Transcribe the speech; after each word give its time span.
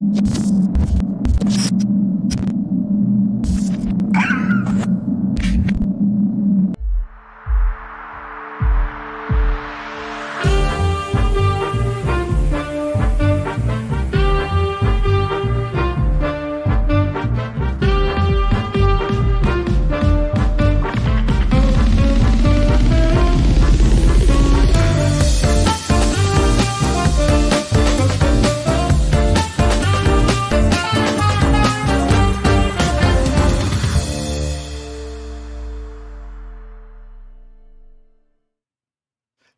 you 0.00 1.95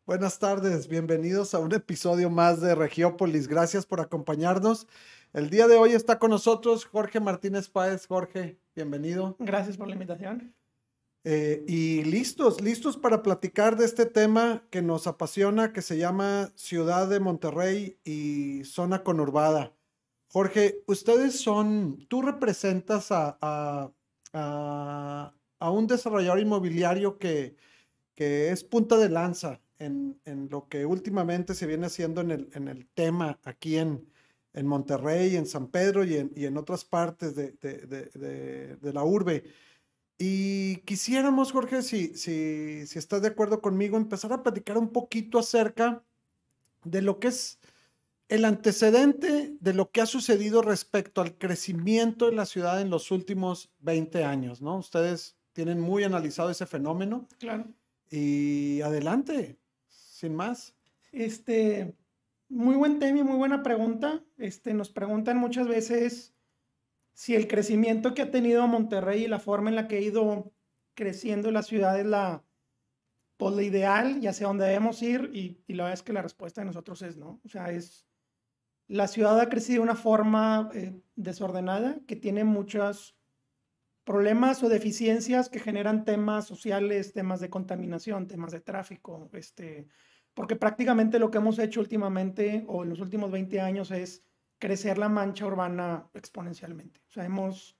Buenas 0.09 0.39
tardes, 0.39 0.87
bienvenidos 0.87 1.53
a 1.53 1.59
un 1.59 1.71
episodio 1.71 2.31
más 2.31 2.61
de 2.61 2.73
Regiópolis. 2.73 3.47
Gracias 3.47 3.85
por 3.85 4.01
acompañarnos. 4.01 4.87
El 5.33 5.51
día 5.51 5.67
de 5.67 5.77
hoy 5.77 5.91
está 5.91 6.17
con 6.17 6.31
nosotros 6.31 6.83
Jorge 6.85 7.19
Martínez 7.19 7.69
Páez. 7.69 8.07
Jorge, 8.07 8.57
bienvenido. 8.75 9.35
Gracias 9.37 9.77
por 9.77 9.87
la 9.87 9.93
invitación. 9.93 10.55
Eh, 11.25 11.63
y 11.67 12.03
listos, 12.05 12.59
listos 12.59 12.97
para 12.97 13.21
platicar 13.21 13.77
de 13.77 13.85
este 13.85 14.07
tema 14.07 14.63
que 14.71 14.81
nos 14.81 15.05
apasiona, 15.05 15.73
que 15.73 15.83
se 15.83 15.99
llama 15.99 16.51
Ciudad 16.55 17.07
de 17.07 17.19
Monterrey 17.19 17.99
y 18.03 18.63
zona 18.63 19.03
conurbada. 19.03 19.73
Jorge, 20.29 20.81
ustedes 20.87 21.39
son, 21.39 22.07
tú 22.09 22.23
representas 22.23 23.11
a, 23.11 23.37
a, 23.41 23.91
a, 24.33 25.33
a 25.59 25.69
un 25.69 25.85
desarrollador 25.85 26.39
inmobiliario 26.39 27.19
que, 27.19 27.55
que 28.15 28.49
es 28.49 28.63
punta 28.63 28.97
de 28.97 29.09
lanza 29.09 29.61
en, 29.79 30.19
en, 30.25 30.49
lo 30.49 30.67
que 30.67 30.85
últimamente 30.85 31.55
se 31.55 31.65
viene 31.65 31.87
haciendo 31.87 32.21
en 32.21 32.31
el, 32.31 32.49
en 32.53 32.67
el 32.67 32.87
tema 32.87 33.39
aquí 33.43 33.77
en, 33.77 34.05
en, 34.53 34.67
Monterrey, 34.67 35.35
en 35.35 35.45
San 35.45 35.67
Pedro 35.67 36.03
y 36.03 36.15
en, 36.15 36.31
y 36.35 36.45
en 36.45 36.57
otras 36.57 36.85
partes 36.85 37.35
de, 37.35 37.53
de, 37.61 37.85
de, 37.87 38.75
de, 38.75 38.93
la 38.93 39.03
urbe. 39.03 39.43
Y 40.17 40.77
quisiéramos, 40.77 41.51
Jorge, 41.51 41.81
si, 41.81 42.15
si, 42.15 42.85
si 42.85 42.99
estás 42.99 43.21
de 43.21 43.29
acuerdo 43.29 43.61
conmigo, 43.61 43.97
empezar 43.97 44.33
a 44.33 44.43
platicar 44.43 44.77
un 44.77 44.89
poquito 44.89 45.39
acerca 45.39 46.03
de 46.83 47.01
lo 47.01 47.19
que 47.19 47.29
es 47.29 47.59
el 48.29 48.45
antecedente 48.45 49.55
de 49.59 49.73
lo 49.73 49.89
que 49.91 50.01
ha 50.01 50.05
sucedido 50.05 50.61
respecto 50.61 51.21
al 51.21 51.37
crecimiento 51.37 52.27
de 52.27 52.35
la 52.35 52.45
ciudad 52.45 52.79
en 52.79 52.91
los 52.91 53.09
últimos 53.11 53.71
20 53.79 54.23
años, 54.23 54.61
¿no? 54.61 54.77
Ustedes 54.77 55.35
tienen 55.53 55.79
muy 55.79 56.03
analizado 56.03 56.51
ese 56.51 56.67
fenómeno. 56.67 57.27
Claro. 57.39 57.65
Y 58.11 58.81
adelante, 58.81 59.57
sin 60.19 60.35
más. 60.35 60.75
Este, 61.11 61.95
muy 62.49 62.75
buen 62.75 62.99
tema 62.99 63.19
y 63.19 63.23
muy 63.23 63.37
buena 63.37 63.63
pregunta. 63.63 64.21
Este, 64.37 64.73
nos 64.73 64.89
preguntan 64.89 65.37
muchas 65.37 65.67
veces 65.67 66.35
si 67.13 67.35
el 67.35 67.47
crecimiento 67.47 68.13
que 68.13 68.21
ha 68.21 68.31
tenido 68.31 68.67
Monterrey 68.67 69.23
y 69.23 69.27
la 69.27 69.39
forma 69.39 69.69
en 69.69 69.75
la 69.77 69.87
que 69.87 69.95
ha 69.97 70.01
ido 70.01 70.51
creciendo 70.93 71.51
la 71.51 71.63
ciudad 71.63 71.97
es 71.99 72.05
la, 72.05 72.43
pues, 73.37 73.65
ideal 73.65 74.21
y 74.21 74.27
hacia 74.27 74.47
dónde 74.47 74.65
debemos 74.65 75.01
ir. 75.01 75.31
Y, 75.33 75.63
y, 75.67 75.73
la 75.75 75.85
verdad 75.85 75.99
es 75.99 76.03
que 76.03 76.13
la 76.13 76.21
respuesta 76.21 76.61
de 76.61 76.65
nosotros 76.65 77.01
es 77.01 77.15
no. 77.15 77.39
O 77.45 77.49
sea, 77.49 77.71
es 77.71 78.05
la 78.87 79.07
ciudad 79.07 79.39
ha 79.39 79.49
crecido 79.49 79.77
de 79.77 79.83
una 79.83 79.95
forma 79.95 80.69
eh, 80.73 80.99
desordenada 81.15 81.99
que 82.07 82.15
tiene 82.15 82.43
muchos 82.43 83.15
problemas 84.03 84.63
o 84.63 84.69
deficiencias 84.69 85.49
que 85.49 85.59
generan 85.59 86.03
temas 86.03 86.45
sociales, 86.45 87.13
temas 87.13 87.39
de 87.39 87.51
contaminación, 87.51 88.27
temas 88.27 88.51
de 88.51 88.59
tráfico, 88.59 89.29
este, 89.33 89.87
porque 90.39 90.55
prácticamente 90.55 91.19
lo 91.19 91.31
que 91.31 91.39
hemos 91.39 91.59
hecho 91.59 91.81
últimamente 91.81 92.63
o 92.69 92.83
en 92.83 92.89
los 92.91 93.01
últimos 93.01 93.29
20 93.29 93.59
años 93.59 93.91
es 93.91 94.23
crecer 94.57 94.97
la 94.97 95.09
mancha 95.09 95.45
urbana 95.45 96.09
exponencialmente. 96.13 97.01
O 97.09 97.11
sea, 97.11 97.25
hemos 97.25 97.77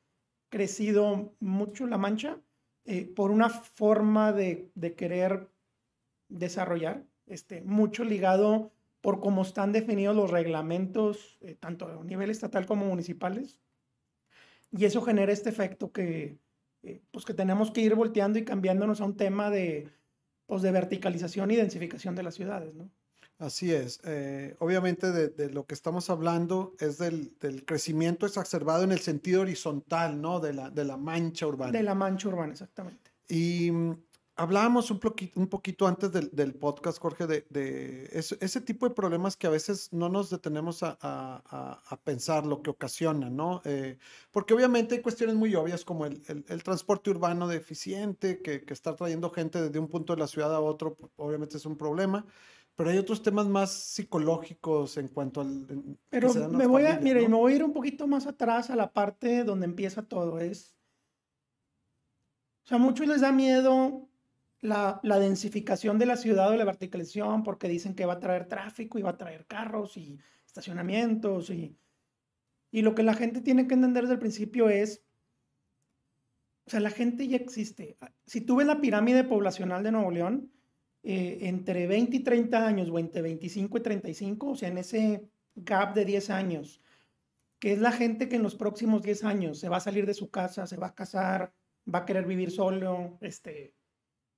crecido 0.49 1.33
mucho 1.39 1.87
la 1.87 1.97
mancha 1.97 2.37
eh, 2.83 3.05
por 3.05 3.31
una 3.31 3.47
forma 3.47 4.33
de, 4.33 4.73
querer 4.97 5.49
desarrollar, 6.27 7.05
este, 7.27 7.61
mucho 7.61 8.03
ligado 8.03 8.73
por 8.99 9.21
cómo 9.21 9.43
están 9.43 9.71
definidos 9.71 10.17
los 10.17 10.29
reglamentos, 10.29 11.37
eh, 11.39 11.55
tanto 11.55 11.87
a 11.87 12.03
nivel 12.03 12.29
estatal 12.29 12.65
como 12.65 12.87
municipales. 12.87 13.57
Y 14.69 14.83
eso 14.83 15.01
genera 15.01 15.31
este 15.31 15.47
efecto 15.47 15.93
que, 15.93 16.37
eh, 16.83 17.01
pues 17.11 17.23
que 17.23 17.33
tenemos 17.33 17.71
que 17.71 17.79
ir 17.79 17.95
volteando 17.95 18.37
y 18.37 18.43
cambiándonos 18.43 18.99
a 18.99 19.05
un 19.05 19.15
tema 19.15 19.49
de 19.49 19.89
pues, 20.49 20.63
de 20.63 20.71
verticalización 20.71 21.51
y 21.51 21.55
densificación 21.55 22.15
de 22.15 22.23
las 22.23 22.33
ciudades, 22.33 22.73
¿no? 22.73 22.89
Así 23.37 23.71
es. 23.71 24.01
Eh, 24.03 24.55
obviamente 24.59 25.11
de, 25.11 25.29
de, 25.29 25.49
lo 25.51 25.65
que 25.65 25.75
estamos 25.75 26.09
hablando 26.09 26.75
es 26.79 26.97
del, 26.97 27.37
del, 27.39 27.63
crecimiento 27.63 28.25
exacerbado 28.25 28.83
en 28.83 28.91
el 28.91 28.99
sentido 28.99 29.41
horizontal, 29.41 30.19
¿no? 30.19 30.39
De 30.41 30.53
la, 30.53 30.71
de 30.71 30.83
la 30.83 30.97
mancha 30.97 31.47
urbana. 31.47 31.71
De 31.71 31.83
la 31.83 31.93
mancha 31.93 32.27
urbana, 32.27 32.51
exactamente. 32.51 33.11
Y 33.29 33.71
hablábamos 34.39 34.89
un 34.89 34.99
poquito, 34.99 35.37
un 35.37 35.47
poquito 35.47 35.85
antes 35.85 36.11
del, 36.13 36.29
del 36.31 36.53
podcast, 36.53 36.97
Jorge, 36.97 37.27
de, 37.27 37.45
de 37.49 38.09
ese, 38.13 38.37
ese, 38.39 38.61
tipo 38.61 38.87
de 38.87 38.95
problemas 38.95 39.35
que 39.35 39.47
a 39.47 39.49
veces 39.49 39.91
no 39.91 40.07
nos 40.07 40.29
detenemos 40.29 40.81
a, 40.81 40.97
a, 41.01 41.81
a 41.85 41.97
pensar 41.97 42.45
lo 42.45 42.61
que 42.61 42.69
ocasiona, 42.69 43.29
¿no? 43.29 43.61
Eh, 43.65 43.97
porque 44.31 44.53
obviamente 44.53 44.95
hay 44.95 45.01
cuestiones 45.01 45.35
muy 45.35 45.53
obvias 45.55 45.83
como 45.83 46.05
el, 46.05 46.23
el, 46.27 46.45
el 46.47 46.63
transporte 46.63 47.09
urbano 47.09 47.49
deficiente, 47.49 48.41
que, 48.41 48.63
que 48.63 48.73
está 48.73 48.95
trayendo 48.95 49.29
gente 49.29 49.61
desde 49.61 49.77
un 49.77 49.89
punto 49.89 50.15
de 50.15 50.19
la 50.21 50.27
ciudad 50.27 50.55
a 50.55 50.61
otro, 50.61 50.97
obviamente 51.17 51.57
es 51.57 51.65
un 51.65 51.77
problema. 51.77 52.25
Pero 52.77 52.91
hay 52.91 52.97
otros 52.97 53.21
temas 53.21 53.45
más 53.45 53.73
psicológicos 53.73 54.95
en 54.95 55.09
cuanto 55.09 55.41
al... 55.41 55.65
En, 55.69 55.99
Pero 56.09 56.33
me 56.33 56.65
voy, 56.65 56.83
familias, 56.83 56.97
a, 56.97 57.01
mire, 57.01 57.23
¿no? 57.23 57.29
me 57.29 57.35
voy 57.35 57.51
a 57.51 57.55
ir 57.57 57.63
un 57.65 57.73
poquito 57.73 58.07
más 58.07 58.25
atrás 58.25 58.69
a 58.69 58.77
la 58.77 58.93
parte 58.93 59.43
donde 59.43 59.65
empieza 59.65 60.01
todo. 60.03 60.39
Es, 60.39 60.77
o 62.63 62.67
sea, 62.69 62.77
a 62.77 62.79
muchos 62.79 63.05
les 63.05 63.19
da 63.19 63.33
miedo 63.33 64.08
la, 64.61 64.99
densificación 65.03 65.99
de 65.99 66.05
la 66.05 66.17
ciudad 66.17 66.51
o 66.51 66.55
la 66.55 66.65
verticalización 66.65 67.43
porque 67.43 67.67
dicen 67.67 67.95
que 67.95 68.05
va 68.05 68.13
a 68.13 68.19
traer 68.19 68.47
tráfico 68.47 68.99
y 68.99 69.01
va 69.01 69.11
a 69.11 69.17
traer 69.17 69.45
carros 69.45 69.97
y 69.97 70.19
estacionamientos 70.45 71.49
y, 71.49 71.77
y 72.71 72.81
lo 72.81 72.95
que 72.95 73.03
la 73.03 73.13
gente 73.13 73.41
tiene 73.41 73.67
que 73.67 73.75
entender 73.75 74.03
desde 74.03 74.15
el 74.15 74.19
principio 74.19 74.69
es, 74.69 75.03
o 76.65 76.69
sea, 76.69 76.79
la 76.79 76.91
gente 76.91 77.27
ya 77.27 77.37
existe. 77.37 77.97
Si 78.25 78.41
tú 78.41 78.57
ves 78.57 78.67
la 78.67 78.81
pirámide 78.81 79.23
poblacional 79.23 79.83
de 79.83 79.91
Nuevo 79.91 80.11
León, 80.11 80.51
eh, 81.01 81.39
entre 81.47 81.87
20 81.87 82.17
y 82.17 82.19
30 82.19 82.67
años 82.67 82.89
o 82.89 82.99
entre 82.99 83.21
25 83.21 83.77
y 83.77 83.81
35, 83.81 84.49
o 84.49 84.55
sea, 84.55 84.69
en 84.69 84.77
ese 84.77 85.29
gap 85.55 85.95
de 85.95 86.05
10 86.05 86.29
años, 86.29 86.81
que 87.57 87.73
es 87.73 87.79
la 87.79 87.91
gente 87.91 88.29
que 88.29 88.35
en 88.35 88.43
los 88.43 88.55
próximos 88.55 89.01
10 89.01 89.23
años 89.23 89.59
se 89.59 89.69
va 89.69 89.77
a 89.77 89.81
salir 89.81 90.05
de 90.05 90.13
su 90.13 90.29
casa, 90.29 90.67
se 90.67 90.77
va 90.77 90.87
a 90.87 90.95
casar, 90.95 91.53
va 91.93 91.99
a 91.99 92.05
querer 92.05 92.25
vivir 92.25 92.51
solo, 92.51 93.17
este, 93.21 93.73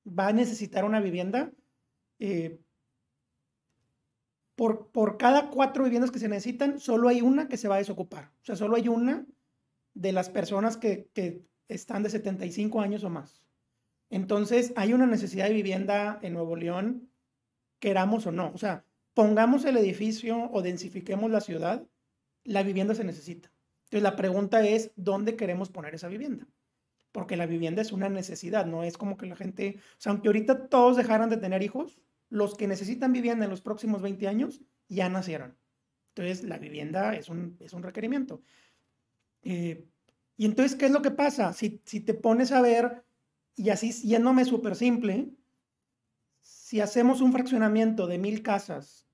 va 0.06 0.28
a 0.28 0.34
necesitar 0.34 0.86
una 0.86 1.00
vivienda, 1.00 1.52
eh, 2.20 2.60
por, 4.56 4.92
por 4.92 5.18
cada 5.18 5.50
cuatro 5.50 5.84
viviendas 5.84 6.12
que 6.12 6.20
se 6.20 6.28
necesitan, 6.28 6.80
solo 6.80 7.10
hay 7.10 7.22
una 7.22 7.48
que 7.48 7.58
se 7.58 7.68
va 7.68 7.76
a 7.76 7.80
desocupar. 7.80 8.32
O 8.42 8.46
sea, 8.46 8.56
solo 8.56 8.76
hay 8.76 8.88
una 8.88 9.26
de 9.94 10.12
las 10.12 10.30
personas 10.30 10.78
que, 10.78 11.10
que 11.14 11.44
están 11.68 12.04
de 12.04 12.10
75 12.10 12.82
años 12.82 13.04
o 13.04 13.10
más. 13.10 13.44
Entonces, 14.10 14.74
hay 14.76 14.94
una 14.94 15.08
necesidad 15.08 15.48
de 15.48 15.54
vivienda 15.54 16.20
en 16.22 16.34
Nuevo 16.34 16.56
León, 16.56 17.10
queramos 17.80 18.28
o 18.28 18.32
no. 18.32 18.52
O 18.54 18.58
sea, 18.58 18.86
pongamos 19.14 19.66
el 19.66 19.78
edificio 19.78 20.50
o 20.52 20.62
densifiquemos 20.62 21.32
la 21.32 21.42
ciudad, 21.42 21.88
la 22.44 22.64
vivienda 22.64 22.94
se 22.94 23.04
necesita. 23.04 23.52
Entonces, 23.86 24.04
la 24.04 24.16
pregunta 24.16 24.66
es, 24.66 24.92
¿dónde 24.96 25.36
queremos 25.36 25.70
poner 25.70 25.96
esa 25.96 26.08
vivienda? 26.08 26.48
Porque 27.12 27.36
la 27.36 27.46
vivienda 27.46 27.82
es 27.82 27.92
una 27.92 28.10
necesidad, 28.10 28.66
no 28.66 28.84
es 28.84 28.98
como 28.98 29.18
que 29.18 29.26
la 29.26 29.36
gente, 29.36 29.78
o 29.78 30.02
sea, 30.02 30.12
aunque 30.12 30.30
ahorita 30.30 30.68
todos 30.68 30.98
dejaran 30.98 31.30
de 31.30 31.38
tener 31.38 31.62
hijos, 31.62 32.00
los 32.30 32.56
que 32.56 32.68
necesitan 32.68 33.12
vivienda 33.12 33.46
en 33.46 33.52
los 33.52 33.62
próximos 33.62 34.02
20 34.02 34.28
años 34.28 34.62
ya 34.88 35.10
nacieron. 35.10 35.58
Entonces, 36.10 36.44
la 36.44 36.58
vivienda 36.58 37.16
es 37.16 37.30
un, 37.30 37.58
es 37.60 37.74
un 37.74 37.84
requerimiento. 37.84 38.42
Eh, 39.44 39.86
y 40.38 40.46
entonces, 40.46 40.78
¿qué 40.78 40.86
es 40.86 40.92
lo 40.92 41.02
que 41.02 41.12
pasa? 41.12 41.54
Si, 41.54 41.82
si 41.86 42.00
te 42.00 42.14
pones 42.14 42.52
a 42.52 42.62
ver, 42.62 43.04
y 43.56 43.70
así 43.70 43.92
yéndome 43.92 44.46
súper 44.46 44.76
simple, 44.76 45.32
si 46.40 46.80
hacemos 46.80 47.22
un 47.22 47.34
fraccionamiento 47.34 48.08
de 48.08 48.18
mil 48.18 48.42
casas 48.44 49.08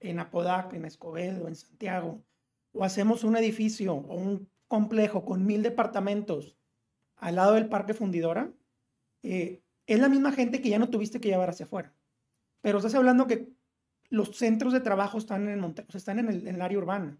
en 0.00 0.20
Apodaca, 0.20 0.76
en 0.76 0.84
Escobedo, 0.84 1.48
en 1.48 1.56
Santiago, 1.56 2.24
o 2.72 2.84
hacemos 2.84 3.24
un 3.24 3.36
edificio 3.36 3.94
o 3.94 4.14
un 4.14 4.48
complejo 4.68 5.24
con 5.24 5.44
mil 5.44 5.62
departamentos 5.62 6.57
al 7.18 7.36
lado 7.36 7.54
del 7.54 7.68
Parque 7.68 7.94
Fundidora, 7.94 8.52
eh, 9.22 9.62
es 9.86 9.98
la 9.98 10.08
misma 10.08 10.32
gente 10.32 10.60
que 10.60 10.68
ya 10.68 10.78
no 10.78 10.90
tuviste 10.90 11.20
que 11.20 11.28
llevar 11.28 11.50
hacia 11.50 11.66
afuera. 11.66 11.94
Pero 12.60 12.78
estás 12.78 12.94
hablando 12.94 13.26
que 13.26 13.48
los 14.10 14.36
centros 14.36 14.72
de 14.72 14.80
trabajo 14.80 15.18
están 15.18 15.48
en 15.48 15.60
Monte 15.60 15.84
o 15.86 15.90
sea, 15.90 15.98
están 15.98 16.18
en 16.18 16.28
el, 16.28 16.46
en 16.46 16.54
el, 16.54 16.62
área 16.62 16.78
urbana. 16.78 17.18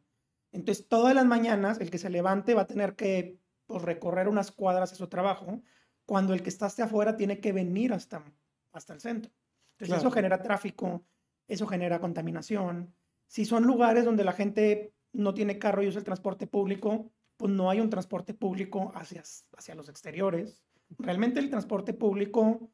Entonces, 0.53 0.89
todas 0.89 1.15
las 1.15 1.27
mañanas, 1.27 1.81
el 1.81 1.91
que 1.91 1.99
se 1.99 2.11
levante 2.11 2.55
va 2.55 2.63
a 2.63 2.67
tener 2.67 2.95
que 2.95 3.39
pues, 3.67 3.83
recorrer 3.83 4.29
unas 4.29 4.51
cuadras 4.51 4.93
a 4.93 4.97
su 4.97 5.09
trabajo, 5.09 5.63
cuando 6.07 6.33
el 6.33 6.43
que 6.43 6.49
está 6.49 6.67
hasta 6.67 6.85
afuera 6.85 7.17
tiene 7.17 7.41
que 7.41 7.53
venir 7.53 7.93
hasta, 7.93 8.25
hasta 8.73 8.95
el 8.95 9.01
centro. 9.01 9.31
Entonces, 9.73 9.99
eso 9.99 10.11
genera 10.11 10.43
tráfico, 10.43 11.05
eso 11.47 11.67
genera 11.67 12.01
contaminación. 12.01 12.95
Si 13.27 13.45
son 13.45 13.65
lugares 13.65 14.05
donde 14.05 14.25
la 14.25 14.33
gente 14.33 14.95
no 15.13 15.35
tiene 15.35 15.59
carro 15.59 15.83
y 15.83 15.89
usa 15.89 15.99
el 15.99 16.05
transporte 16.05 16.47
público, 16.47 17.13
pues 17.39 17.53
no 17.53 17.71
hay 17.71 17.81
un 17.81 17.89
transporte 17.89 18.35
público 18.35 18.93
hacia, 18.95 19.23
hacia 19.57 19.75
los 19.75 19.89
exteriores. 19.89 20.63
Realmente 20.99 21.41
el 21.41 21.49
transporte 21.49 21.95
público, 21.95 22.43
o 22.43 22.71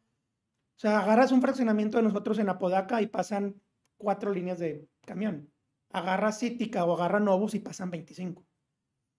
sea, 0.76 1.00
agarras 1.00 1.30
un 1.30 1.42
fraccionamiento 1.42 1.98
de 1.98 2.04
nosotros 2.04 2.38
en 2.38 2.48
Apodaca 2.48 3.00
y 3.02 3.06
pasan 3.06 3.60
cuatro 3.98 4.32
líneas 4.32 4.58
de 4.58 4.88
camión. 5.06 5.52
Agarra 5.90 6.32
Cítica 6.32 6.84
o 6.84 6.94
agarra 6.94 7.20
Novus 7.20 7.54
y 7.54 7.60
pasan 7.60 7.90
25. 7.90 8.44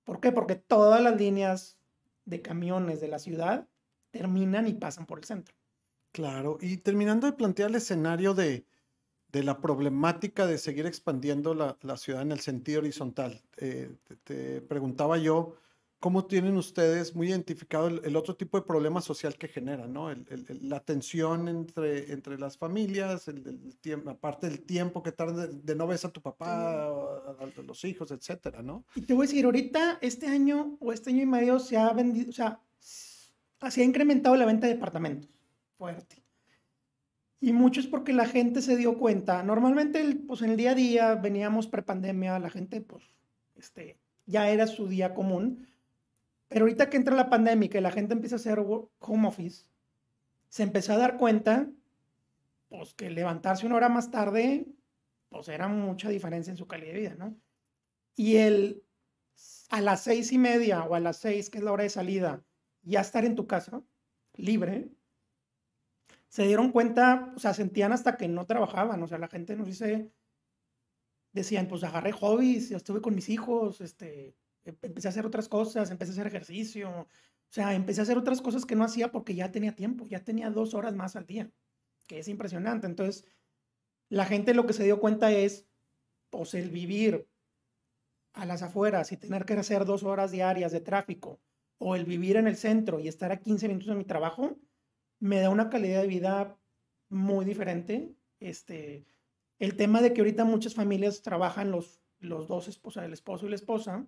¿Por 0.03 0.19
qué? 0.19 0.31
Porque 0.31 0.56
todas 0.56 1.01
las 1.01 1.15
líneas 1.15 1.80
de 2.25 2.42
camiones 2.42 3.00
de 3.00 3.07
la 3.07 3.19
ciudad 3.19 3.69
terminan 4.09 4.68
y 4.68 4.74
pasan 4.74 5.06
por 5.06 5.19
el 5.19 5.25
centro. 5.25 5.56
Claro, 6.12 6.57
y 6.59 6.77
terminando 6.77 7.27
de 7.27 7.33
plantear 7.33 7.69
el 7.69 7.75
escenario 7.75 8.33
de, 8.33 8.65
de 9.36 9.44
la 9.44 9.60
problemática 9.60 10.48
de 10.48 10.58
seguir 10.58 10.86
expandiendo 10.86 11.54
la, 11.54 11.78
la 11.82 11.98
ciudad 11.98 12.22
en 12.22 12.32
el 12.32 12.40
sentido 12.40 12.80
horizontal, 12.80 13.42
eh, 13.58 13.94
te, 14.24 14.62
preguntaba 14.62 15.18
yo, 15.18 15.56
¿cómo 16.00 16.24
tienen 16.24 16.56
ustedes 16.56 17.14
muy 17.14 17.28
identificado 17.28 17.90
el, 17.90 18.16
otro 18.16 18.38
tipo 18.38 18.58
de 18.58 18.66
problema 18.66 19.02
social 19.02 19.36
que 19.36 19.50
genera, 19.50 19.88
¿no? 19.88 20.10
El, 20.10 20.26
la 20.62 20.80
tensión 20.80 21.50
entre, 21.50 22.14
entre 22.14 22.40
las 22.40 22.58
familias, 22.58 23.28
el, 23.28 23.76
tiempo, 23.82 24.10
aparte 24.10 24.48
del 24.48 24.62
tiempo 24.62 25.04
que 25.04 25.12
tarda 25.12 25.48
de, 25.48 25.76
no 25.76 25.86
ves 25.86 26.06
a 26.06 26.12
tu 26.12 26.22
papá, 26.22 26.86
a, 26.86 26.88
a, 26.88 27.62
los 27.62 27.84
hijos, 27.84 28.12
etcétera, 28.12 28.62
¿no? 28.62 28.86
Y 28.96 29.02
te 29.02 29.14
voy 29.14 29.26
a 29.26 29.28
decir, 29.28 29.44
ahorita, 29.44 30.00
este 30.02 30.28
año 30.28 30.78
o 30.80 30.94
este 30.94 31.10
año 31.10 31.24
y 31.24 31.26
medio 31.26 31.60
se 31.60 31.76
ha 31.76 31.92
vendido, 31.92 32.30
o 32.30 32.34
sea, 32.34 32.62
se 32.80 33.81
ha 33.81 33.84
incrementado 33.84 34.38
la 34.38 34.46
venta 34.46 34.68
de 34.68 34.76
departamentos 34.76 35.30
fuerte. 35.78 36.25
Y 37.45 37.53
mucho 37.53 37.80
es 37.80 37.86
porque 37.86 38.12
la 38.12 38.25
gente 38.25 38.59
se 38.63 38.75
dio 38.75 38.97
cuenta. 38.97 39.44
Normalmente, 39.44 40.03
pues 40.27 40.42
en 40.42 40.50
el 40.50 40.57
día 40.57 40.71
a 40.71 40.74
día 40.74 41.13
veníamos 41.13 41.68
prepandemia, 41.68 42.39
la 42.39 42.50
gente, 42.50 42.81
pues, 42.81 43.03
este, 43.56 44.00
ya 44.25 44.50
era 44.50 44.65
su 44.65 44.88
día 44.88 45.13
común. 45.13 45.68
Pero 46.47 46.65
ahorita 46.65 46.89
que 46.89 46.97
entra 46.97 47.15
la 47.15 47.30
pandemia 47.30 47.69
y 47.71 47.81
la 47.81 47.92
gente 47.92 48.15
empieza 48.15 48.38
a 48.38 48.39
hacer 48.39 48.57
home 48.57 49.27
office, 49.27 49.68
se 50.50 50.63
empezó 50.63 50.94
a 50.94 50.97
dar 50.97 51.18
cuenta, 51.18 51.69
pues, 52.68 52.95
que 52.95 53.12
levantarse 53.12 53.68
una 53.68 53.75
hora 53.75 53.89
más 53.89 54.09
tarde, 54.09 54.65
pues, 55.30 55.47
era 55.47 55.68
mucha 55.68 56.09
diferencia 56.09 56.50
en 56.50 56.57
su 56.57 56.65
calidad 56.65 56.94
de 56.94 57.00
vida, 57.00 57.15
¿no? 57.15 57.38
Y 58.15 58.38
el 58.38 58.83
a 59.69 59.81
las 59.81 60.01
seis 60.01 60.31
y 60.31 60.39
media 60.39 60.83
o 60.83 60.95
a 60.95 61.00
las 61.00 61.18
seis, 61.18 61.51
que 61.51 61.59
es 61.59 61.63
la 61.63 61.74
hora 61.74 61.83
de 61.83 61.92
salida, 61.92 62.44
ya 62.81 63.01
estar 63.01 63.24
en 63.24 63.36
tu 63.36 63.45
casa, 63.45 63.83
libre, 64.33 64.89
se 66.36 66.46
dieron 66.46 66.74
cuenta, 66.74 67.32
o 67.34 67.40
sea, 67.40 67.54
sentían 67.54 67.94
hasta 67.94 68.18
que 68.18 68.28
no 68.28 68.46
trabajaban, 68.46 69.02
o 69.02 69.08
sea, 69.08 69.18
la 69.18 69.30
gente 69.30 69.56
nos 69.56 69.68
dice, 69.68 70.12
decían, 71.32 71.70
pues 71.70 71.82
agarré 71.86 72.12
hobbies, 72.12 72.72
yo 72.72 72.76
estuve 72.76 73.00
con 73.00 73.16
mis 73.16 73.30
hijos, 73.30 73.80
este, 73.80 74.36
em, 74.66 74.76
empecé 74.82 75.08
a 75.08 75.12
hacer 75.12 75.26
otras 75.26 75.48
cosas, 75.48 75.92
empecé 75.92 76.12
a 76.12 76.16
hacer 76.16 76.28
ejercicio, 76.28 76.90
o 76.90 77.08
sea, 77.48 77.74
empecé 77.74 78.02
a 78.02 78.04
hacer 78.04 78.18
otras 78.18 78.42
cosas 78.42 78.66
que 78.66 78.76
no 78.76 78.84
hacía 78.84 79.14
porque 79.14 79.34
ya 79.34 79.50
tenía 79.50 79.78
tiempo, 79.78 80.08
ya 80.08 80.26
tenía 80.26 80.50
dos 80.50 80.74
horas 80.74 80.94
más 80.94 81.16
al 81.16 81.26
día, 81.26 81.50
que 82.06 82.20
es 82.20 82.28
impresionante. 82.28 82.86
Entonces, 82.86 83.24
la 84.10 84.26
gente 84.26 84.54
lo 84.54 84.66
que 84.66 84.74
se 84.74 84.84
dio 84.84 85.00
cuenta 85.00 85.31
es, 85.31 85.66
pues 86.31 86.54
el 86.54 86.70
vivir 86.70 87.30
a 88.34 88.46
las 88.46 88.62
afueras 88.62 89.14
y 89.14 89.16
tener 89.16 89.46
que 89.46 89.54
hacer 89.54 89.86
dos 89.86 90.04
horas 90.04 90.31
diarias 90.31 90.74
de 90.74 90.81
tráfico, 90.81 91.40
o 91.78 91.96
el 91.96 92.04
vivir 92.04 92.36
en 92.36 92.48
el 92.48 92.58
centro 92.58 93.00
y 93.00 93.08
estar 93.08 93.31
a 93.31 93.40
15 93.40 93.70
minutos 93.70 93.88
de 93.88 93.96
mi 93.96 94.04
trabajo, 94.04 94.58
me 95.20 95.40
da 95.40 95.50
una 95.50 95.70
calidad 95.70 96.02
de 96.02 96.08
vida 96.08 96.58
muy 97.10 97.46
diferente. 97.46 98.16
Este, 98.40 99.06
el 99.60 99.76
tema 99.76 100.02
de 100.02 100.14
que 100.14 100.22
ahorita 100.22 100.46
muchas 100.46 100.76
familias 100.76 101.22
trabajan 101.22 101.72
los, 101.72 102.02
los 102.20 102.48
dos 102.48 102.68
esposas, 102.68 103.06
el 103.06 103.14
esposo 103.14 103.46
y 103.46 103.50
la 103.50 103.56
esposa, 103.56 104.08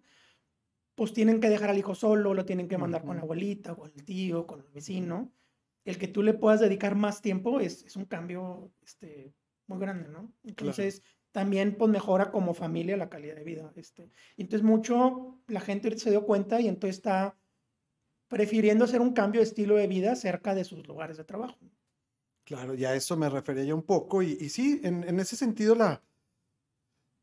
pues 0.95 1.13
tienen 1.13 1.39
que 1.39 1.50
dejar 1.50 1.69
al 1.69 1.77
hijo 1.77 1.95
solo, 1.95 2.33
lo 2.33 2.45
tienen 2.45 2.68
que 2.68 2.77
mandar 2.77 3.04
con 3.04 3.18
la 3.18 3.21
abuelita, 3.21 3.75
con 3.75 3.92
el 3.95 4.04
tío, 4.04 4.48
con 4.48 4.62
el 4.62 4.69
vecino. 4.69 5.31
El 5.86 5.98
que 5.98 6.07
tú 6.07 6.24
le 6.24 6.33
puedas 6.33 6.59
dedicar 6.59 6.95
más 6.95 7.21
tiempo 7.21 7.59
es, 7.59 7.83
es 7.86 7.95
un 7.95 8.06
cambio 8.06 8.71
este, 8.81 9.33
muy 9.68 9.80
grande, 9.80 10.09
¿no? 10.09 10.33
Entonces, 10.44 11.04
también 11.31 11.75
pues 11.77 11.92
mejora 11.92 12.31
como 12.31 12.56
familia 12.56 12.98
la 12.98 13.09
calidad 13.09 13.36
de 13.36 13.44
vida. 13.44 13.71
Este. 13.75 14.09
Entonces, 14.38 14.63
mucho 14.65 15.39
la 15.48 15.59
gente 15.59 15.95
se 15.98 16.09
dio 16.09 16.25
cuenta 16.25 16.59
y 16.59 16.68
entonces 16.68 16.98
está 16.98 17.38
prefiriendo 18.27 18.85
hacer 18.85 19.01
un 19.01 19.13
cambio 19.13 19.41
de 19.41 19.47
estilo 19.47 19.75
de 19.75 19.88
vida 19.88 20.15
cerca 20.15 20.53
de 20.56 20.63
sus 20.63 20.88
lugares 20.88 21.18
de 21.18 21.24
trabajo. 21.24 21.57
Claro, 22.44 22.74
ya 22.75 22.95
eso 22.95 23.18
me 23.18 23.29
refería 23.29 23.65
yo 23.65 23.75
un 23.75 23.83
poco. 23.83 24.21
Y, 24.21 24.50
sí, 24.50 24.79
en, 24.83 25.19
ese 25.19 25.35
sentido, 25.35 25.75
la, 25.75 26.01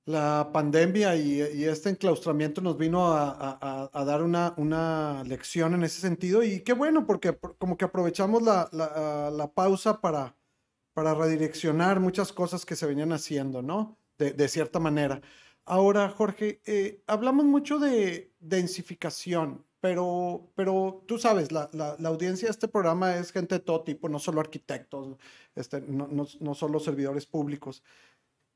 la 0.05 0.51
pandemia 0.53 1.17
y, 1.17 1.65
este 1.65 1.89
enclaustramiento 1.89 2.61
nos 2.61 2.77
vino 2.77 3.09
a, 3.15 3.89
a, 3.91 4.05
dar 4.05 4.23
una, 4.23 4.53
una 4.59 5.25
lección 5.25 5.75
en 5.75 5.85
ese 5.85 6.01
sentido. 6.01 6.43
Y 6.43 6.61
qué 6.61 6.75
bueno, 6.75 7.07
porque 7.07 7.39
como 7.59 7.79
que 7.79 7.87
aprovechamos 7.87 8.43
la, 8.43 8.69
la, 8.73 9.53
pausa 9.55 10.03
para, 10.03 10.37
para 10.93 11.15
redireccionar 11.15 12.01
muchas 12.01 12.33
cosas 12.33 12.67
que 12.67 12.77
se 12.77 12.87
venían 12.87 13.13
haciendo, 13.13 13.63
¿no? 13.63 13.99
De 14.19 14.49
cierta 14.49 14.79
manera. 14.79 15.23
Ahora, 15.65 16.09
Jorge, 16.11 16.61
eh, 16.67 17.03
hablamos 17.07 17.47
mucho 17.47 17.79
de 17.79 18.33
densificación 18.41 19.65
pero, 19.85 20.51
pero 20.55 21.05
tú 21.07 21.19
sabes, 21.19 21.53
la, 21.53 21.69
la, 21.75 22.09
audiencia 22.09 22.49
de 22.49 22.53
este 22.53 22.69
programa 22.69 23.19
es 23.19 23.31
gente 23.33 23.57
de 23.57 23.61
todo 23.61 23.83
tipo, 23.83 24.09
no 24.09 24.19
solo 24.19 24.41
arquitectos, 24.41 25.19
este, 25.55 25.83
no, 25.83 26.09
no, 26.09 26.27
no 26.41 26.55
solo 26.55 26.81
servidores 26.81 27.27
públicos. 27.27 27.83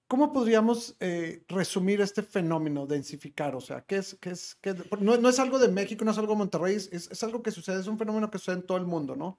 ¿Cómo 0.06 0.32
podríamos 0.32 0.96
eh, 1.00 1.44
resumir 1.48 2.00
este 2.00 2.22
fenómeno, 2.22 2.86
densificar? 2.86 3.54
O 3.54 3.60
sea, 3.60 3.82
¿qué 3.82 3.98
es, 3.98 4.14
qué 4.14 4.30
es, 4.30 4.54
qué, 4.62 4.74
no, 5.00 5.18
no, 5.18 5.28
es 5.28 5.38
algo 5.38 5.58
de 5.58 5.68
México, 5.68 6.02
no 6.02 6.12
es 6.12 6.16
algo 6.16 6.32
de 6.32 6.38
Monterrey, 6.38 6.76
es, 6.76 6.90
es, 6.90 7.22
algo 7.22 7.42
que 7.42 7.50
sucede, 7.50 7.78
es 7.78 7.88
un 7.88 7.98
fenómeno 7.98 8.30
que 8.30 8.38
sucede 8.38 8.54
en 8.54 8.66
todo 8.66 8.78
el 8.78 8.86
mundo, 8.86 9.14
¿no? 9.14 9.38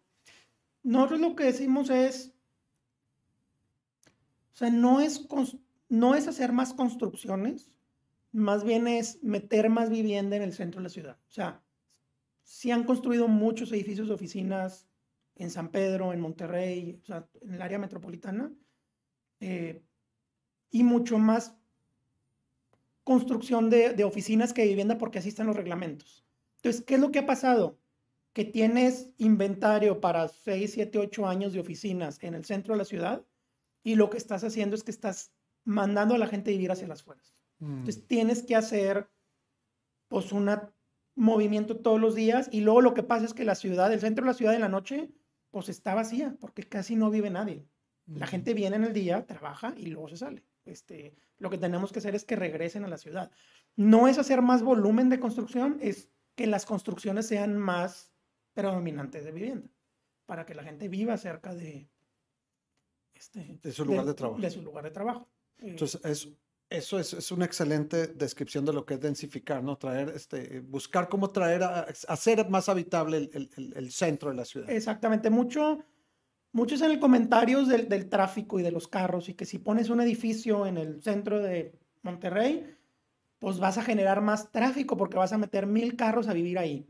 Nosotros 0.83 1.19
lo 1.19 1.35
que 1.35 1.45
decimos 1.45 1.89
es, 1.89 2.33
o 4.53 4.57
sea, 4.57 4.69
no 4.69 5.01
es, 5.01 5.27
no 5.89 6.15
es 6.15 6.27
hacer 6.27 6.53
más 6.53 6.73
construcciones, 6.73 7.71
más 8.31 8.63
bien 8.63 8.87
es 8.87 9.21
meter 9.23 9.69
más 9.69 9.89
vivienda 9.89 10.35
en 10.35 10.43
el 10.43 10.53
centro 10.53 10.79
de 10.79 10.83
la 10.83 10.89
ciudad. 10.89 11.17
O 11.27 11.31
sea, 11.31 11.63
sí 12.43 12.71
han 12.71 12.83
construido 12.83 13.27
muchos 13.27 13.71
edificios 13.71 14.07
de 14.07 14.13
oficinas 14.13 14.87
en 15.35 15.49
San 15.49 15.69
Pedro, 15.69 16.13
en 16.13 16.19
Monterrey, 16.19 16.99
o 17.01 17.05
sea, 17.05 17.27
en 17.41 17.53
el 17.53 17.61
área 17.61 17.79
metropolitana, 17.79 18.53
eh, 19.39 19.81
y 20.69 20.83
mucho 20.83 21.17
más 21.17 21.55
construcción 23.03 23.69
de, 23.69 23.93
de, 23.93 24.03
oficinas 24.03 24.53
que 24.53 24.61
de 24.61 24.67
vivienda 24.67 24.97
porque 24.99 25.19
así 25.19 25.29
están 25.29 25.47
los 25.47 25.55
reglamentos. 25.55 26.23
Entonces, 26.57 26.83
¿qué 26.83 26.95
es 26.95 27.01
lo 27.01 27.11
que 27.11 27.19
ha 27.19 27.25
pasado? 27.25 27.79
Que 28.33 28.45
tienes 28.45 29.09
inventario 29.17 30.01
para 30.01 30.27
6, 30.27 30.71
7, 30.73 30.99
8 30.99 31.27
años 31.27 31.53
de 31.53 31.61
oficinas 31.61 32.21
en 32.21 32.35
el 32.35 32.45
centro 32.45 32.73
de 32.73 32.79
la 32.79 32.85
ciudad 32.85 33.25
y 33.81 33.95
lo 33.95 34.09
que 34.09 34.17
estás 34.17 34.43
haciendo 34.43 34.75
es 34.75 34.83
que 34.83 34.91
estás 34.91 35.31
mandando 35.63 36.15
a 36.15 36.17
la 36.17 36.27
gente 36.27 36.51
a 36.51 36.53
vivir 36.53 36.71
hacia 36.71 36.87
las 36.87 37.03
fuerzas. 37.03 37.35
Mm. 37.59 37.79
Entonces, 37.79 38.07
tienes 38.07 38.43
que 38.43 38.55
hacer 38.55 39.09
pues 40.07 40.31
una 40.31 40.73
movimiento 41.15 41.77
todos 41.77 41.99
los 41.99 42.15
días 42.15 42.49
y 42.51 42.61
luego 42.61 42.81
lo 42.81 42.93
que 42.93 43.03
pasa 43.03 43.25
es 43.25 43.33
que 43.33 43.43
la 43.43 43.55
ciudad, 43.55 43.91
el 43.91 43.99
centro 43.99 44.23
de 44.23 44.31
la 44.31 44.33
ciudad 44.33 44.55
en 44.55 44.61
la 44.61 44.69
noche, 44.69 45.11
pues 45.51 45.69
está 45.69 45.93
vacía 45.93 46.37
porque 46.39 46.63
casi 46.63 46.95
no 46.95 47.09
vive 47.09 47.29
nadie. 47.29 47.67
La 48.07 48.25
gente 48.25 48.55
viene 48.55 48.75
en 48.75 48.85
el 48.85 48.93
día, 48.93 49.27
trabaja 49.27 49.75
y 49.77 49.85
luego 49.87 50.07
se 50.09 50.17
sale. 50.17 50.43
Este, 50.65 51.15
lo 51.37 51.51
que 51.51 51.59
tenemos 51.59 51.91
que 51.91 51.99
hacer 51.99 52.15
es 52.15 52.25
que 52.25 52.35
regresen 52.35 52.83
a 52.83 52.87
la 52.87 52.97
ciudad. 52.97 53.31
No 53.75 54.07
es 54.07 54.17
hacer 54.17 54.41
más 54.41 54.63
volumen 54.63 55.09
de 55.09 55.19
construcción, 55.19 55.77
es 55.79 56.09
que 56.35 56.47
las 56.47 56.65
construcciones 56.65 57.27
sean 57.27 57.55
más 57.55 58.11
predominantes 58.53 59.25
de 59.25 59.31
vivienda, 59.31 59.69
para 60.25 60.45
que 60.45 60.55
la 60.55 60.63
gente 60.63 60.87
viva 60.87 61.17
cerca 61.17 61.53
de, 61.53 61.91
este, 63.13 63.59
de 63.61 63.71
su 63.71 63.85
lugar 63.85 64.05
de, 64.05 64.11
de 64.11 64.15
trabajo. 64.15 64.41
De 64.41 64.49
su 64.49 64.61
lugar 64.63 64.83
de 64.83 64.91
trabajo. 64.91 65.29
Entonces, 65.61 66.01
es 66.03 66.29
eso 66.69 66.99
es, 66.99 67.13
es, 67.13 67.31
una 67.31 67.45
excelente 67.45 68.07
descripción 68.07 68.63
de 68.63 68.73
lo 68.73 68.85
que 68.85 68.93
es 68.95 68.99
densificar, 68.99 69.63
¿no? 69.63 69.77
Traer, 69.77 70.09
este, 70.09 70.59
buscar 70.59 71.09
cómo 71.09 71.31
traer, 71.31 71.63
a, 71.63 71.87
hacer 72.07 72.47
más 72.49 72.69
habitable 72.69 73.17
el, 73.17 73.49
el, 73.55 73.73
el, 73.75 73.91
centro 73.91 74.29
de 74.29 74.35
la 74.35 74.45
ciudad. 74.45 74.69
Exactamente, 74.69 75.31
mucho, 75.31 75.79
muchos 76.51 76.81
en 76.81 76.91
el 76.91 76.99
comentarios 76.99 77.67
del, 77.67 77.89
del, 77.89 78.07
tráfico 78.07 78.59
y 78.59 78.63
de 78.63 78.71
los 78.71 78.87
carros 78.87 79.29
y 79.29 79.33
que 79.33 79.45
si 79.45 79.57
pones 79.57 79.89
un 79.89 79.99
edificio 79.99 80.67
en 80.67 80.77
el 80.77 81.01
centro 81.01 81.41
de 81.41 81.73
Monterrey, 82.03 82.77
pues 83.39 83.57
vas 83.57 83.79
a 83.79 83.83
generar 83.83 84.21
más 84.21 84.51
tráfico 84.51 84.95
porque 84.95 85.17
vas 85.17 85.33
a 85.33 85.39
meter 85.39 85.65
mil 85.65 85.95
carros 85.95 86.27
a 86.27 86.33
vivir 86.33 86.59
ahí. 86.59 86.87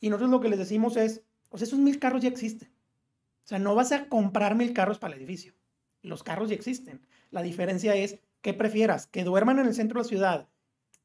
Y 0.00 0.08
nosotros 0.08 0.30
lo 0.30 0.40
que 0.40 0.48
les 0.48 0.58
decimos 0.58 0.96
es, 0.96 1.22
pues 1.50 1.62
esos 1.62 1.78
mil 1.78 1.98
carros 1.98 2.22
ya 2.22 2.30
existen. 2.30 2.70
O 3.44 3.48
sea, 3.48 3.58
no 3.58 3.74
vas 3.74 3.92
a 3.92 4.08
comprar 4.08 4.54
mil 4.54 4.72
carros 4.72 4.98
para 4.98 5.14
el 5.14 5.20
edificio. 5.20 5.52
Los 6.06 6.22
carros 6.22 6.48
ya 6.48 6.54
existen. 6.54 7.06
La 7.30 7.42
diferencia 7.42 7.94
es 7.94 8.18
¿Qué 8.46 8.54
prefieras? 8.54 9.08
¿Que 9.08 9.24
duerman 9.24 9.58
en 9.58 9.66
el 9.66 9.74
centro 9.74 9.98
de 9.98 10.04
la 10.04 10.08
ciudad 10.08 10.48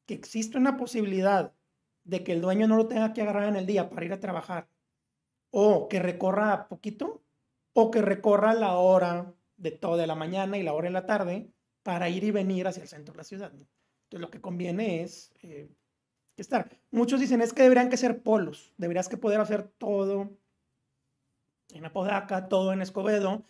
que 0.06 0.14
existe 0.14 0.58
una 0.58 0.76
posibilidad 0.76 1.52
de 2.04 2.22
que 2.22 2.32
el 2.32 2.40
dueño 2.40 2.68
no 2.68 2.76
lo 2.76 2.86
tenga 2.86 3.12
que 3.12 3.22
agarrar 3.22 3.48
en 3.48 3.56
el 3.56 3.66
día 3.66 3.90
para 3.90 4.04
ir 4.04 4.12
a 4.12 4.20
trabajar, 4.20 4.68
o 5.50 5.88
que 5.88 5.98
recorra 5.98 6.68
poquito, 6.68 7.20
o 7.72 7.90
que 7.90 8.00
recorra 8.00 8.54
la 8.54 8.74
hora 8.74 9.34
de 9.56 9.72
toda 9.72 10.06
la 10.06 10.14
mañana 10.14 10.56
y 10.56 10.62
la 10.62 10.72
hora 10.72 10.86
de 10.86 10.92
la 10.92 11.06
tarde 11.06 11.50
para 11.82 12.08
ir 12.08 12.22
y 12.22 12.30
venir 12.30 12.68
hacia 12.68 12.84
el 12.84 12.88
centro 12.88 13.12
de 13.12 13.18
la 13.18 13.24
ciudad. 13.24 13.52
Entonces 13.52 14.20
lo 14.20 14.30
que 14.30 14.40
conviene 14.40 15.02
es 15.02 15.32
eh, 15.42 15.68
estar. 16.36 16.70
Muchos 16.92 17.18
dicen 17.18 17.40
es 17.40 17.52
que 17.52 17.62
deberían 17.62 17.90
que 17.90 17.96
ser 17.96 18.22
polos, 18.22 18.72
deberías 18.76 19.08
que 19.08 19.16
poder 19.16 19.40
hacer 19.40 19.64
todo 19.64 20.30
en 21.70 21.84
Apodaca, 21.84 22.48
todo 22.48 22.72
en 22.72 22.82
Escobedo. 22.82 23.44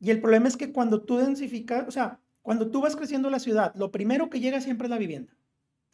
Y 0.00 0.10
el 0.10 0.20
problema 0.20 0.48
es 0.48 0.56
que 0.56 0.72
cuando 0.72 1.02
tú 1.02 1.18
densificas, 1.18 1.86
o 1.86 1.90
sea, 1.90 2.18
cuando 2.42 2.70
tú 2.70 2.80
vas 2.80 2.96
creciendo 2.96 3.28
la 3.30 3.38
ciudad, 3.38 3.74
lo 3.76 3.92
primero 3.92 4.30
que 4.30 4.40
llega 4.40 4.60
siempre 4.60 4.86
es 4.86 4.90
la 4.90 4.98
vivienda. 4.98 5.36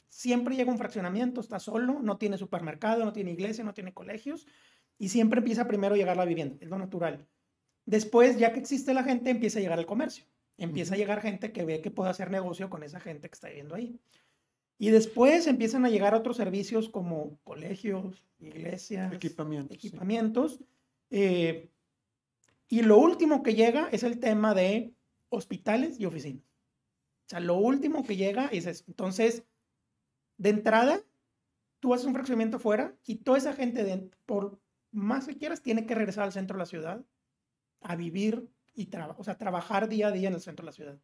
Siempre 0.09 0.57
llega 0.57 0.71
un 0.71 0.79
fraccionamiento, 0.79 1.41
está 1.41 1.59
solo, 1.59 2.01
no 2.01 2.17
tiene 2.17 2.39
supermercado, 2.39 3.05
no 3.05 3.13
tiene 3.13 3.33
iglesia, 3.33 3.65
no 3.65 3.75
tiene 3.75 3.93
colegios, 3.93 4.47
y 4.97 5.09
siempre 5.09 5.41
empieza 5.41 5.67
primero 5.67 5.95
a 5.95 5.99
llegar 5.99 6.17
la 6.17 6.25
vivienda, 6.25 6.57
es 6.61 6.71
lo 6.71 6.79
natural. 6.79 7.27
Después, 7.85 8.39
ya 8.39 8.53
que 8.53 8.61
existe 8.61 8.95
la 8.95 9.03
gente, 9.03 9.31
empieza 9.31 9.59
a 9.59 9.63
llegar 9.63 9.79
el 9.79 9.87
comercio. 9.87 10.25
Empieza 10.57 10.95
a 10.95 10.97
llegar 10.97 11.21
gente 11.21 11.53
que 11.53 11.65
ve 11.65 11.83
que 11.83 11.91
puede 11.91 12.11
hacer 12.11 12.31
negocio 12.31 12.71
con 12.71 12.83
esa 12.83 13.01
gente 13.01 13.29
que 13.29 13.35
está 13.35 13.49
viviendo 13.49 13.75
ahí. 13.75 14.01
Y 14.79 14.91
después 14.91 15.47
empiezan 15.47 15.85
a 15.85 15.91
llegar 15.91 16.15
otros 16.15 16.37
servicios 16.37 16.89
como 16.89 17.39
colegios, 17.45 18.25
iglesias, 18.39 19.13
equipamientos. 19.13 19.77
equipamientos 19.77 20.61
eh, 21.11 21.71
y 22.69 22.83
lo 22.83 22.99
último 22.99 23.43
que 23.43 23.55
llega 23.55 23.89
es 23.93 24.03
el 24.03 24.19
tema 24.19 24.55
de 24.55 24.95
hospitales 25.29 26.01
y 26.01 26.07
oficinas. 26.07 26.45
O 27.27 27.29
sea, 27.29 27.41
lo 27.41 27.57
último 27.57 28.05
que 28.05 28.17
llega 28.17 28.47
es 28.47 28.67
eso. 28.67 28.85
Entonces, 28.87 29.45
de 30.37 30.51
entrada, 30.51 31.01
tú 31.81 31.95
haces 31.95 32.07
un 32.07 32.15
fraccionamiento 32.15 32.59
fuera 32.59 32.97
y 33.05 33.17
toda 33.17 33.39
esa 33.39 33.53
gente, 33.53 34.11
por 34.27 34.61
más 34.93 35.27
que 35.27 35.37
quieras, 35.37 35.63
tiene 35.63 35.87
que 35.87 35.95
regresar 35.95 36.25
al 36.25 36.33
centro 36.33 36.57
de 36.57 36.61
la 36.61 36.67
ciudad 36.67 37.05
a 37.81 37.97
vivir 37.97 38.49
y 38.75 38.89
o 39.17 39.25
sea, 39.25 39.39
trabajar 39.39 39.89
día 39.89 40.09
a 40.09 40.13
día 40.13 40.29
en 40.29 40.35
el 40.35 40.41
centro 40.41 40.65
de 40.65 40.67
la 40.67 40.73
ciudad. 40.73 41.01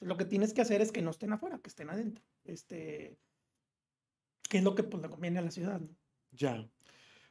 lo 0.00 0.16
que 0.16 0.24
tienes 0.24 0.52
que 0.52 0.60
hacer 0.60 0.80
es 0.80 0.92
que 0.92 1.02
no 1.02 1.10
estén 1.10 1.32
afuera, 1.32 1.58
que 1.58 1.68
estén 1.68 1.90
adentro. 1.90 2.24
Este, 2.44 3.18
que 4.48 4.58
es 4.58 4.64
lo 4.64 4.74
que 4.74 4.84
pues, 4.84 5.02
le 5.02 5.10
conviene 5.10 5.38
a 5.40 5.42
la 5.42 5.50
ciudad. 5.50 5.80
Ya. 6.30 6.68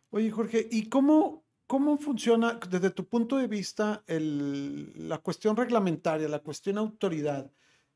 Oye, 0.09 0.31
Jorge, 0.31 0.67
¿y 0.69 0.89
cómo, 0.89 1.44
cómo 1.67 1.97
funciona 1.97 2.59
desde 2.69 2.91
tu 2.91 3.07
punto 3.07 3.37
de 3.37 3.47
vista 3.47 4.03
el, 4.07 5.07
la 5.09 5.17
cuestión 5.19 5.55
reglamentaria, 5.55 6.27
la 6.27 6.39
cuestión 6.39 6.77
autoridad? 6.77 7.51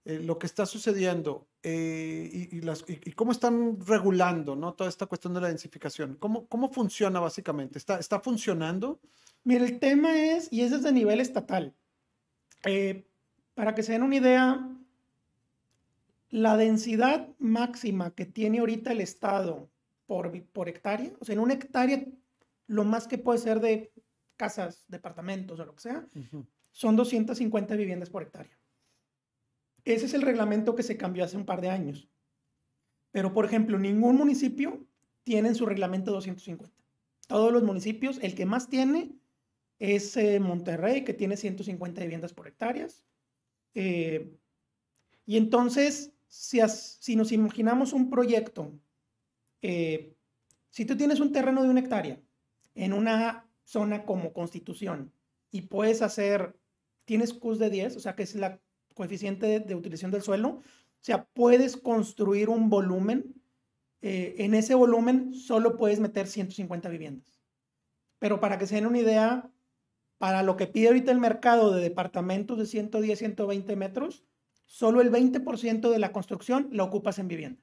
Eh, 0.05 0.17
lo 0.19 0.39
que 0.39 0.47
está 0.47 0.65
sucediendo 0.65 1.49
eh, 1.61 2.47
y, 2.51 2.61
las, 2.61 2.85
y, 2.87 3.11
cómo 3.11 3.33
están 3.33 3.77
regulando 3.85 4.55
¿no? 4.55 4.73
toda 4.73 4.89
esta 4.89 5.05
cuestión 5.05 5.33
de 5.33 5.41
la 5.41 5.49
densificación. 5.49 6.15
¿Cómo, 6.15 6.47
cómo 6.47 6.71
funciona 6.71 7.19
básicamente? 7.19 7.77
¿Está, 7.77 7.99
¿Está 7.99 8.19
funcionando? 8.21 9.01
Mira, 9.43 9.65
el 9.65 9.77
tema 9.77 10.17
es, 10.17 10.51
y 10.51 10.61
es 10.61 10.71
desde 10.71 10.93
nivel 10.93 11.19
estatal. 11.19 11.75
Eh, 12.63 13.05
para 13.55 13.75
que 13.75 13.83
se 13.83 13.91
den 13.91 14.03
una 14.03 14.15
idea, 14.15 14.69
la 16.29 16.55
densidad 16.55 17.27
máxima 17.37 18.11
que 18.15 18.25
tiene 18.25 18.59
ahorita 18.59 18.93
el 18.93 19.01
Estado 19.01 19.69
por, 20.07 20.31
por 20.45 20.69
hectárea, 20.69 21.11
o 21.19 21.25
sea, 21.25 21.33
en 21.33 21.39
una 21.39 21.53
hectárea, 21.53 22.05
lo 22.69 22.83
más 22.83 23.07
que 23.07 23.17
puede 23.17 23.39
ser 23.39 23.59
de 23.59 23.91
casas, 24.37 24.85
departamentos 24.87 25.59
o 25.59 25.65
lo 25.65 25.75
que 25.75 25.81
sea, 25.81 26.07
son 26.71 26.95
250 26.95 27.75
viviendas 27.75 28.11
por 28.11 28.21
hectárea. 28.21 28.57
Ese 29.83 30.05
es 30.05 30.13
el 30.13 30.21
reglamento 30.21 30.75
que 30.75 30.83
se 30.83 30.95
cambió 30.95 31.23
hace 31.23 31.35
un 31.35 31.45
par 31.45 31.61
de 31.61 31.69
años. 31.69 32.07
Pero, 33.11 33.33
por 33.33 33.43
ejemplo, 33.43 33.79
ningún 33.79 34.17
municipio 34.17 34.85
tiene 35.23 35.49
en 35.49 35.55
su 35.55 35.65
reglamento 35.65 36.11
250. 36.11 36.71
Todos 37.27 37.51
los 37.51 37.63
municipios, 37.63 38.19
el 38.21 38.35
que 38.35 38.45
más 38.45 38.69
tiene 38.69 39.15
es 39.79 40.15
eh, 40.15 40.39
Monterrey, 40.39 41.03
que 41.03 41.15
tiene 41.15 41.37
150 41.37 42.01
viviendas 42.01 42.33
por 42.33 42.47
hectáreas. 42.47 43.03
Eh, 43.73 44.31
y 45.25 45.37
entonces, 45.37 46.13
si, 46.27 46.59
si, 46.67 47.15
nos 47.15 47.31
imaginamos 47.31 47.93
un 47.93 48.11
proyecto, 48.11 48.79
eh, 49.63 50.15
si 50.69 50.85
tú 50.85 50.95
tienes 50.95 51.19
un 51.19 51.31
terreno 51.31 51.63
de 51.63 51.69
una 51.69 51.79
hectárea 51.79 52.21
en 52.79 52.93
una 52.93 53.45
zona 53.65 54.05
como 54.05 54.31
Constitución 54.31 55.11
y 55.51 55.63
puedes 55.63 56.01
hacer, 56.01 56.57
tienes 57.03 57.33
CUS 57.33 57.59
de 57.59 57.69
10, 57.69 57.97
o 57.97 57.99
sea, 57.99 58.15
que 58.15 58.23
es 58.23 58.35
la 58.35 58.61
coeficiente 58.95 59.59
de, 59.59 59.75
utilización 59.75 60.11
del 60.11 60.21
suelo, 60.21 60.49
o 60.49 60.63
sea, 61.01 61.25
puedes 61.33 61.75
construir 61.75 62.49
un 62.49 62.69
volumen. 62.69 63.35
en 64.01 64.53
ese 64.53 64.75
volumen 64.75 65.33
solo 65.33 65.75
puedes 65.75 65.99
meter 65.99 66.27
150 66.27 66.87
viviendas. 66.87 67.41
Pero 68.17 68.39
para 68.39 68.57
que 68.57 68.65
se 68.65 68.75
den 68.75 68.85
una 68.85 68.99
idea, 68.99 69.51
para 70.17 70.41
lo 70.41 70.55
que 70.55 70.67
pide 70.67 70.87
ahorita 70.87 71.11
el 71.11 71.19
mercado 71.19 71.71
de 71.71 71.81
departamentos 71.81 72.57
de 72.57 72.65
110, 72.65 73.19
120 73.19 73.75
metros, 73.75 74.23
solo 74.65 75.01
el 75.01 75.11
20% 75.11 75.89
de 75.89 75.99
la 75.99 76.13
construcción 76.13 76.69
la 76.71 76.83
ocupas 76.83 77.19
en 77.19 77.27
vivienda. 77.27 77.61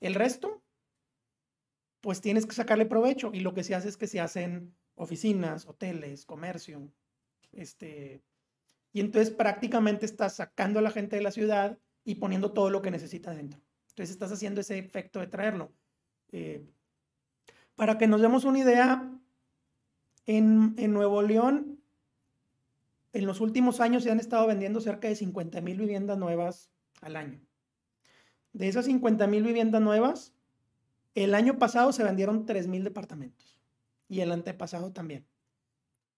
El 0.00 0.14
resto, 0.14 0.62
pues 2.08 2.22
tienes 2.22 2.46
que 2.46 2.54
sacarle 2.54 2.86
provecho 2.86 3.32
y 3.34 3.40
lo 3.40 3.52
que 3.52 3.62
se 3.62 3.74
hace 3.74 3.90
es 3.90 3.98
que 3.98 4.06
se 4.06 4.18
hacen 4.18 4.74
oficinas, 4.94 5.66
hoteles, 5.66 6.24
comercio, 6.24 6.90
este, 7.52 8.22
y 8.94 9.00
entonces 9.00 9.30
prácticamente 9.30 10.06
estás 10.06 10.36
sacando 10.36 10.78
a 10.78 10.82
la 10.82 10.90
gente 10.90 11.16
de 11.16 11.22
la 11.22 11.32
ciudad 11.32 11.78
y 12.04 12.14
poniendo 12.14 12.52
todo 12.52 12.70
lo 12.70 12.80
que 12.80 12.90
necesita 12.90 13.34
dentro. 13.34 13.60
Entonces 13.90 14.08
estás 14.08 14.32
haciendo 14.32 14.62
ese 14.62 14.78
efecto 14.78 15.20
de 15.20 15.26
traerlo. 15.26 15.70
Eh, 16.32 16.64
para 17.76 17.98
que 17.98 18.06
nos 18.06 18.22
demos 18.22 18.44
una 18.44 18.60
idea, 18.60 19.12
en, 20.24 20.76
en 20.78 20.94
Nuevo 20.94 21.20
León 21.20 21.78
en 23.12 23.26
los 23.26 23.42
últimos 23.42 23.80
años 23.82 24.04
se 24.04 24.10
han 24.10 24.18
estado 24.18 24.46
vendiendo 24.46 24.80
cerca 24.80 25.08
de 25.08 25.14
50 25.14 25.60
mil 25.60 25.76
viviendas 25.76 26.16
nuevas 26.16 26.70
al 27.02 27.16
año. 27.16 27.38
De 28.54 28.66
esas 28.66 28.86
50 28.86 29.26
mil 29.26 29.42
viviendas 29.42 29.82
nuevas, 29.82 30.37
el 31.14 31.34
año 31.34 31.58
pasado 31.58 31.92
se 31.92 32.04
vendieron 32.04 32.46
3 32.46 32.66
mil 32.68 32.84
departamentos 32.84 33.58
y 34.08 34.20
el 34.20 34.32
antepasado 34.32 34.92
también. 34.92 35.26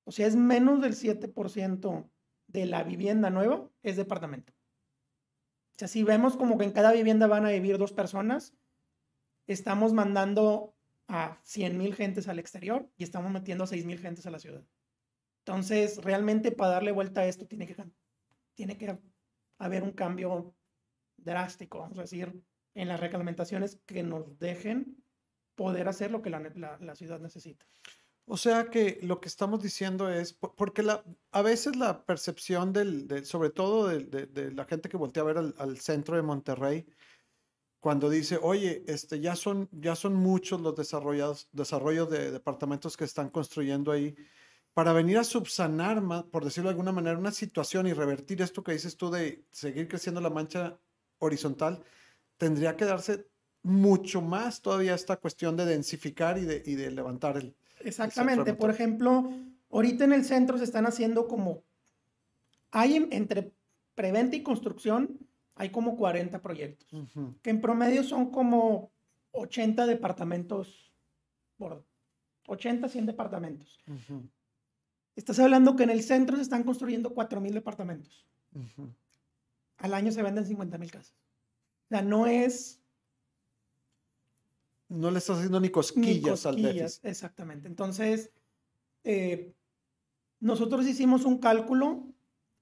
O 0.05 0.13
sea, 0.13 0.27
es 0.27 0.37
menos 0.37 0.81
del 0.81 0.95
7% 0.95 2.11
de 2.49 2.67
la 2.67 2.83
vivienda 2.83 3.31
nueva 3.31 3.69
es 3.83 3.97
departamento. 3.97 4.53
O 5.75 5.79
sea, 5.79 5.89
si 5.89 6.03
vemos 6.03 6.37
como 6.37 6.59
que 6.59 6.65
en 6.65 6.73
cada 6.73 6.93
vivienda 6.93 7.27
van 7.27 7.47
a 7.47 7.51
vivir 7.51 7.79
dos 7.79 7.93
personas, 7.93 8.55
estamos 9.47 9.93
mandando 9.93 10.75
a 11.09 11.39
100 11.43 11.79
mil 11.79 11.95
gentes 11.95 12.29
al 12.29 12.39
exterior 12.39 12.89
y 12.97 13.05
estamos 13.05 13.31
metiendo 13.33 13.65
a 13.65 13.67
6 13.67 13.85
mil 13.87 13.99
gentes 13.99 14.27
a 14.27 14.31
la 14.31 14.39
ciudad. 14.39 14.65
Entonces, 15.45 16.03
realmente 16.05 16.53
para 16.53 16.73
darle 16.73 16.93
vuelta 16.93 17.23
a 17.23 17.27
esto 17.27 17.47
tiene 17.47 17.67
que, 17.67 17.77
tiene 18.55 18.77
que 18.77 18.99
haber 19.59 19.83
un 19.83 19.93
cambio 19.93 20.55
drástico, 21.17 21.81
vamos 21.81 21.99
a 21.99 22.03
decir, 22.03 22.43
en 22.81 22.89
las 22.89 22.99
reglamentaciones 22.99 23.79
que 23.85 24.03
nos 24.03 24.39
dejen 24.39 24.97
poder 25.55 25.87
hacer 25.87 26.11
lo 26.11 26.23
que 26.23 26.31
la, 26.31 26.95
ciudad 26.95 27.21
necesita. 27.21 27.67
O 28.25 28.39
sea 28.39 28.71
que 28.71 28.99
lo 29.03 29.21
que 29.21 29.29
estamos 29.29 29.63
diciendo 29.63 30.09
es, 30.09 30.33
porque 30.33 30.83
la, 30.83 31.05
a 31.31 31.43
veces 31.43 31.77
la 31.77 32.07
percepción 32.07 32.73
del, 32.73 33.27
sobre 33.27 33.51
todo 33.51 33.89
de, 33.89 34.53
la 34.53 34.65
gente 34.65 34.89
que 34.89 34.97
voltea 34.97 35.23
a 35.23 35.27
ver 35.27 35.37
al, 35.37 35.79
centro 35.79 36.17
de 36.17 36.23
Monterrey, 36.23 36.87
cuando 37.81 38.09
dice, 38.09 38.39
oye, 38.41 38.83
este, 38.87 39.21
ya, 39.21 39.37
son, 39.37 39.69
ya 39.73 39.95
son 39.95 40.15
muchos 40.15 40.63
los 40.63 40.75
desarrollados, 40.75 41.49
desarrollos 41.53 42.09
de 42.09 42.31
departamentos 42.31 42.97
que 42.97 43.05
están 43.05 43.29
construyendo 43.29 43.93
ahí, 43.93 44.17
para 44.73 44.95
venir 44.95 45.19
a 45.19 45.25
subsanar, 45.25 46.03
por 46.31 46.45
decirlo 46.45 46.69
de 46.69 46.75
alguna 46.75 46.93
manera, 46.93 47.19
una 47.19 47.33
situación 47.33 47.87
y 47.87 47.93
revertir 47.93 48.41
esto 48.41 48.65
que 48.65 48.73
dices 48.73 48.97
tú 48.97 49.11
de 49.11 49.45
seguir 49.51 49.87
creciendo 49.87 50.23
la 50.23 50.31
mancha 50.31 50.79
horizontal, 51.19 51.85
tendría 52.41 52.75
que 52.75 52.87
darse 52.87 53.29
mucho 53.63 54.23
más 54.23 54.63
todavía 54.63 54.95
esta 54.95 55.19
cuestión 55.19 55.59
de 55.59 55.67
densificar 55.67 56.39
y 56.39 56.47
de, 56.47 56.63
y 56.65 56.75
de 56.75 56.91
levantar 56.91 57.37
el... 57.37 57.55
Exactamente, 57.81 58.55
por 58.55 58.71
ejemplo, 58.71 59.31
ahorita 59.71 60.05
en 60.05 60.15
el 60.15 60.25
centro 60.25 60.57
se 60.57 60.65
están 60.65 60.87
haciendo 60.87 61.29
como, 61.29 61.63
hay 62.71 63.07
entre 63.11 63.53
preventa 63.95 64.37
y 64.37 64.43
construcción, 64.43 65.19
hay 65.55 65.69
como 65.69 65.97
40 65.99 66.41
proyectos, 66.41 66.89
que 67.43 67.51
en 67.51 67.61
promedio 67.61 68.03
son 68.03 68.31
como 68.31 68.91
80 69.33 69.87
departamentos, 69.87 70.91
por 71.59 71.85
80, 72.47 72.89
100 72.89 73.05
departamentos. 73.05 73.79
Estás 75.15 75.39
hablando 75.41 75.77
que 75.77 75.83
en 75.83 75.91
el 75.91 76.03
centro 76.03 76.37
se 76.37 76.43
están 76.43 76.65
construyendo 76.65 77.15
4.000 77.15 77.53
departamentos. 77.53 78.27
Al 79.77 79.93
año 79.93 80.11
se 80.11 80.23
venden 80.23 80.47
50.000 80.47 80.91
casas. 80.91 81.30
O 81.91 81.95
sea, 81.97 82.03
no 82.03 82.27
es... 82.29 82.81
No 84.89 85.11
le 85.11 85.19
estás 85.19 85.39
haciendo 85.39 85.59
ni 85.59 85.71
cosquillas, 85.71 86.47
al 86.47 86.63
déficit. 86.63 87.05
Exactamente. 87.05 87.67
Entonces, 87.67 88.33
eh, 89.03 89.53
nosotros 90.39 90.87
hicimos 90.87 91.25
un 91.25 91.39
cálculo 91.39 92.07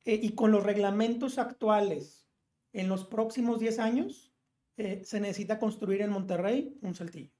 eh, 0.06 0.18
y 0.22 0.30
con 0.34 0.50
los 0.50 0.62
reglamentos 0.62 1.36
actuales, 1.36 2.26
en 2.72 2.88
los 2.88 3.04
próximos 3.04 3.60
10 3.60 3.78
años, 3.80 4.32
eh, 4.78 5.02
se 5.04 5.20
necesita 5.20 5.58
construir 5.58 6.00
en 6.00 6.10
Monterrey 6.10 6.78
un 6.80 6.94
saltillo. 6.94 7.32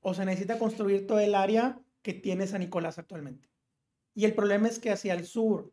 O 0.00 0.14
se 0.14 0.24
necesita 0.24 0.58
construir 0.58 1.06
todo 1.08 1.18
el 1.18 1.34
área 1.34 1.80
que 2.02 2.14
tiene 2.14 2.46
San 2.46 2.60
Nicolás 2.60 2.98
actualmente. 2.98 3.50
Y 4.14 4.24
el 4.24 4.34
problema 4.34 4.68
es 4.68 4.78
que 4.78 4.90
hacia 4.90 5.14
el 5.14 5.26
sur, 5.26 5.72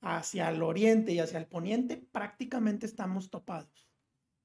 hacia 0.00 0.48
el 0.48 0.62
oriente 0.62 1.12
y 1.12 1.18
hacia 1.18 1.38
el 1.38 1.46
poniente 1.46 1.96
prácticamente 1.96 2.86
estamos 2.86 3.30
topados. 3.30 3.87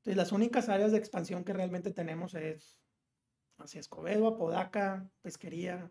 Entonces 0.03 0.17
las 0.17 0.33
únicas 0.33 0.67
áreas 0.67 0.91
de 0.91 0.97
expansión 0.97 1.45
que 1.45 1.53
realmente 1.53 1.89
tenemos 1.91 2.33
es 2.33 2.77
hacia 3.57 3.79
Escobedo, 3.79 4.27
Apodaca, 4.27 5.09
Pesquería, 5.21 5.89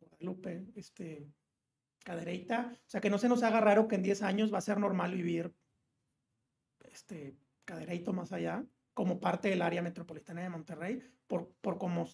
Guadalupe, 0.00 0.66
este, 0.74 1.30
Cadereyta. 2.04 2.72
O 2.74 2.88
sea, 2.88 3.02
que 3.02 3.10
no 3.10 3.18
se 3.18 3.28
nos 3.28 3.42
haga 3.42 3.60
raro 3.60 3.86
que 3.86 3.96
en 3.96 4.02
10 4.02 4.22
años 4.22 4.52
va 4.52 4.56
a 4.56 4.62
ser 4.62 4.78
normal 4.78 5.12
vivir 5.12 5.54
este, 6.90 7.36
más 8.14 8.32
allá, 8.32 8.64
como 8.94 9.20
parte 9.20 9.50
del 9.50 9.60
área 9.60 9.82
metropolitana 9.82 10.40
de 10.40 10.48
Monterrey, 10.48 11.02
por, 11.26 11.52
por 11.60 11.76
cómo 11.76 12.08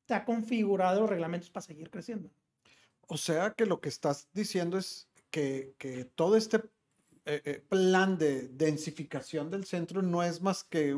está 0.00 0.24
configurado 0.24 1.02
los 1.02 1.10
reglamentos 1.10 1.50
para 1.50 1.66
seguir 1.66 1.90
creciendo. 1.90 2.30
O 3.06 3.18
sea 3.18 3.50
que 3.50 3.66
lo 3.66 3.82
que 3.82 3.90
estás 3.90 4.30
diciendo 4.32 4.78
es 4.78 5.10
que, 5.28 5.74
que 5.76 6.06
todo 6.06 6.36
este 6.36 6.62
eh, 7.26 7.42
eh, 7.44 7.64
plan 7.68 8.18
de 8.18 8.48
densificación 8.48 9.50
del 9.50 9.64
centro 9.64 10.02
no 10.02 10.22
es 10.22 10.42
más 10.42 10.62
que 10.62 10.94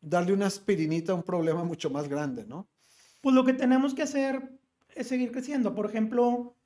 darle 0.00 0.32
una 0.32 0.46
aspirinita 0.46 1.12
a 1.12 1.14
un 1.14 1.22
problema 1.22 1.64
mucho 1.64 1.88
más 1.88 2.08
grande, 2.08 2.44
¿no? 2.44 2.68
Pues 3.22 3.34
lo 3.34 3.44
que 3.44 3.54
tenemos 3.54 3.94
que 3.94 4.02
hacer 4.02 4.58
es 4.94 5.06
seguir 5.06 5.32
creciendo. 5.32 5.74
Por 5.74 5.86
ejemplo, 5.86 6.56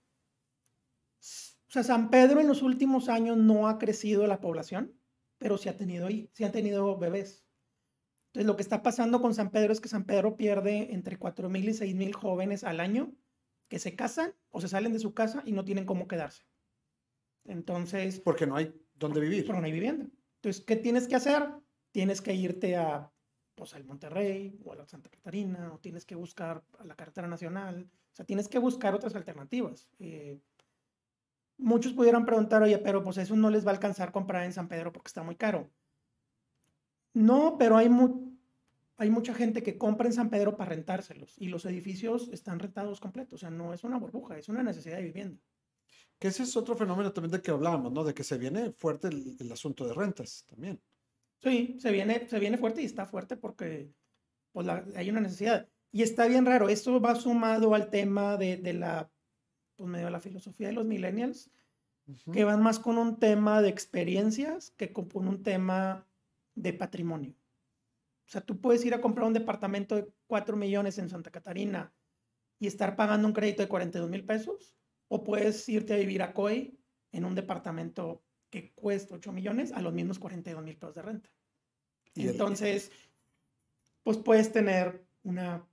San 1.20 2.10
Pedro 2.10 2.40
en 2.40 2.48
los 2.48 2.62
últimos 2.62 3.08
años 3.08 3.36
no 3.36 3.68
ha 3.68 3.78
crecido 3.78 4.26
la 4.26 4.40
población, 4.40 4.98
pero 5.38 5.56
sí 5.56 5.68
ha 5.68 5.76
tenido, 5.76 6.08
sí 6.08 6.44
ha 6.44 6.50
tenido 6.50 6.98
bebés. 6.98 7.44
Entonces, 8.28 8.46
lo 8.46 8.56
que 8.56 8.62
está 8.62 8.82
pasando 8.82 9.22
con 9.22 9.34
San 9.34 9.50
Pedro 9.50 9.72
es 9.72 9.80
que 9.80 9.88
San 9.88 10.04
Pedro 10.04 10.36
pierde 10.36 10.92
entre 10.92 11.18
4.000 11.18 11.64
y 11.64 11.72
6.000 11.74 12.12
jóvenes 12.12 12.64
al 12.64 12.80
año 12.80 13.14
que 13.68 13.78
se 13.78 13.94
casan 13.94 14.34
o 14.50 14.60
se 14.60 14.68
salen 14.68 14.92
de 14.92 14.98
su 14.98 15.14
casa 15.14 15.42
y 15.46 15.52
no 15.52 15.64
tienen 15.64 15.84
cómo 15.84 16.08
quedarse. 16.08 16.44
Entonces... 17.48 18.20
Porque 18.20 18.46
no 18.46 18.56
hay 18.56 18.72
dónde 18.94 19.20
vivir. 19.20 19.46
Porque 19.46 19.60
no 19.60 19.66
hay 19.66 19.72
vivienda. 19.72 20.06
Entonces, 20.36 20.64
¿qué 20.64 20.76
tienes 20.76 21.08
que 21.08 21.16
hacer? 21.16 21.48
Tienes 21.90 22.20
que 22.20 22.34
irte 22.34 22.76
a, 22.76 23.10
pues, 23.54 23.74
al 23.74 23.84
Monterrey 23.84 24.60
o 24.64 24.72
a 24.72 24.76
la 24.76 24.86
Santa 24.86 25.10
Catarina, 25.10 25.72
o 25.72 25.78
tienes 25.78 26.04
que 26.04 26.14
buscar 26.14 26.62
a 26.78 26.84
la 26.84 26.94
carretera 26.94 27.26
nacional. 27.26 27.90
O 28.12 28.16
sea, 28.16 28.24
tienes 28.24 28.48
que 28.48 28.58
buscar 28.58 28.94
otras 28.94 29.14
alternativas. 29.16 29.88
Eh, 29.98 30.38
muchos 31.56 31.92
pudieran 31.92 32.24
preguntar, 32.24 32.62
oye, 32.62 32.78
pero 32.78 33.02
pues 33.02 33.16
eso 33.18 33.34
no 33.34 33.50
les 33.50 33.66
va 33.66 33.70
a 33.70 33.74
alcanzar 33.74 34.12
comprar 34.12 34.44
en 34.44 34.52
San 34.52 34.68
Pedro 34.68 34.92
porque 34.92 35.08
está 35.08 35.22
muy 35.22 35.36
caro. 35.36 35.70
No, 37.14 37.56
pero 37.58 37.76
hay, 37.76 37.90
hay 38.98 39.10
mucha 39.10 39.34
gente 39.34 39.62
que 39.62 39.78
compra 39.78 40.06
en 40.06 40.12
San 40.12 40.30
Pedro 40.30 40.56
para 40.56 40.70
rentárselos 40.70 41.36
y 41.38 41.48
los 41.48 41.64
edificios 41.64 42.28
están 42.28 42.58
rentados 42.58 43.00
completos. 43.00 43.34
O 43.34 43.38
sea, 43.38 43.50
no 43.50 43.72
es 43.72 43.82
una 43.82 43.98
burbuja, 43.98 44.38
es 44.38 44.48
una 44.48 44.62
necesidad 44.62 44.98
de 44.98 45.04
vivienda. 45.04 45.40
Que 46.18 46.28
ese 46.28 46.42
es 46.42 46.56
otro 46.56 46.76
fenómeno 46.76 47.12
también 47.12 47.30
de 47.30 47.40
que 47.40 47.50
hablábamos, 47.50 47.92
¿no? 47.92 48.02
De 48.02 48.14
que 48.14 48.24
se 48.24 48.38
viene 48.38 48.72
fuerte 48.72 49.08
el, 49.08 49.52
asunto 49.52 49.86
de 49.86 49.94
rentas 49.94 50.44
también. 50.48 50.80
Sí, 51.40 51.76
se 51.78 51.92
viene, 51.92 52.28
se 52.28 52.38
viene 52.40 52.58
fuerte 52.58 52.82
y 52.82 52.86
está 52.86 53.06
fuerte 53.06 53.36
porque 53.36 53.92
pues, 54.52 54.66
hay 54.96 55.10
una 55.10 55.20
necesidad. 55.20 55.68
Y 55.92 56.02
está 56.02 56.26
bien 56.26 56.44
raro, 56.44 56.68
esto 56.68 57.00
va 57.00 57.14
sumado 57.14 57.74
al 57.74 57.88
tema 57.90 58.36
de, 58.36 58.56
de 58.56 58.74
la, 58.74 59.10
pues 59.76 59.88
medio 59.88 60.06
de 60.06 60.12
la 60.12 60.20
filosofía 60.20 60.68
de 60.68 60.74
los 60.74 60.84
millennials, 60.84 61.50
que 62.32 62.44
van 62.44 62.62
más 62.62 62.78
con 62.78 62.98
un 62.98 63.18
tema 63.18 63.60
de 63.60 63.68
experiencias 63.68 64.70
que 64.76 64.92
con 64.92 65.28
un 65.28 65.42
tema 65.42 66.06
de 66.54 66.72
patrimonio. 66.72 67.34
O 68.26 68.30
sea, 68.30 68.40
tú 68.40 68.60
puedes 68.60 68.84
ir 68.84 68.94
a 68.94 69.00
comprar 69.00 69.26
un 69.26 69.34
departamento 69.34 69.94
de 69.94 70.08
4 70.26 70.56
millones 70.56 70.98
en 70.98 71.08
Santa 71.08 71.30
Catarina 71.30 71.92
y 72.58 72.66
estar 72.66 72.96
pagando 72.96 73.28
un 73.28 73.34
crédito 73.34 73.62
de 73.62 73.68
42 73.68 74.10
mil 74.10 74.24
pesos 74.24 74.77
o 75.08 75.24
puedes 75.24 75.68
irte 75.68 75.94
a 75.94 75.96
vivir 75.96 76.22
a 76.22 76.32
COI 76.32 76.78
en 77.12 77.24
un 77.24 77.34
departamento 77.34 78.22
que 78.50 78.72
cuesta 78.72 79.14
8 79.14 79.32
millones 79.32 79.72
a 79.72 79.82
los 79.82 79.92
mismos 79.92 80.18
42 80.18 80.62
mil 80.64 80.76
pesos 80.76 80.94
de 80.94 81.02
renta. 81.02 81.30
Y 82.14 82.28
Entonces, 82.28 82.90
pues 84.02 84.16
puedes 84.18 84.52
tener 84.52 85.06
una 85.22 85.66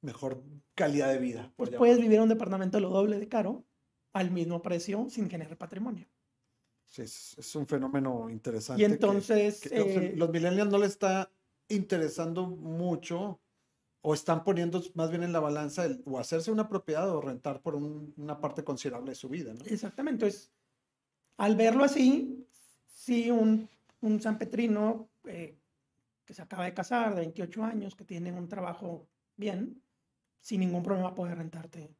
mejor 0.00 0.42
calidad 0.74 1.12
de 1.12 1.18
vida. 1.18 1.52
Pues 1.56 1.70
puedes 1.70 1.98
vivir 1.98 2.16
en 2.16 2.24
un 2.24 2.28
departamento 2.28 2.78
lo 2.80 2.90
doble 2.90 3.18
de 3.18 3.28
caro 3.28 3.64
al 4.12 4.30
mismo 4.30 4.62
precio 4.62 5.06
sin 5.08 5.28
generar 5.30 5.56
patrimonio. 5.56 6.06
Sí, 6.86 7.02
es, 7.02 7.54
un 7.56 7.66
fenómeno 7.66 8.28
interesante. 8.30 8.82
Y 8.82 8.84
entonces... 8.84 9.68
los, 9.72 10.14
los 10.14 10.30
millennials 10.30 10.70
no 10.70 10.78
les 10.78 10.92
está 10.92 11.30
interesando 11.68 12.46
mucho 12.46 13.40
o 14.06 14.12
están 14.12 14.44
poniendo 14.44 14.82
más 14.92 15.08
bien 15.08 15.22
en 15.22 15.32
la 15.32 15.40
balanza 15.40 15.86
el, 15.86 16.02
o 16.04 16.18
hacerse 16.18 16.52
una 16.52 16.68
propiedad 16.68 17.08
o 17.08 17.22
rentar 17.22 17.62
por 17.62 17.74
una 17.74 18.38
parte 18.38 18.62
considerable 18.62 19.12
de 19.12 19.14
su 19.14 19.30
vida. 19.30 19.54
¿no? 19.54 19.64
Exactamente. 19.64 20.26
Entonces, 20.26 20.52
al 21.38 21.56
verlo 21.56 21.84
así, 21.84 22.46
sí, 22.84 23.30
un, 23.30 23.66
un 24.02 24.20
San 24.20 24.36
Petrino 24.36 25.08
eh, 25.24 25.56
que 26.26 26.34
se 26.34 26.42
acaba 26.42 26.66
de 26.66 26.74
casar, 26.74 27.14
de 27.14 27.22
28 27.22 27.64
años, 27.64 27.94
que 27.94 28.04
tiene 28.04 28.30
un 28.30 28.46
trabajo 28.46 29.08
bien, 29.36 29.82
sin 30.38 30.60
ningún 30.60 30.82
problema 30.82 31.14
puede 31.14 31.34
rentarte 31.34 31.96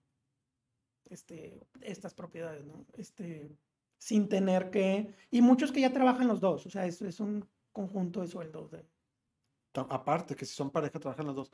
este, 1.07 1.67
estas 1.81 2.13
propiedades, 2.13 2.67
¿no? 2.67 2.85
Este, 2.99 3.57
sin 3.97 4.29
tener 4.29 4.69
que... 4.69 5.15
Y 5.31 5.41
muchos 5.41 5.73
que 5.73 5.81
ya 5.81 5.95
trabajan 5.95 6.29
los 6.29 6.43
dos, 6.43 6.67
o 6.67 6.71
sea, 6.71 6.85
es, 6.85 7.01
es 7.01 7.19
un 7.19 7.49
conjunto 7.73 8.21
de 8.21 8.29
sueldos 8.29 8.71
de, 8.73 8.85
aparte, 9.75 10.37
que 10.37 10.47
si 10.47 10.55
son 10.55 10.71
pareja 10.71 10.99
trabajan 10.99 11.27
los 11.27 11.37
dos. 11.37 11.51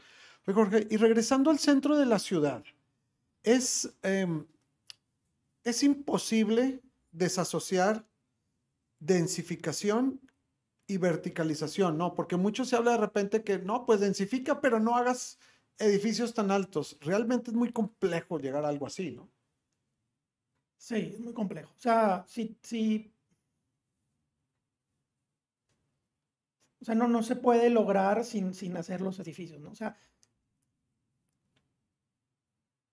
Y 0.89 0.97
regresando 0.97 1.51
al 1.51 1.59
centro 1.59 1.97
de 1.97 2.07
la 2.07 2.19
ciudad, 2.19 2.63
es, 3.43 3.93
em, 4.03 4.47
es 5.65 5.83
imposible 5.83 6.83
desasociar 7.13 8.07
densificación 8.99 10.21
y 10.87 10.99
verticalización, 10.99 11.97
¿no? 11.97 12.15
Porque 12.15 12.37
mucho 12.37 12.65
se 12.65 12.77
habla 12.77 12.93
de 12.93 12.99
repente 12.99 13.45
que 13.45 13.59
no, 13.59 13.87
pues 13.87 14.01
densifica, 14.01 14.61
pero 14.61 14.81
no 14.81 14.97
hagas 14.97 15.39
edificios 15.79 16.35
tan 16.35 16.51
altos. 16.51 16.99
Realmente 17.01 17.51
es 17.51 17.57
muy 17.57 17.73
complejo 17.73 18.39
llegar 18.39 18.65
a 18.65 18.69
algo 18.69 18.87
así, 18.87 19.13
¿no? 19.13 19.31
Sí, 20.77 21.13
es 21.15 21.21
muy 21.21 21.33
complejo. 21.33 21.71
O 21.77 21.81
sea, 21.81 22.25
si, 22.27 22.57
si 22.63 23.13
O 26.81 26.85
sea, 26.85 26.95
no, 26.95 27.09
no 27.09 27.23
se 27.23 27.37
puede 27.37 27.69
lograr 27.71 28.25
sin, 28.25 28.55
sin 28.55 28.77
hacer 28.77 29.01
los 29.01 29.19
edificios, 29.19 29.61
¿no? 29.61 29.71
O 29.71 29.75
sea, 29.75 29.97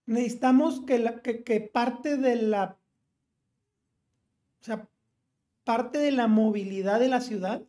necesitamos 0.06 0.82
que, 0.82 1.00
la, 1.00 1.22
que, 1.22 1.62
parte 1.62 2.18
de 2.18 2.36
la, 2.36 2.78
o 4.62 4.64
sea, 4.64 4.90
parte 5.64 6.00
de 6.00 6.12
la 6.12 6.28
movilidad 6.28 7.00
de 7.00 7.08
la 7.08 7.22
ciudad 7.22 7.64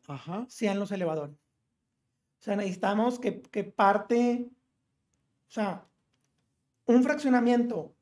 sean 0.48 0.78
los 0.80 0.90
elevadores. 0.90 1.36
O 2.40 2.42
sea, 2.42 2.56
necesitamos 2.56 3.18
que, 3.18 3.42
que 3.42 3.64
parte, 3.64 4.50
o 5.48 5.50
sea, 5.50 5.86
un 6.86 7.02
fraccionamiento 7.02 7.94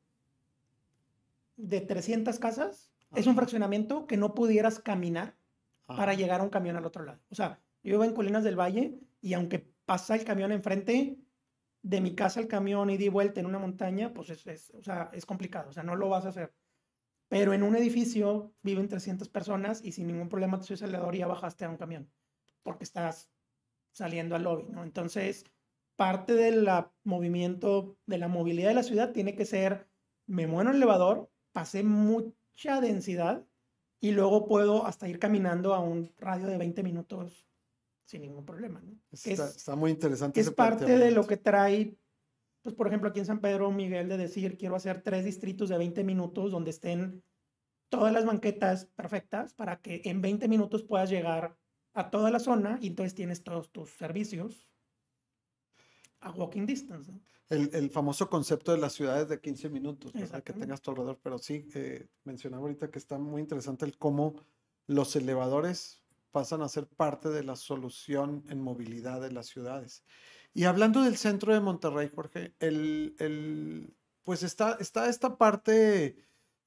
de 1.57 1.81
300 1.81 2.39
casas 2.39 2.91
es 3.15 3.27
un 3.27 3.35
fraccionamiento 3.35 4.05
que 4.05 4.17
no 4.17 4.33
pudieras 4.33 4.79
caminar 4.79 5.35
para 5.85 6.13
llegar 6.13 6.41
a 6.41 6.43
un 6.43 6.49
camión 6.49 6.75
al 6.75 6.85
otro 6.85 7.03
lado. 7.03 7.19
O 7.29 7.35
sea, 7.35 7.59
yo 7.87 7.93
vivo 7.93 8.03
en 8.03 8.13
Colinas 8.13 8.43
del 8.43 8.59
Valle 8.59 8.99
y 9.21 9.33
aunque 9.33 9.73
pasa 9.85 10.15
el 10.15 10.25
camión 10.25 10.51
enfrente, 10.51 11.17
de 11.81 12.01
mi 12.01 12.15
casa 12.15 12.41
al 12.41 12.47
camión 12.47 12.89
y 12.89 12.97
di 12.97 13.07
vuelta 13.07 13.39
en 13.39 13.45
una 13.45 13.59
montaña, 13.59 14.13
pues 14.13 14.29
es, 14.29 14.73
o 14.73 14.83
sea, 14.83 15.09
es 15.13 15.25
complicado, 15.25 15.69
o 15.69 15.71
sea, 15.71 15.83
no 15.83 15.95
lo 15.95 16.09
vas 16.09 16.25
a 16.25 16.29
hacer. 16.29 16.53
Pero 17.29 17.53
en 17.53 17.63
un 17.63 17.77
edificio 17.77 18.53
viven 18.61 18.89
300 18.89 19.29
personas 19.29 19.81
y 19.81 19.93
sin 19.93 20.07
ningún 20.07 20.27
problema 20.27 20.61
subes 20.61 20.83
al 20.83 20.89
elevador 20.89 21.15
y 21.15 21.19
ya 21.19 21.27
bajaste 21.27 21.63
a 21.63 21.69
un 21.69 21.77
camión, 21.77 22.11
porque 22.61 22.83
estás 22.83 23.31
saliendo 23.93 24.35
al 24.35 24.43
lobby, 24.43 24.65
¿no? 24.69 24.83
Entonces, 24.83 25.45
parte 25.95 26.33
del 26.33 26.67
movimiento, 27.05 27.97
de 28.05 28.17
la 28.17 28.27
movilidad 28.27 28.67
de 28.67 28.75
la 28.75 28.83
ciudad 28.83 29.13
tiene 29.13 29.33
que 29.33 29.45
ser, 29.45 29.87
me 30.25 30.45
muevo 30.45 30.63
en 30.63 30.67
el 30.69 30.75
elevador, 30.75 31.31
pasé 31.53 31.83
mucha 31.83 32.81
densidad 32.81 33.45
y 34.01 34.11
luego 34.11 34.45
puedo 34.45 34.85
hasta 34.85 35.07
ir 35.07 35.19
caminando 35.19 35.73
a 35.73 35.79
un 35.79 36.13
radio 36.17 36.47
de 36.47 36.57
20 36.57 36.83
minutos 36.83 37.47
sin 38.07 38.21
ningún 38.21 38.45
problema. 38.45 38.81
¿no? 38.81 38.97
Está, 39.11 39.75
muy 39.75 39.91
interesante. 39.91 40.39
Es 40.39 40.49
parte 40.49 40.97
de 40.97 41.11
lo 41.11 41.27
que 41.27 41.37
trae, 41.37 41.97
pues 42.63 42.73
por 42.73 42.87
ejemplo, 42.87 43.09
aquí 43.09 43.19
en 43.19 43.25
San 43.25 43.41
Pedro 43.41 43.69
Miguel, 43.69 44.07
de 44.07 44.17
decir, 44.17 44.57
quiero 44.57 44.75
hacer 44.75 45.01
tres 45.03 45.25
distritos 45.25 45.69
de 45.69 45.77
20 45.77 46.03
minutos 46.05 46.51
donde 46.51 46.71
estén 46.71 47.21
todas 47.89 48.13
las 48.13 48.25
banquetas 48.25 48.85
perfectas 48.85 49.53
para 49.53 49.81
que 49.81 50.01
en 50.05 50.21
20 50.21 50.47
minutos 50.47 50.83
puedas 50.83 51.09
llegar 51.09 51.57
a 51.93 52.09
toda 52.09 52.31
la 52.31 52.39
zona 52.39 52.79
y 52.81 52.87
entonces 52.87 53.13
tienes 53.13 53.43
todos 53.43 53.71
tus 53.71 53.89
servicios 53.91 54.69
a 56.21 56.31
walking 56.31 56.65
distance. 56.65 57.11
El, 57.49 57.69
el, 57.73 57.89
famoso 57.89 58.29
concepto 58.29 58.71
de 58.71 58.77
las 58.77 58.93
ciudades 58.93 59.27
de 59.29 59.39
15 59.39 59.69
minutos, 59.69 60.11
que 60.11 60.53
tengas 60.53 60.81
tu 60.81 60.91
alrededor, 60.91 61.19
pero 61.21 61.37
sí, 61.37 61.67
eh, 61.75 62.07
mencionaba 62.23 62.63
ahorita 62.63 62.89
que 62.89 62.99
está 62.99 63.17
muy 63.17 63.41
interesante 63.41 63.85
el 63.85 63.97
cómo 63.97 64.35
los 64.85 65.15
elevadores 65.15 66.01
pasan 66.37 66.61
a 66.61 66.69
ser 66.69 66.85
parte 66.85 67.29
de 67.29 67.43
la 67.43 67.55
solución 67.55 68.43
en 68.47 68.61
movilidad 68.61 69.19
de 69.19 69.31
las 69.31 69.47
ciudades. 69.47 70.03
Y 70.53 70.65
hablando 70.65 71.01
del 71.01 71.17
centro 71.17 71.51
de 71.51 71.59
Monterrey, 71.59 72.11
Jorge, 72.13 72.53
el, 72.59 73.15
el 73.17 73.95
pues 74.21 74.43
está, 74.43 74.77
está 74.79 75.09
esta 75.09 75.35
parte 75.35 76.15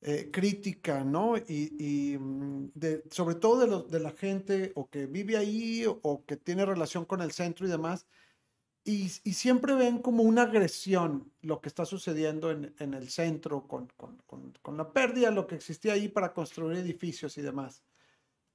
eh, 0.01 0.29
crítica, 0.33 1.05
¿no? 1.05 1.37
Y, 1.37 2.17
mm, 2.19 2.73
de, 2.75 3.05
sobre 3.13 3.37
todo 3.37 3.85
de, 3.85 3.97
de, 3.97 4.01
la 4.01 4.11
gente 4.11 4.73
o 4.75 4.91
que 4.91 5.07
vive 5.07 5.37
ahí 5.37 5.85
o, 5.87 6.25
que 6.27 6.37
tiene 6.37 6.67
relación 6.67 7.05
con 7.05 7.21
el 7.23 7.31
centro 7.31 7.65
y 7.65 7.71
demás. 7.71 8.09
Y, 8.83 9.05
y, 9.23 9.35
siempre 9.35 9.75
ven 9.75 9.99
como 9.99 10.25
una 10.25 10.43
agresión 10.43 11.33
lo 11.43 11.61
que 11.61 11.69
está 11.69 11.85
sucediendo 11.85 12.51
en, 12.51 12.75
en 12.81 12.95
el 12.95 13.09
centro 13.09 13.69
con, 13.69 13.87
con, 13.97 14.17
con, 14.27 14.53
con, 14.63 14.77
la 14.77 14.93
pérdida, 14.93 15.31
lo 15.31 15.47
que 15.47 15.55
existía 15.55 15.93
ahí 15.93 16.09
para 16.09 16.33
construir 16.33 16.77
edificios 16.79 17.39
y 17.39 17.43
demás. 17.43 17.85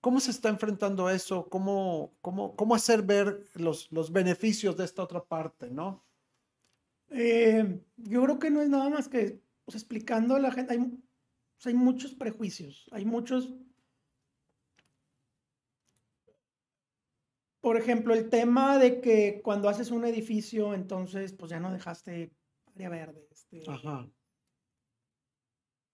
¿Cómo 0.05 0.19
se 0.19 0.29
está 0.29 0.49
enfrentando 0.49 1.09
eso? 1.09 1.49
¿Cómo, 1.49 2.13
cómo, 2.21 2.55
cómo 2.55 2.75
hacer 2.75 3.01
ver 3.01 3.43
los, 3.55 3.91
los 3.91 4.11
beneficios 4.11 4.77
de 4.77 4.85
esta 4.85 5.01
otra 5.01 5.25
parte, 5.25 5.71
no? 5.71 6.05
Eh, 7.09 7.81
yo 7.97 8.21
creo 8.21 8.37
que 8.37 8.51
no 8.51 8.61
es 8.61 8.69
nada 8.69 8.87
más 8.91 9.09
que 9.09 9.41
pues, 9.65 9.73
explicando 9.73 10.35
a 10.35 10.39
la 10.39 10.51
gente. 10.51 10.73
Hay, 10.73 10.95
hay 11.65 11.73
muchos 11.73 12.13
prejuicios, 12.13 12.87
hay 12.91 13.03
muchos... 13.03 13.55
Por 17.59 17.75
ejemplo, 17.75 18.13
el 18.13 18.29
tema 18.29 18.77
de 18.77 19.01
que 19.01 19.41
cuando 19.43 19.69
haces 19.69 19.89
un 19.89 20.05
edificio, 20.05 20.75
entonces 20.75 21.33
pues 21.33 21.49
ya 21.49 21.59
no 21.59 21.73
dejaste 21.73 22.31
área 22.75 22.89
verde. 22.89 23.27
Este, 23.31 23.63
Ajá. 23.67 24.07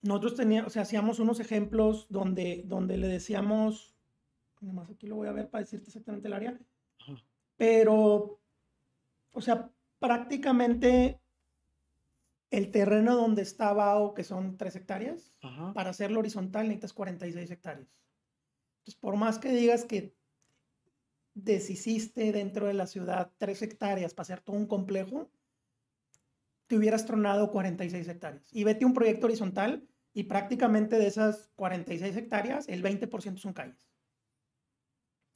Nosotros 0.02 0.36
teníamos, 0.36 0.68
o 0.68 0.74
sea, 0.74 0.82
hacíamos 0.82 1.20
unos 1.20 1.40
ejemplos 1.40 2.08
donde, 2.10 2.64
donde 2.66 2.98
le 2.98 3.08
decíamos, 3.08 3.91
más 4.62 4.90
aquí 4.90 5.08
lo 5.08 5.16
voy 5.16 5.28
a 5.28 5.34
ver 5.34 5.50
para 5.50 5.64
decirte 5.64 5.88
exactamente 5.88 6.28
el 6.28 6.34
área, 6.34 6.60
pero, 7.58 8.40
o 9.34 9.42
sea, 9.42 9.72
prácticamente 10.00 11.20
el 12.50 12.72
terreno 12.72 13.16
donde 13.16 13.42
estaba 13.42 13.98
o 13.98 14.14
que 14.14 14.24
son 14.24 14.58
3 14.58 14.76
hectáreas, 14.76 15.34
para 15.74 15.92
hacerlo 15.92 16.20
horizontal 16.20 16.64
necesitas 16.64 16.94
46 16.94 17.52
hectáreas. 17.52 17.88
Entonces, 18.80 19.00
por 19.00 19.16
más 19.16 19.40
que 19.40 19.50
digas 19.54 19.86
que 19.86 20.16
deshiciste 21.34 22.32
dentro 22.32 22.68
de 22.68 22.74
la 22.74 22.88
ciudad 22.88 23.32
3 23.38 23.62
hectáreas 23.62 24.14
para 24.14 24.24
hacer 24.24 24.42
todo 24.42 24.58
un 24.58 24.68
complejo, 24.68 25.32
te 26.68 26.78
hubieras 26.78 27.06
tronado 27.06 27.52
46 27.52 28.08
hectáreas. 28.08 28.54
Y 28.54 28.64
vete 28.64 28.86
un 28.86 28.94
proyecto 28.94 29.28
horizontal 29.28 29.88
y 30.14 30.24
prácticamente 30.24 30.98
de 30.98 31.08
esas 31.08 31.50
46 31.56 32.16
hectáreas, 32.18 32.68
el 32.68 32.84
20% 32.84 33.38
son 33.38 33.54
calles. 33.54 33.91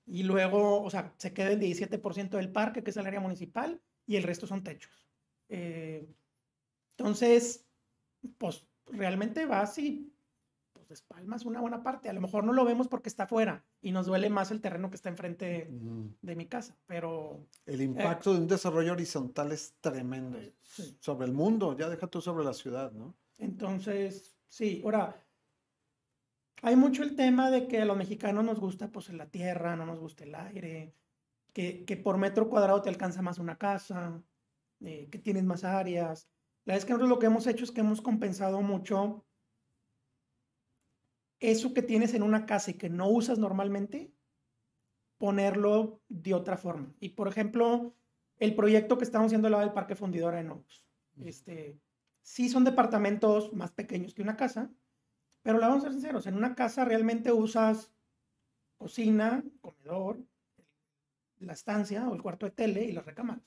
Y 0.05 0.23
luego, 0.23 0.83
o 0.83 0.89
sea, 0.89 1.13
se 1.17 1.33
queda 1.33 1.51
el 1.51 1.59
17% 1.59 2.29
del 2.29 2.51
parque, 2.51 2.83
que 2.83 2.91
es 2.91 2.97
el 2.97 3.07
área 3.07 3.19
municipal, 3.19 3.81
y 4.05 4.17
el 4.17 4.23
resto 4.23 4.45
son 4.45 4.63
techos. 4.63 5.07
Eh, 5.49 6.07
entonces, 6.97 7.65
pues 8.37 8.65
realmente 8.87 9.45
vas 9.45 9.77
y 9.77 10.11
pues 10.73 10.87
despalmas 10.87 11.45
una 11.45 11.61
buena 11.61 11.81
parte. 11.81 12.09
A 12.09 12.13
lo 12.13 12.21
mejor 12.21 12.43
no 12.43 12.53
lo 12.53 12.65
vemos 12.65 12.87
porque 12.87 13.09
está 13.09 13.23
afuera 13.23 13.65
y 13.81 13.91
nos 13.91 14.05
duele 14.05 14.29
más 14.29 14.51
el 14.51 14.61
terreno 14.61 14.89
que 14.89 14.95
está 14.95 15.09
enfrente 15.09 15.69
de 16.21 16.35
mi 16.35 16.47
casa, 16.47 16.77
pero... 16.85 17.47
El 17.65 17.81
impacto 17.81 18.33
de 18.33 18.39
un 18.41 18.47
desarrollo 18.47 18.93
horizontal 18.93 19.51
es 19.51 19.75
tremendo 19.81 20.39
sobre 20.99 21.27
el 21.27 21.33
mundo, 21.33 21.75
ya 21.77 21.89
deja 21.89 22.07
tú 22.07 22.21
sobre 22.21 22.45
la 22.45 22.53
ciudad, 22.53 22.91
¿no? 22.91 23.15
Entonces, 23.37 24.37
sí, 24.47 24.81
ahora, 24.83 25.24
hay 26.65 26.75
mucho 26.75 27.04
el 27.04 27.15
tema 27.15 27.51
de 27.51 27.67
que 27.67 27.80
a 27.80 27.86
los 27.86 27.95
mexicanos 27.95 28.43
nos 28.43 28.60
gusta 28.60 28.91
pues 28.91 29.10
la 29.10 29.28
tierra, 29.28 29.75
no 29.75 29.86
nos 29.86 29.99
gusta 29.99 30.23
el 30.23 30.34
aire, 30.34 30.95
que, 31.54 31.86
que 31.86 31.95
por 31.95 32.17
metro 32.17 32.49
cuadrado 32.49 32.82
te 32.82 32.89
alcanza 32.89 33.21
más 33.21 33.38
una 33.38 33.60
casa, 33.60 34.23
eh, 34.80 35.08
que 35.12 35.19
tienes 35.19 35.43
más 35.43 35.63
áreas. 35.63 36.28
La 36.65 36.73
verdad 36.73 36.80
es 36.80 36.86
que 36.86 36.93
nosotros 36.93 37.10
lo 37.10 37.19
que 37.19 37.28
hemos 37.28 37.45
hecho 37.45 37.65
es 37.65 37.71
que 37.71 37.82
hemos 37.82 38.01
compensado 38.01 38.63
mucho 38.63 39.23
eso 41.39 41.71
que 41.75 41.84
tienes 41.84 42.15
en 42.15 42.23
una 42.23 42.47
casa 42.47 42.71
y 42.71 42.73
que 42.73 42.89
no 42.89 43.10
usas 43.10 43.38
normalmente, 43.38 44.12
ponerlo 45.19 46.01
de 46.10 46.34
otra 46.34 46.58
forma. 46.58 46.95
Y 46.99 47.10
por 47.10 47.28
ejemplo, 47.28 47.95
el 48.39 48.56
proyecto 48.56 48.97
que 48.97 49.04
estamos 49.04 49.28
haciendo 49.28 49.49
al 49.49 49.51
lado 49.51 49.65
del 49.65 49.73
Parque 49.73 49.95
Fundidora 49.95 50.39
en 50.39 50.49
Oaks. 50.49 50.84
Este, 51.23 51.80
sí 52.23 52.49
son 52.49 52.63
departamentos 52.63 53.54
más 53.54 53.69
pequeños 53.69 54.15
que 54.15 54.23
una 54.23 54.36
casa, 54.36 54.71
pero 55.45 55.60
la 55.60 55.67
vamos 55.67 55.84
a 55.84 55.89
ser 55.89 55.93
sinceros, 55.93 56.25
en 56.25 56.38
una 56.38 56.55
casa 56.55 56.86
realmente 56.86 57.31
usas 57.31 57.93
cocina, 58.79 59.43
comedor, 59.62 60.25
la 61.38 61.53
estancia 61.53 62.10
o 62.10 62.15
el 62.15 62.23
cuarto 62.23 62.47
de 62.47 62.51
tele 62.51 62.86
y 62.86 62.91
las 62.93 63.05
recámaras. 63.05 63.45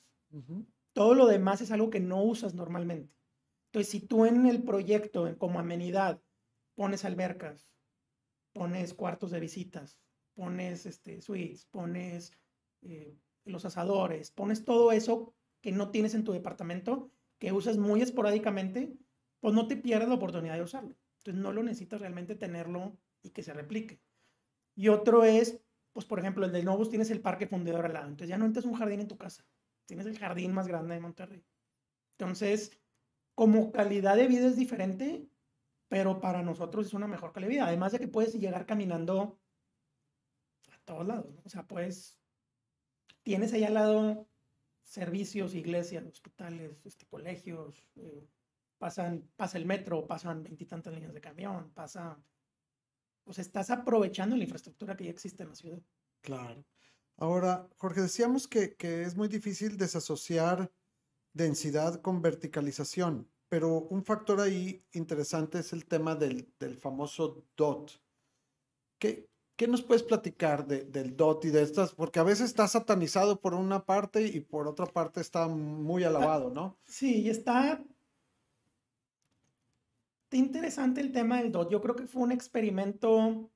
Todo 0.93 1.15
lo 1.15 1.27
demás 1.27 1.61
es 1.61 1.73
algo 1.73 1.91
que 1.91 1.99
no 1.99 2.23
usas 2.23 2.55
normalmente. 2.55 3.17
Entonces, 3.67 3.91
si 3.91 3.99
tú 3.99 4.27
en 4.27 4.47
el 4.47 4.63
proyecto, 4.63 5.37
como 5.39 5.59
amenidad, 5.59 6.23
pones 6.77 7.05
albercas, 7.05 7.69
pones 8.53 8.95
cuartos 8.95 9.33
de 9.33 9.41
visitas, 9.41 9.99
pones 10.35 10.87
este, 10.87 11.21
suites, 11.21 11.67
pones 11.67 12.33
eh, 12.83 13.19
los 13.45 13.65
asadores, 13.65 14.31
pones 14.31 14.65
todo 14.65 14.93
eso 14.93 15.35
que 15.61 15.73
no 15.73 15.91
tienes 15.91 16.15
en 16.15 16.23
tu 16.23 16.31
departamento, 16.31 17.11
que 17.41 17.51
usas 17.51 17.77
muy 17.77 18.03
esporádicamente, 18.03 18.97
pues 19.41 19.53
no 19.53 19.67
te 19.67 19.77
pierdes 19.77 20.09
la 20.09 20.15
oportunidad 20.15 20.55
de 20.55 20.63
usarlo. 20.63 20.95
Entonces, 21.29 21.43
no 21.43 21.53
lo 21.53 21.63
necesitas 21.63 22.01
realmente 22.01 22.35
tenerlo 22.35 22.97
y 23.23 23.31
que 23.31 23.43
se 23.43 23.53
replique. 23.53 24.01
Y 24.75 24.89
otro 24.89 25.25
es, 25.25 25.61
pues 25.93 26.07
por 26.07 26.19
ejemplo, 26.19 26.47
el 26.47 26.53
de 26.53 26.63
Novus 26.63 26.91
tienes 26.91 27.11
el 27.11 27.21
parque 27.21 27.47
fundidor 27.47 27.87
al 27.87 27.95
lado. 27.95 28.09
Entonces 28.09 28.29
ya 28.29 28.39
no 28.39 28.47
entras 28.47 28.65
un 28.65 28.75
jardín 28.75 29.01
en 29.01 29.09
tu 29.09 29.19
casa 29.19 29.45
tienes 29.89 30.07
el 30.07 30.19
jardín 30.19 30.53
más 30.53 30.69
grande 30.69 30.95
de 30.95 31.01
Monterrey. 31.01 31.43
Entonces, 32.19 32.79
como 33.35 33.73
calidad 33.73 34.17
de 34.17 34.29
vida 34.29 34.47
es 34.47 34.57
diferente, 34.57 35.29
pero 35.89 36.21
para 36.21 36.43
nosotros 36.43 36.87
es 36.87 36.95
una 36.95 37.09
mejor 37.09 37.33
calidad 37.33 37.49
de 37.49 37.55
vida. 37.55 37.67
Además 37.67 37.93
de 37.93 37.99
que 37.99 38.09
puedes 38.09 38.35
llegar 38.35 38.67
caminando 38.67 39.41
a 40.71 40.79
todos 40.85 41.07
lados. 41.07 41.41
O 41.45 41.49
sea, 41.49 41.67
pues 41.67 42.21
tienes 43.23 43.53
ahí 43.55 43.65
al 43.65 43.75
lado 43.75 44.29
servicios, 44.83 45.55
iglesias, 45.55 46.05
hospitales, 46.05 46.85
este, 46.85 47.07
colegios, 47.07 47.83
eh, 47.97 48.29
pasan, 48.79 49.29
pasa 49.37 49.59
el 49.59 49.67
metro, 49.67 50.07
pasan 50.07 50.43
veintitantas 50.43 50.93
líneas 50.93 51.15
de 51.15 51.21
camión, 51.21 51.71
pasa... 51.75 52.19
O 53.25 53.33
sea, 53.33 53.43
estás 53.43 53.71
aprovechando 53.71 54.37
la 54.37 54.45
infraestructura 54.45 54.97
que 54.97 55.05
ya 55.05 55.11
existe 55.11 55.43
en 55.43 55.51
la 55.51 55.55
ciudad. 55.55 55.83
Claro. 56.23 56.65
Ahora, 57.19 57.69
Jorge, 57.77 58.03
decíamos 58.03 58.47
que, 58.47 58.77
es 58.81 59.17
muy 59.17 59.29
difícil 59.29 59.77
desasociar 59.77 60.73
densidad 61.35 62.01
con 62.01 62.23
verticalización, 62.23 63.29
pero 63.49 63.81
un 63.81 64.05
factor 64.05 64.41
ahí 64.41 64.85
interesante 64.93 65.59
es 65.59 65.73
el 65.73 65.85
tema 65.85 66.15
del, 66.15 66.49
famoso 66.81 67.45
DOT. 67.57 67.93
¿Qué, 68.99 69.29
¿Qué, 69.57 69.69
nos 69.69 69.83
puedes 69.83 70.05
platicar 70.05 70.67
del 70.67 71.17
DOT 71.17 71.47
y 71.47 71.51
de 71.51 71.63
estas? 71.63 71.93
Porque 71.93 72.21
a 72.21 72.25
veces 72.25 72.47
está 72.47 72.67
satanizado 72.69 73.41
por 73.41 73.53
una 73.53 73.85
parte 73.85 74.23
y 74.27 74.41
por 74.41 74.69
otra 74.69 74.87
parte 74.87 75.21
está 75.21 75.49
muy 75.49 76.05
alabado, 76.05 76.51
¿no? 76.51 76.79
Sí, 76.85 77.23
y 77.23 77.31
está 77.31 77.85
interesante 80.37 81.01
el 81.01 81.13
tema 81.13 81.39
del 81.39 81.53
DOT. 81.53 81.71
Yo 81.71 81.81
creo 81.81 81.97
que 81.97 82.07
fue 82.07 82.23
un 82.23 82.33
experimento 82.33 83.51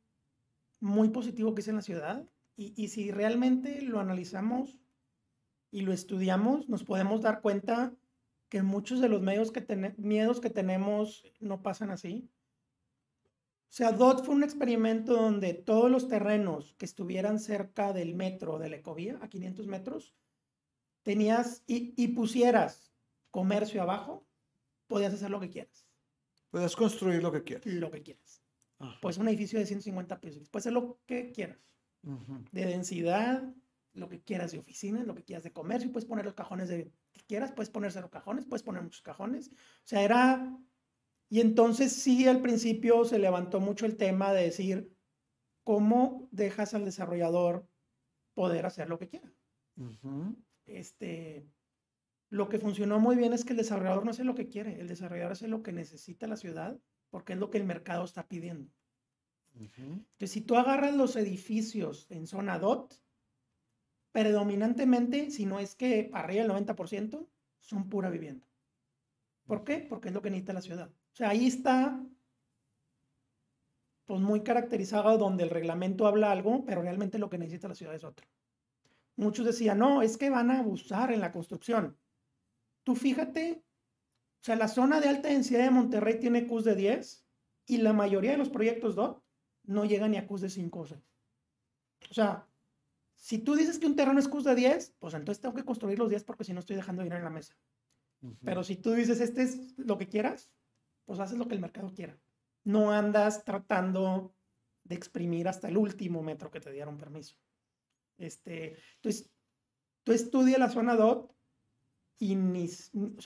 muy 0.80 1.10
positivo 1.10 1.54
que 1.54 1.60
hice 1.60 1.70
en 1.70 1.76
la 1.76 1.82
ciudad. 1.82 2.28
Y, 2.54 2.88
si 2.88 3.10
realmente 3.10 3.80
lo 3.82 3.98
analizamos 3.98 4.78
y 5.70 5.80
lo 5.80 5.92
estudiamos, 5.92 6.68
nos 6.68 6.84
podemos 6.84 7.22
dar 7.22 7.40
cuenta 7.40 7.94
que 8.48 8.62
muchos 8.62 9.00
de 9.00 9.08
los 9.08 9.22
medios 9.22 9.50
que 9.50 9.94
miedos 9.96 10.40
que 10.40 10.50
tenemos 10.50 11.24
no 11.40 11.62
pasan 11.62 11.90
así. 11.90 12.28
O 13.72 13.74
sea, 13.74 13.92
DOT 13.92 14.24
fue 14.24 14.34
un 14.34 14.44
experimento 14.44 15.14
donde 15.14 15.54
todos 15.54 15.90
los 15.90 16.08
terrenos 16.08 16.74
que 16.74 16.84
estuvieran 16.84 17.38
cerca 17.38 17.94
del 17.94 18.14
metro 18.14 18.58
de 18.58 18.68
la 18.68 18.76
ecovía, 18.76 19.18
a 19.22 19.30
500 19.30 19.66
metros, 19.66 20.14
tenías 21.02 21.64
y, 21.66 22.08
pusieras 22.08 22.92
comercio 23.30 23.80
abajo, 23.80 24.26
podías 24.88 25.14
hacer 25.14 25.30
lo 25.30 25.40
que 25.40 25.48
quieras. 25.48 25.86
Puedes 26.52 26.76
construir 26.76 27.22
lo 27.22 27.32
que 27.32 27.42
quieras. 27.42 27.66
Lo 27.66 27.90
que 27.90 28.02
quieras. 28.02 28.44
Pues 29.00 29.16
un 29.16 29.26
edificio 29.28 29.58
de 29.58 29.66
150 29.66 30.20
pisos. 30.20 30.48
Puedes 30.50 30.66
hacer 30.66 30.74
lo 30.74 31.00
que 31.06 31.32
quieras 31.32 31.58
de 32.02 32.66
densidad, 32.66 33.42
lo 33.94 34.08
que 34.08 34.20
quieras 34.20 34.52
de 34.52 34.58
oficina, 34.58 35.02
lo 35.04 35.14
que 35.14 35.22
quieras 35.22 35.44
de 35.44 35.52
comercio, 35.52 35.92
puedes 35.92 36.08
poner 36.08 36.24
los 36.24 36.34
cajones 36.34 36.68
de 36.68 36.92
que 37.12 37.20
quieras, 37.26 37.52
puedes 37.52 37.70
poner 37.70 37.92
cero 37.92 38.10
cajones, 38.10 38.44
puedes 38.44 38.62
poner 38.62 38.82
muchos 38.82 39.02
cajones. 39.02 39.48
O 39.48 39.84
sea, 39.84 40.02
era... 40.02 40.58
Y 41.28 41.40
entonces 41.40 41.92
sí, 41.92 42.28
al 42.28 42.42
principio 42.42 43.04
se 43.06 43.18
levantó 43.18 43.60
mucho 43.60 43.86
el 43.86 43.96
tema 43.96 44.32
de 44.34 44.42
decir, 44.42 44.94
¿cómo 45.64 46.28
dejas 46.30 46.74
al 46.74 46.84
desarrollador 46.84 47.66
poder 48.34 48.66
hacer 48.66 48.90
lo 48.90 48.98
que 48.98 49.08
quiera? 49.08 49.32
Este, 50.66 51.46
lo 52.32 52.48
que 52.48 52.58
funcionó 52.58 52.98
muy 52.98 53.14
bien 53.14 53.34
es 53.34 53.44
que 53.44 53.52
el 53.52 53.58
desarrollador 53.58 54.06
no 54.06 54.10
hace 54.10 54.24
lo 54.24 54.34
que 54.34 54.48
quiere, 54.48 54.80
el 54.80 54.88
desarrollador 54.88 55.32
hace 55.32 55.48
lo 55.48 55.62
que 55.62 55.70
necesita 55.70 56.26
la 56.26 56.38
ciudad 56.38 56.80
porque 57.10 57.34
es 57.34 57.38
lo 57.38 57.50
que 57.50 57.58
el 57.58 57.64
mercado 57.64 58.04
está 58.04 58.26
pidiendo. 58.26 58.72
Entonces, 59.54 60.30
si 60.30 60.40
tú 60.40 60.56
agarras 60.56 60.96
los 60.96 61.14
edificios 61.16 62.06
en 62.08 62.26
zona 62.26 62.58
DOT, 62.58 62.94
predominantemente, 64.12 65.30
si 65.30 65.44
no 65.44 65.60
es 65.60 65.74
que 65.74 66.10
arriba 66.14 66.44
del 66.44 66.52
90%, 66.52 67.28
son 67.60 67.90
pura 67.90 68.08
vivienda. 68.08 68.48
¿Por 69.44 69.62
qué? 69.62 69.86
Porque 69.86 70.08
es 70.08 70.14
lo 70.14 70.22
que 70.22 70.30
necesita 70.30 70.54
la 70.54 70.62
ciudad. 70.62 70.88
O 70.88 71.14
sea, 71.14 71.28
ahí 71.28 71.46
está 71.46 72.02
pues 74.06 74.22
muy 74.22 74.42
caracterizado 74.42 75.18
donde 75.18 75.44
el 75.44 75.50
reglamento 75.50 76.06
habla 76.06 76.32
algo, 76.32 76.64
pero 76.64 76.80
realmente 76.80 77.18
lo 77.18 77.28
que 77.28 77.36
necesita 77.36 77.68
la 77.68 77.74
ciudad 77.74 77.94
es 77.94 78.04
otro. 78.04 78.26
Muchos 79.16 79.44
decían, 79.44 79.78
no, 79.78 80.00
es 80.00 80.16
que 80.16 80.30
van 80.30 80.50
a 80.50 80.60
abusar 80.60 81.12
en 81.12 81.20
la 81.20 81.30
construcción. 81.30 81.98
Tú 82.84 82.94
fíjate, 82.94 83.64
o 84.40 84.44
sea, 84.44 84.56
la 84.56 84.68
zona 84.68 85.00
de 85.00 85.08
alta 85.08 85.28
densidad 85.28 85.64
de 85.64 85.70
Monterrey 85.70 86.18
tiene 86.18 86.46
CUS 86.46 86.64
de 86.64 86.74
10 86.74 87.26
y 87.66 87.78
la 87.78 87.92
mayoría 87.92 88.32
de 88.32 88.38
los 88.38 88.48
proyectos 88.48 88.96
DOT 88.96 89.22
no 89.64 89.84
llegan 89.84 90.10
ni 90.10 90.16
a 90.16 90.26
CUS 90.26 90.40
de 90.40 90.50
5 90.50 90.80
o 90.80 90.86
6. 90.86 91.00
O 92.10 92.14
sea, 92.14 92.48
si 93.14 93.38
tú 93.38 93.54
dices 93.54 93.78
que 93.78 93.86
un 93.86 93.94
terreno 93.94 94.18
es 94.18 94.26
CUS 94.26 94.44
de 94.44 94.54
10, 94.56 94.96
pues 94.98 95.14
entonces 95.14 95.40
tengo 95.40 95.54
que 95.54 95.64
construir 95.64 95.98
los 95.98 96.08
10 96.08 96.24
porque 96.24 96.44
si 96.44 96.52
no 96.52 96.60
estoy 96.60 96.76
dejando 96.76 97.02
dinero 97.02 97.18
en 97.18 97.24
la 97.24 97.30
mesa. 97.30 97.56
Pero 98.44 98.62
si 98.62 98.76
tú 98.76 98.92
dices, 98.92 99.20
este 99.20 99.42
es 99.42 99.76
lo 99.78 99.98
que 99.98 100.08
quieras, 100.08 100.52
pues 101.04 101.18
haces 101.18 101.38
lo 101.38 101.48
que 101.48 101.54
el 101.54 101.60
mercado 101.60 101.92
quiera. 101.92 102.16
No 102.64 102.92
andas 102.92 103.44
tratando 103.44 104.36
de 104.84 104.94
exprimir 104.94 105.48
hasta 105.48 105.68
el 105.68 105.76
último 105.76 106.22
metro 106.22 106.50
que 106.50 106.60
te 106.60 106.70
dieron 106.70 106.98
permiso. 106.98 107.36
Este, 108.18 108.76
entonces, 108.96 109.30
tú 110.04 110.12
estudias 110.12 110.58
la 110.58 110.68
zona 110.68 110.94
DOT 110.94 111.32
y 112.22 112.36
ni, 112.36 112.70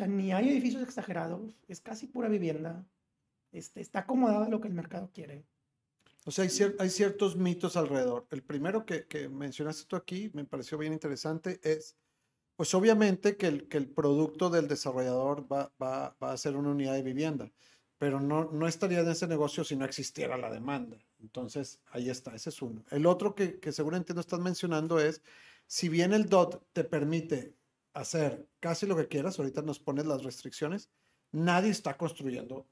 ni 0.09 0.32
hay 0.32 0.48
edificios 0.48 0.82
exagerados, 0.82 1.54
es 1.68 1.82
casi 1.82 2.06
pura 2.06 2.30
vivienda. 2.30 2.88
Este, 3.52 3.82
está 3.82 4.00
acomodado 4.00 4.48
lo 4.48 4.59
que 4.59 4.68
el 4.68 4.74
mercado 4.74 5.11
quiere. 5.12 5.44
O 6.24 6.30
sea, 6.30 6.44
hay, 6.44 6.50
hay 6.78 6.88
ciertos 6.88 7.37
mitos 7.37 7.76
alrededor. 7.76 8.26
El 8.30 8.42
primero 8.42 8.87
que, 8.87 9.06
que, 9.06 9.28
mencionaste 9.28 9.85
tú 9.87 9.96
aquí, 9.96 10.30
me 10.32 10.46
pareció 10.46 10.78
bien 10.78 10.94
interesante, 10.94 11.61
es, 11.62 11.94
pues 12.56 12.72
obviamente 12.72 13.37
que 13.37 13.48
el, 13.48 13.68
que 13.68 13.76
el 13.76 13.87
producto 13.87 14.48
del 14.48 14.66
desarrollador 14.66 15.46
va, 15.52 15.70
va, 15.80 16.16
va, 16.22 16.32
a 16.32 16.37
ser 16.38 16.56
una 16.56 16.70
unidad 16.70 16.94
de 16.94 17.02
vivienda, 17.02 17.52
pero 17.98 18.18
no, 18.18 18.50
no 18.50 18.66
estaría 18.66 19.00
en 19.00 19.11
ese 19.11 19.26
negocio 19.26 19.62
si 19.62 19.76
no 19.76 19.85
existiera 19.85 20.38
la 20.38 20.50
demanda. 20.50 20.96
Entonces, 21.20 21.80
ahí 21.90 22.09
está, 22.09 22.35
ese 22.35 22.48
es 22.48 22.62
uno. 22.62 22.82
El 22.90 23.04
otro 23.04 23.35
que, 23.35 23.61
que 23.61 23.72
seguramente 23.72 24.14
no 24.14 24.20
estás 24.20 24.40
mencionando 24.40 24.98
es, 24.98 25.20
si 25.66 25.90
bien 25.90 26.14
el 26.14 26.30
DOT 26.30 26.64
te 26.72 26.82
permite 26.82 27.56
hacer 27.96 28.48
casi 28.61 28.87
lo 28.87 28.96
que 28.96 29.09
quieras, 29.09 29.38
ahorita 29.38 29.62
nos 29.62 29.78
pones 29.78 30.06
las 30.06 30.22
restricciones, 30.22 30.90
nadie 31.32 31.70
está 31.70 31.96
construyendo 31.96 32.66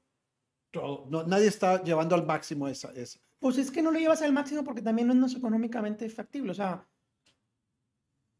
todo, 0.71 1.05
no, 1.09 1.23
nadie 1.23 1.47
está 1.47 1.83
llevando 1.83 2.15
al 2.15 2.25
máximo 2.25 2.67
esa, 2.67 2.91
esa. 2.93 3.19
Pues 3.39 3.57
es 3.57 3.71
que 3.71 3.81
no 3.81 3.91
lo 3.91 3.99
llevas 3.99 4.21
al 4.21 4.33
máximo 4.33 4.63
porque 4.63 4.81
también 4.81 5.07
no 5.07 5.25
es 5.25 5.35
económicamente 5.35 6.09
factible, 6.09 6.51
o 6.51 6.55
sea, 6.55 6.87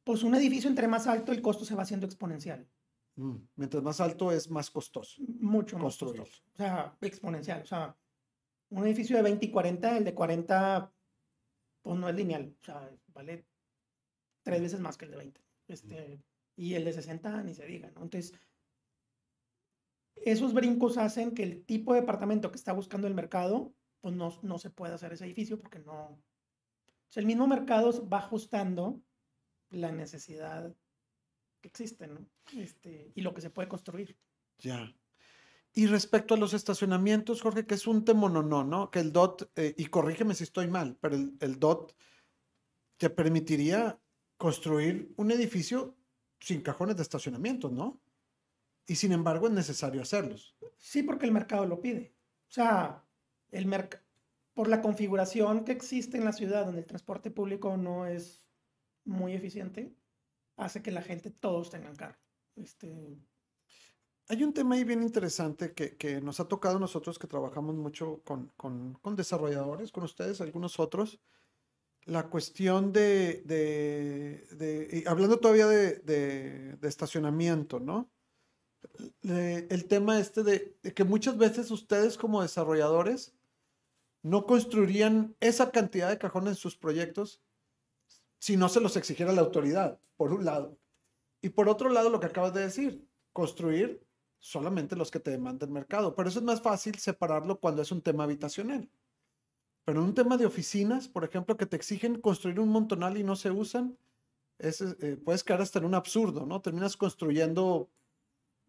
pues 0.04 0.24
un 0.24 0.36
edificio 0.36 0.70
entre 0.70 0.88
más 0.88 1.08
alto 1.08 1.32
el 1.32 1.42
costo 1.42 1.66
se 1.66 1.76
va 1.76 1.84
haciendo 1.84 2.06
exponencial. 2.06 2.68
Mm, 3.16 3.38
mientras 3.56 3.82
más 3.82 4.00
alto 4.02 4.32
es 4.32 4.50
más 4.52 4.70
costoso. 4.70 5.22
Mucho 5.40 5.78
más 5.78 5.98
costoso. 5.98 6.24
O 6.24 6.56
sea, 6.56 6.96
exponencial. 7.02 7.62
O 7.64 7.66
sea, 7.66 7.98
un 8.70 8.86
edificio 8.86 9.16
de 9.16 9.24
20 9.24 9.46
y 9.46 9.52
40, 9.52 9.98
el 9.98 10.04
de 10.04 10.14
40, 10.14 10.94
pues 11.82 12.00
no 12.00 12.08
es 12.08 12.16
lineal. 12.16 12.56
O 12.62 12.64
sea, 12.64 12.92
vale 13.08 13.48
tres 14.44 14.62
veces 14.62 14.80
más 14.80 14.96
que 14.96 15.06
el 15.06 15.12
de 15.12 15.18
20. 15.18 15.42
Este, 15.68 16.24
y 16.56 16.74
el 16.74 16.86
de 16.86 16.94
60 16.94 17.44
ni 17.44 17.54
se 17.54 17.66
diga, 17.66 17.92
¿no? 17.92 18.04
Entonces, 18.04 18.34
esos 20.16 20.54
brincos 20.54 20.98
hacen 20.98 21.34
que 21.34 21.44
el 21.44 21.66
tipo 21.66 21.94
de 21.94 22.02
departamento 22.02 22.52
que 22.52 22.58
está 22.58 22.74
buscando 22.74 23.08
el 23.08 23.14
mercado, 23.14 23.74
pues 24.02 24.16
no, 24.16 24.38
no 24.42 24.58
se 24.58 24.70
pueda 24.70 24.96
hacer 24.96 25.14
ese 25.14 25.26
edificio 25.26 25.60
porque 25.60 25.80
no... 25.80 25.94
O 25.94 27.12
sea, 27.12 27.22
el 27.22 27.28
mismo 27.28 27.48
mercado 27.48 28.08
va 28.08 28.20
ajustando 28.20 29.02
la 29.70 29.92
necesidad 29.92 30.76
que 31.62 31.68
existe, 31.68 32.08
¿no? 32.08 32.26
Este, 32.58 33.12
y 33.14 33.22
lo 33.22 33.34
que 33.34 33.42
se 33.42 33.50
puede 33.50 33.68
construir. 33.68 34.18
Ya. 34.60 34.96
Y 35.74 35.88
respecto 35.88 36.34
a 36.34 36.38
los 36.38 36.54
estacionamientos, 36.54 37.42
Jorge, 37.42 37.66
que 37.66 37.76
es 37.76 37.86
un 37.86 38.06
temonono, 38.06 38.64
¿no? 38.64 38.90
Que 38.90 39.00
el 39.00 39.12
DOT, 39.12 39.52
eh, 39.56 39.76
y 39.78 39.86
corrígeme 39.88 40.34
si 40.34 40.46
estoy 40.46 40.68
mal, 40.68 40.98
pero 41.02 41.16
el 41.16 41.60
DOT 41.60 41.94
te 42.98 43.10
permitiría 43.10 44.00
construir 44.38 45.14
un 45.18 45.32
edificio 45.32 45.98
sin 46.40 46.62
cajones 46.62 46.96
de 46.96 47.04
estacionamiento, 47.04 47.70
¿no? 47.70 48.00
Y 48.88 48.96
sin 48.96 49.12
embargo 49.12 49.48
es 49.48 49.54
necesario 49.54 50.02
hacerlos. 50.02 50.56
Sí, 50.78 51.04
porque 51.04 51.26
el 51.26 51.32
mercado 51.32 51.66
lo 51.66 51.82
pide. 51.82 52.14
O 52.48 52.52
sea, 52.52 53.04
el 53.52 53.68
por 54.54 54.68
la 54.68 54.82
configuración 54.82 55.66
que 55.66 55.72
existe 55.72 56.18
en 56.18 56.26
la 56.26 56.34
ciudad 56.34 56.66
donde 56.66 56.82
el 56.82 56.88
transporte 56.88 57.32
público 57.32 57.78
no 57.78 58.06
es 58.06 58.46
muy 59.04 59.34
eficiente, 59.34 59.94
hace 60.56 60.82
que 60.82 60.92
la 60.92 61.02
gente 61.02 61.30
todos 61.30 61.70
tengan 61.70 61.96
carro. 61.96 62.18
Este... 62.56 63.18
Hay 64.28 64.44
un 64.44 64.54
tema 64.54 64.76
ahí 64.76 64.84
bien 64.84 65.04
interesante 65.04 65.74
que, 65.74 65.98
que 65.98 66.22
nos 66.22 66.40
ha 66.40 66.48
tocado 66.48 66.78
a 66.78 66.80
nosotros 66.80 67.20
que 67.20 67.28
trabajamos 67.28 67.76
mucho 67.76 68.22
con, 68.24 68.52
con, 68.58 68.94
con 68.96 69.16
desarrolladores, 69.16 69.92
con 69.92 70.04
ustedes, 70.04 70.42
algunos 70.42 70.80
otros, 70.80 71.20
la 72.06 72.30
cuestión 72.30 72.94
de, 72.94 73.42
de, 73.46 75.04
hablando 75.08 75.40
todavía 75.40 75.68
de, 75.68 75.96
de 75.96 76.88
estacionamiento, 76.88 77.80
¿no? 77.80 78.10
el 79.24 79.86
tema 79.88 80.20
este 80.20 80.44
de, 80.44 80.78
que 80.94 81.04
muchas 81.04 81.38
veces 81.38 81.72
ustedes 81.72 82.18
como 82.18 82.42
desarrolladores 82.42 83.34
no 84.22 84.46
construirían 84.46 85.36
esa 85.40 85.72
cantidad 85.72 86.10
de 86.10 86.18
cajones 86.18 86.52
en 86.52 86.56
sus 86.56 86.76
proyectos 86.76 87.42
si 88.40 88.58
no 88.58 88.70
se 88.70 88.82
los 88.82 88.96
exigiera 88.96 89.34
la 89.34 89.42
autoridad, 89.42 90.00
por 90.18 90.34
un 90.34 90.46
lado. 90.46 90.78
Y 91.42 91.50
por 91.50 91.70
otro 91.70 91.90
lado, 91.90 92.10
lo 92.10 92.20
que 92.20 92.28
acabas 92.28 92.54
de 92.54 92.62
decir, 92.62 93.08
construir 93.34 94.06
solamente 94.40 94.96
los 94.96 95.10
que 95.10 95.20
te 95.20 95.32
demanda 95.32 95.66
el 95.66 95.72
mercado. 95.72 96.16
Pero 96.16 96.30
eso 96.30 96.40
es 96.40 96.46
más 96.46 96.62
fácil 96.62 96.98
separarlo 96.98 97.60
cuando 97.60 97.82
es 97.82 97.92
un 97.92 98.02
tema 98.02 98.24
habitacional. 98.24 98.90
Pero 99.86 100.02
en 100.02 100.08
un 100.08 100.16
tema 100.16 100.36
de 100.36 100.48
oficinas, 100.48 101.08
por 101.08 101.24
ejemplo, 101.24 101.58
que 101.58 101.68
te 101.68 101.76
exigen 101.76 102.20
construir 102.20 102.60
un 102.60 102.70
montonal 102.70 103.18
y 103.18 103.24
no 103.24 103.36
se 103.36 103.52
usan, 103.52 103.96
es, 104.58 104.82
eh, 104.82 105.18
puedes 105.24 105.44
caer 105.44 105.62
hasta 105.62 105.78
en 105.78 105.86
un 105.86 105.94
absurdo, 105.94 106.46
¿no? 106.48 106.60
Terminas 106.60 106.98
construyendo, 106.98 107.92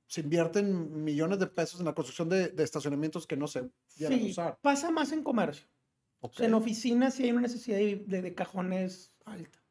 se 0.07 0.21
invierten 0.21 1.05
millones 1.05 1.39
de 1.39 1.47
pesos 1.47 1.81
en 1.81 1.87
la 1.87 1.95
construcción 1.95 2.29
de, 2.29 2.49
de 2.49 2.63
estacionamientos 2.63 3.27
que 3.27 3.37
no 3.37 3.47
se 3.47 3.71
llegan 3.97 4.19
sí, 4.19 4.27
a 4.27 4.31
usar. 4.31 4.59
Pasa 4.61 4.91
más 4.91 5.11
en 5.13 5.23
comercio. 5.23 5.67
Okay. 6.19 6.47
en 6.47 6.55
oficinas 6.55 7.15
sí 7.15 7.25
hay 7.25 7.33
una 7.33 7.43
necesidad 7.43 7.77
de, 7.77 7.97
de, 8.07 8.23
de 8.23 8.35
cajones 8.35 9.15
alta. 9.25 9.63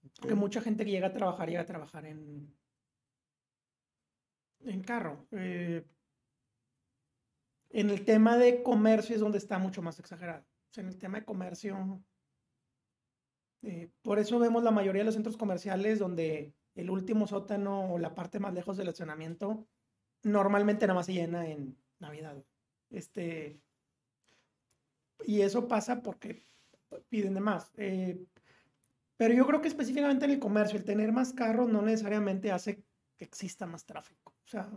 Okay. 0.00 0.10
Porque 0.20 0.34
mucha 0.34 0.60
gente 0.60 0.84
que 0.84 0.90
llega 0.90 1.08
a 1.08 1.12
trabajar, 1.12 1.48
llega 1.48 1.60
a 1.62 1.66
trabajar 1.66 2.04
en, 2.04 2.52
en 4.64 4.82
carro. 4.82 5.26
Eh, 5.32 5.84
en 7.70 7.90
el 7.90 8.04
tema 8.04 8.36
de 8.36 8.62
comercio 8.62 9.14
es 9.14 9.20
donde 9.20 9.38
está 9.38 9.58
mucho 9.58 9.82
más 9.82 9.98
exagerado 9.98 10.49
en 10.76 10.88
el 10.88 10.98
tema 10.98 11.18
de 11.18 11.24
comercio. 11.24 12.02
Eh, 13.62 13.90
por 14.02 14.18
eso 14.18 14.38
vemos 14.38 14.62
la 14.62 14.70
mayoría 14.70 15.00
de 15.00 15.06
los 15.06 15.14
centros 15.14 15.36
comerciales 15.36 15.98
donde 15.98 16.54
el 16.74 16.90
último 16.90 17.26
sótano 17.26 17.92
o 17.92 17.98
la 17.98 18.14
parte 18.14 18.38
más 18.38 18.54
lejos 18.54 18.76
del 18.76 18.88
estacionamiento 18.88 19.66
normalmente 20.22 20.86
nada 20.86 20.98
más 20.98 21.06
se 21.06 21.14
llena 21.14 21.48
en 21.48 21.76
Navidad. 21.98 22.42
Este, 22.90 23.60
y 25.24 25.40
eso 25.42 25.68
pasa 25.68 26.02
porque 26.02 26.44
piden 27.08 27.34
de 27.34 27.40
más. 27.40 27.70
Eh, 27.76 28.24
pero 29.16 29.34
yo 29.34 29.46
creo 29.46 29.60
que 29.60 29.68
específicamente 29.68 30.24
en 30.24 30.32
el 30.32 30.38
comercio, 30.38 30.78
el 30.78 30.84
tener 30.84 31.12
más 31.12 31.32
carros 31.32 31.68
no 31.68 31.82
necesariamente 31.82 32.52
hace 32.52 32.82
que 33.16 33.24
exista 33.24 33.66
más 33.66 33.84
tráfico. 33.84 34.34
O 34.44 34.48
sea, 34.48 34.70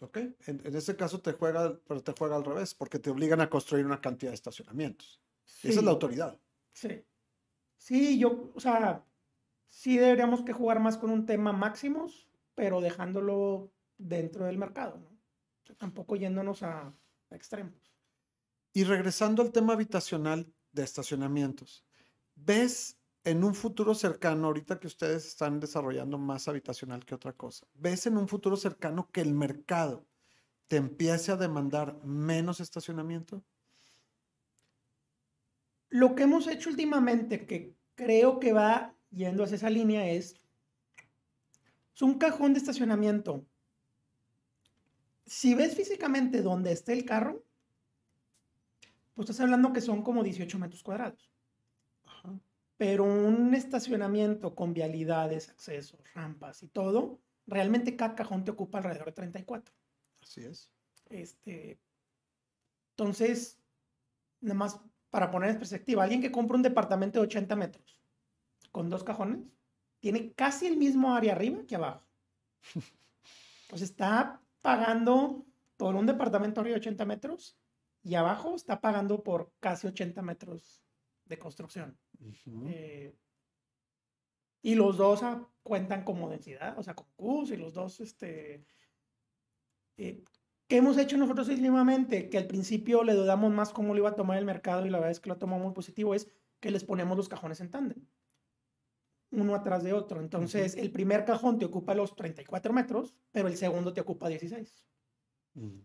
Ok, 0.00 0.16
en, 0.16 0.60
en, 0.64 0.76
ese 0.76 0.94
caso 0.94 1.20
te 1.20 1.32
juega, 1.32 1.76
pero 1.86 2.02
te 2.02 2.12
juega 2.12 2.36
al 2.36 2.44
revés, 2.44 2.74
porque 2.74 2.98
te 2.98 3.10
obligan 3.10 3.40
a 3.40 3.50
construir 3.50 3.84
una 3.84 4.00
cantidad 4.00 4.30
de 4.30 4.36
estacionamientos. 4.36 5.20
Sí. 5.44 5.68
Esa 5.68 5.80
es 5.80 5.84
la 5.84 5.90
autoridad. 5.90 6.38
Sí. 6.72 7.04
Sí, 7.76 8.18
yo, 8.18 8.52
o 8.54 8.60
sea, 8.60 9.04
sí 9.66 9.98
deberíamos 9.98 10.42
que 10.42 10.52
jugar 10.52 10.80
más 10.80 10.98
con 10.98 11.10
un 11.10 11.26
tema 11.26 11.52
máximos, 11.52 12.28
pero 12.54 12.80
dejándolo 12.80 13.72
dentro 13.96 14.44
del 14.44 14.58
mercado, 14.58 14.98
¿no? 14.98 15.08
O 15.08 15.66
sea, 15.66 15.76
tampoco 15.76 16.16
yéndonos 16.16 16.62
a, 16.62 16.94
a 17.30 17.34
extremos. 17.34 17.92
Y 18.72 18.84
regresando 18.84 19.42
al 19.42 19.52
tema 19.52 19.72
habitacional 19.72 20.52
de 20.72 20.84
estacionamientos, 20.84 21.84
¿ves 22.34 22.97
en 23.28 23.44
un 23.44 23.54
futuro 23.54 23.94
cercano, 23.94 24.46
ahorita 24.46 24.80
que 24.80 24.86
ustedes 24.86 25.26
están 25.26 25.60
desarrollando 25.60 26.16
más 26.16 26.48
habitacional 26.48 27.04
que 27.04 27.14
otra 27.14 27.34
cosa, 27.34 27.66
¿ves 27.74 28.06
en 28.06 28.16
un 28.16 28.26
futuro 28.26 28.56
cercano 28.56 29.10
que 29.12 29.20
el 29.20 29.34
mercado 29.34 30.06
te 30.66 30.76
empiece 30.76 31.30
a 31.30 31.36
demandar 31.36 32.02
menos 32.04 32.60
estacionamiento? 32.60 33.44
Lo 35.90 36.14
que 36.14 36.22
hemos 36.22 36.46
hecho 36.46 36.70
últimamente, 36.70 37.46
que 37.46 37.76
creo 37.94 38.40
que 38.40 38.54
va 38.54 38.94
yendo 39.10 39.44
hacia 39.44 39.56
esa 39.56 39.68
línea, 39.68 40.08
es, 40.10 40.34
es 41.94 42.00
un 42.00 42.18
cajón 42.18 42.54
de 42.54 42.60
estacionamiento. 42.60 43.44
Si 45.26 45.54
ves 45.54 45.76
físicamente 45.76 46.40
dónde 46.40 46.72
está 46.72 46.94
el 46.94 47.04
carro, 47.04 47.44
pues 49.14 49.28
estás 49.28 49.44
hablando 49.44 49.74
que 49.74 49.82
son 49.82 50.02
como 50.02 50.22
18 50.22 50.58
metros 50.58 50.82
cuadrados. 50.82 51.30
Pero 52.78 53.04
un 53.04 53.54
estacionamiento 53.54 54.54
con 54.54 54.72
vialidades, 54.72 55.50
accesos, 55.50 56.00
rampas 56.14 56.62
y 56.62 56.68
todo, 56.68 57.20
realmente 57.46 57.96
cada 57.96 58.14
cajón 58.14 58.44
te 58.44 58.52
ocupa 58.52 58.78
alrededor 58.78 59.06
de 59.06 59.12
34. 59.12 59.74
Así 60.22 60.44
es. 60.44 60.72
Este, 61.10 61.78
entonces, 62.92 63.60
nada 64.40 64.54
más 64.54 64.80
para 65.10 65.30
poner 65.30 65.50
en 65.50 65.58
perspectiva, 65.58 66.02
alguien 66.02 66.20
que 66.20 66.32
compra 66.32 66.56
un 66.56 66.62
departamento 66.62 67.18
de 67.18 67.26
80 67.26 67.56
metros 67.56 68.00
con 68.72 68.90
dos 68.90 69.04
cajones, 69.04 69.40
tiene 70.00 70.32
casi 70.32 70.66
el 70.66 70.76
mismo 70.76 71.14
área 71.14 71.32
arriba 71.32 71.64
que 71.66 71.76
abajo. 71.76 72.06
Pues 73.68 73.82
está 73.82 74.40
pagando 74.62 75.44
por 75.76 75.94
un 75.94 76.06
departamento 76.06 76.62
arriba 76.62 76.76
de 76.76 76.80
80 76.80 77.04
metros 77.04 77.58
y 78.02 78.14
abajo 78.14 78.54
está 78.54 78.80
pagando 78.80 79.22
por 79.22 79.52
casi 79.60 79.86
80 79.86 80.22
metros 80.22 80.82
de 81.26 81.38
construcción. 81.38 81.98
Eh, 82.66 83.14
y 84.62 84.74
los 84.74 84.96
dos 84.96 85.22
ah, 85.22 85.48
cuentan 85.62 86.04
como 86.04 86.28
densidad, 86.28 86.78
o 86.78 86.82
sea, 86.82 86.94
con 86.94 87.06
CUS 87.16 87.50
y 87.50 87.56
los 87.56 87.74
dos, 87.74 88.00
este... 88.00 88.64
Eh, 89.96 90.22
¿Qué 90.68 90.76
hemos 90.76 90.98
hecho 90.98 91.16
nosotros 91.16 91.48
últimamente? 91.48 92.28
Que 92.28 92.36
al 92.36 92.46
principio 92.46 93.02
le 93.02 93.14
dudamos 93.14 93.50
más 93.50 93.72
cómo 93.72 93.94
lo 93.94 94.00
iba 94.00 94.10
a 94.10 94.16
tomar 94.16 94.36
el 94.36 94.44
mercado 94.44 94.84
y 94.84 94.90
la 94.90 94.98
verdad 94.98 95.12
es 95.12 95.20
que 95.20 95.30
lo 95.30 95.34
ha 95.34 95.38
tomado 95.38 95.62
muy 95.62 95.72
positivo, 95.72 96.14
es 96.14 96.30
que 96.60 96.70
les 96.70 96.84
ponemos 96.84 97.16
los 97.16 97.28
cajones 97.28 97.60
en 97.60 97.70
tándem, 97.70 98.04
uno 99.30 99.54
atrás 99.54 99.82
de 99.82 99.94
otro. 99.94 100.20
Entonces, 100.20 100.76
el 100.76 100.92
primer 100.92 101.24
cajón 101.24 101.58
te 101.58 101.64
ocupa 101.64 101.94
los 101.94 102.14
34 102.14 102.72
metros, 102.74 103.14
pero 103.32 103.48
el 103.48 103.56
segundo 103.56 103.94
te 103.94 104.02
ocupa 104.02 104.28
16. 104.28 104.84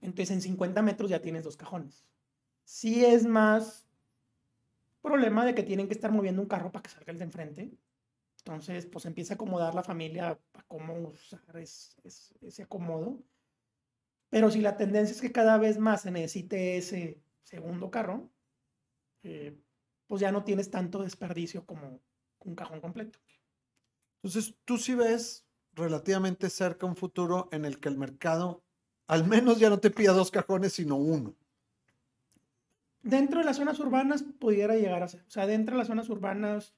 Entonces, 0.02 0.32
en 0.32 0.42
50 0.42 0.82
metros 0.82 1.10
ya 1.10 1.22
tienes 1.22 1.46
dos 1.46 1.56
cajones. 1.56 2.06
Sí 2.66 3.06
es 3.06 3.26
más 3.26 3.88
problema 5.04 5.46
de 5.46 5.54
que 5.54 5.62
tienen 5.62 5.88
que 5.88 5.94
estar 5.94 6.12
moviendo 6.12 6.42
un 6.42 6.48
carro 6.48 6.72
para 6.72 6.82
que 6.82 6.90
salga 6.90 7.12
el 7.12 7.20
de 7.20 7.26
enfrente. 7.26 7.72
Entonces, 8.40 8.88
pues 8.88 9.06
empieza 9.06 9.34
a 9.34 9.36
acomodar 9.36 9.76
la 9.76 9.84
familia 9.84 10.40
a 10.54 10.64
cómo 10.64 10.98
usar 11.10 11.56
ese 11.56 12.64
acomodo. 12.64 13.22
Pero 14.30 14.50
si 14.50 14.62
la 14.62 14.76
tendencia 14.76 15.14
es 15.14 15.22
que 15.22 15.32
cada 15.32 15.58
vez 15.58 15.78
más 15.78 16.02
se 16.02 16.12
necesite 16.12 16.78
ese 16.78 17.22
segundo 17.44 17.92
carro, 17.92 18.32
eh, 19.22 19.56
pues 20.08 20.22
ya 20.22 20.32
no 20.32 20.44
tienes 20.44 20.72
tanto 20.72 21.04
desperdicio 21.04 21.66
como 21.66 22.02
un 22.40 22.56
cajón 22.56 22.82
completo. 22.82 23.20
Entonces, 24.22 24.56
tú 24.66 24.78
sí 24.78 24.96
ves 24.96 25.46
relativamente 25.74 26.50
cerca 26.50 26.86
un 26.86 26.96
futuro 26.96 27.50
en 27.52 27.66
el 27.66 27.80
que 27.80 27.90
el 27.90 27.98
mercado 27.98 28.64
al 29.08 29.28
menos 29.28 29.60
ya 29.60 29.70
no 29.70 29.80
te 29.80 29.92
pida 29.92 30.14
dos 30.14 30.32
cajones, 30.32 30.74
sino 30.74 30.96
uno. 30.96 31.36
Dentro 33.04 33.40
de 33.40 33.46
las 33.46 33.58
zonas 33.58 33.80
urbanas 33.80 34.24
pudiera 34.40 34.76
llegar 34.76 35.04
a 35.04 35.08
ser. 35.08 35.22
O 35.28 35.30
sea, 35.30 35.46
dentro 35.46 35.76
de 35.76 35.80
las 35.80 35.88
zonas 35.88 36.10
urbanas 36.10 36.74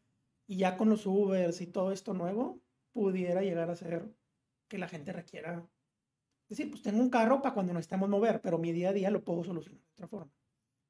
y 0.47 0.57
ya 0.57 0.75
con 0.75 0.89
los 0.89 1.05
Ubers 1.05 1.61
y 1.61 1.67
todo 1.67 1.91
esto 1.91 2.13
nuevo, 2.13 2.61
pudiera 2.91 3.41
llegar 3.41 3.69
a 3.69 3.75
ser 3.75 4.11
que 4.67 4.77
la 4.77 4.87
gente 4.87 5.13
requiera 5.13 5.67
decir, 6.49 6.69
pues 6.69 6.81
tengo 6.81 7.01
un 7.01 7.09
carro 7.09 7.41
para 7.41 7.53
cuando 7.53 7.73
nos 7.73 7.81
estemos 7.81 8.09
mover, 8.09 8.41
pero 8.41 8.57
mi 8.57 8.71
día 8.71 8.89
a 8.89 8.93
día 8.93 9.09
lo 9.11 9.23
puedo 9.23 9.43
solucionar 9.43 9.81
de 9.81 9.91
otra 9.93 10.07
forma. 10.07 10.31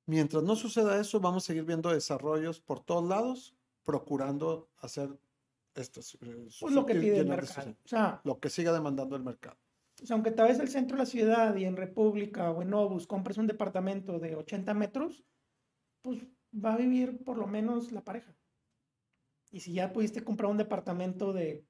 Mientras 0.06 0.44
no 0.44 0.56
suceda 0.56 1.00
eso, 1.00 1.20
vamos 1.20 1.44
a 1.44 1.48
seguir 1.48 1.64
viendo 1.64 1.90
desarrollos 1.90 2.60
por 2.60 2.80
todos 2.80 3.08
lados, 3.08 3.56
procurando 3.84 4.70
hacer 4.78 5.10
estos. 5.74 6.16
Eh, 6.22 6.48
pues 6.60 6.74
lo 6.74 6.86
que 6.86 6.96
pide 6.96 7.20
el 7.20 7.28
mercado. 7.28 7.72
O 7.72 7.88
sea, 7.88 8.22
lo 8.24 8.40
que 8.40 8.50
siga 8.50 8.72
demandando 8.72 9.16
el 9.16 9.24
mercado. 9.24 9.58
O 10.06 10.08
sea, 10.08 10.14
aunque 10.14 10.30
tal 10.30 10.50
vez 10.50 10.60
el 10.60 10.68
centro 10.68 10.98
de 10.98 11.02
la 11.02 11.08
ciudad 11.08 11.56
y 11.56 11.66
en 11.66 11.76
República 11.76 12.52
o 12.52 12.62
en 12.62 12.70
Novus 12.70 13.08
compres 13.08 13.40
un 13.40 13.48
departamento 13.48 14.20
de 14.20 14.36
80 14.36 14.72
metros, 14.76 15.26
pues 16.04 16.28
va 16.54 16.76
a 16.76 16.78
vivir 16.78 17.24
por 17.24 17.40
lo 17.40 17.48
menos 17.48 17.92
la 17.92 18.04
pareja. 18.04 18.38
Y 19.50 19.62
si 19.62 19.74
ya 19.74 19.92
pudiste 19.92 20.24
comprar 20.24 20.52
un 20.52 20.58
departamento 20.58 21.34
de 21.34 21.66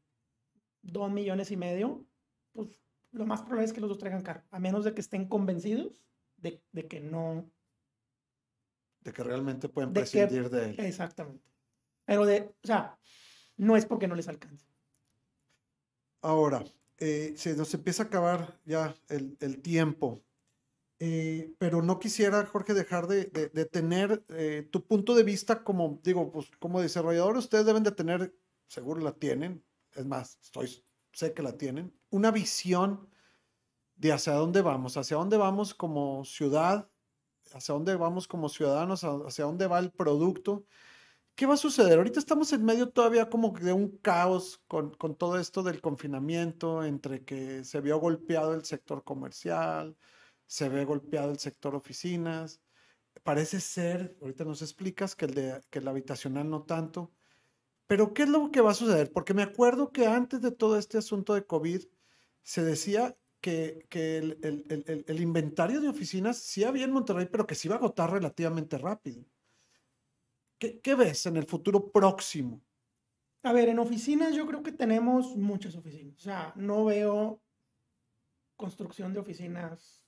2 0.81 1.13
millones 1.13 1.49
y 1.49 1.55
medio, 1.55 2.05
pues 2.51 2.83
lo 3.13 3.25
más 3.25 3.41
probable 3.41 3.63
es 3.63 3.71
que 3.71 3.79
los 3.79 3.87
dos 3.87 3.99
traigan 3.99 4.21
carro, 4.21 4.43
a 4.51 4.59
menos 4.59 4.83
de 4.83 4.93
que 4.93 4.99
estén 4.99 5.29
convencidos 5.29 6.03
de, 6.35 6.61
que 6.89 6.99
no. 6.99 7.49
De 8.99 9.13
que 9.13 9.23
realmente 9.23 9.69
pueden 9.69 9.93
prescindir 9.93 10.49
de 10.49 10.71
él. 10.71 10.79
Exactamente. 10.81 11.49
Pero 12.03 12.25
de, 12.25 12.53
o 12.61 12.67
sea, 12.67 12.99
no 13.55 13.77
es 13.77 13.85
porque 13.85 14.09
no 14.09 14.15
les 14.15 14.27
alcance. 14.27 14.67
Ahora, 16.19 16.65
eh, 16.97 17.33
se 17.37 17.55
nos 17.55 17.73
empieza 17.73 18.03
a 18.03 18.05
acabar 18.07 18.59
ya 18.65 18.95
el, 19.09 19.61
tiempo. 19.61 20.21
Eh, 20.99 21.53
pero 21.57 21.81
no 21.81 21.99
quisiera, 21.99 22.45
Jorge, 22.45 22.73
dejar 22.73 23.07
de, 23.07 23.25
tener 23.71 24.23
eh, 24.29 24.67
tu 24.71 24.85
punto 24.85 25.13
de 25.13 25.23
vista 25.23 25.63
como, 25.63 25.99
digo, 26.03 26.31
pues 26.31 26.49
como 26.59 26.81
desarrollador, 26.81 27.37
ustedes 27.37 27.65
deben 27.65 27.83
de 27.83 27.91
tener, 27.91 28.33
seguro 28.67 29.01
la 29.01 29.13
tienen, 29.13 29.63
es 29.93 30.05
más, 30.05 30.39
estoy 30.41 30.85
sé 31.15 31.33
que 31.33 31.41
la 31.41 31.57
tienen, 31.57 31.97
una 32.09 32.29
visión 32.29 33.09
de 33.95 34.11
hacia 34.11 34.33
dónde 34.33 34.61
vamos, 34.61 34.97
hacia 34.97 35.17
dónde 35.17 35.37
vamos 35.37 35.73
como 35.73 36.25
ciudad, 36.25 36.89
hacia 37.53 37.73
dónde 37.73 37.95
vamos 37.95 38.27
como 38.27 38.49
ciudadanos, 38.49 39.03
hacia 39.03 39.45
dónde 39.45 39.67
va 39.67 39.79
el 39.79 39.91
producto. 39.91 40.65
¿Qué 41.35 41.45
va 41.45 41.55
a 41.55 41.57
suceder? 41.57 41.97
Ahorita 41.97 42.19
estamos 42.19 42.53
en 42.53 42.63
medio 42.63 42.89
todavía 42.89 43.29
como 43.29 43.51
de 43.51 43.73
un 43.73 43.97
caos 43.97 44.61
con, 44.67 44.91
con 44.91 45.15
todo 45.17 45.37
esto 45.37 45.63
del 45.63 45.81
confinamiento, 45.81 46.85
entre 46.85 47.25
que 47.25 47.65
se 47.65 47.81
vio 47.81 47.99
golpeado 47.99 48.53
el 48.53 48.63
sector 48.63 49.03
comercial, 49.03 49.97
se 50.47 50.69
ve 50.69 50.85
golpeado 50.85 51.31
el 51.31 51.39
sector 51.39 51.75
oficinas. 51.75 52.61
Parece 53.23 53.59
ser, 53.59 54.17
ahorita 54.21 54.45
nos 54.45 54.61
explicas 54.61 55.15
que 55.15 55.25
el, 55.25 55.33
de, 55.35 55.61
que 55.69 55.79
el 55.79 55.87
habitacional 55.89 56.49
no 56.49 56.63
tanto. 56.63 57.11
Pero 57.87 58.13
¿qué 58.13 58.23
es 58.23 58.29
lo 58.29 58.51
que 58.51 58.61
va 58.61 58.71
a 58.71 58.75
suceder? 58.75 59.11
Porque 59.11 59.33
me 59.33 59.43
acuerdo 59.43 59.91
que 59.91 60.07
antes 60.07 60.41
de 60.41 60.51
todo 60.51 60.77
este 60.77 60.97
asunto 60.97 61.33
de 61.33 61.45
COVID 61.45 61.83
se 62.43 62.63
decía 62.63 63.17
que, 63.41 63.85
que 63.89 64.17
el, 64.17 64.39
el, 64.43 65.05
el, 65.07 65.21
inventario 65.21 65.81
de 65.81 65.89
oficinas 65.89 66.37
sí 66.37 66.63
había 66.63 66.85
en 66.85 66.91
Monterrey, 66.93 67.27
pero 67.31 67.47
que 67.47 67.55
se 67.55 67.67
iba 67.67 67.75
a 67.75 67.79
agotar 67.79 68.11
relativamente 68.11 68.77
rápido. 68.77 69.25
¿Qué, 70.57 70.79
¿Qué, 70.79 70.95
ves 70.95 71.25
en 71.25 71.37
el 71.37 71.45
futuro 71.45 71.91
próximo? 71.91 72.61
A 73.43 73.53
ver, 73.53 73.69
en 73.69 73.79
oficinas 73.79 74.33
yo 74.33 74.47
creo 74.47 74.63
que 74.63 74.71
tenemos 74.71 75.35
muchas 75.35 75.75
oficinas. 75.75 76.15
O 76.17 76.19
sea, 76.19 76.53
no 76.55 76.85
veo 76.85 77.41
construcción 78.55 79.13
de 79.13 79.19
oficinas, 79.19 80.03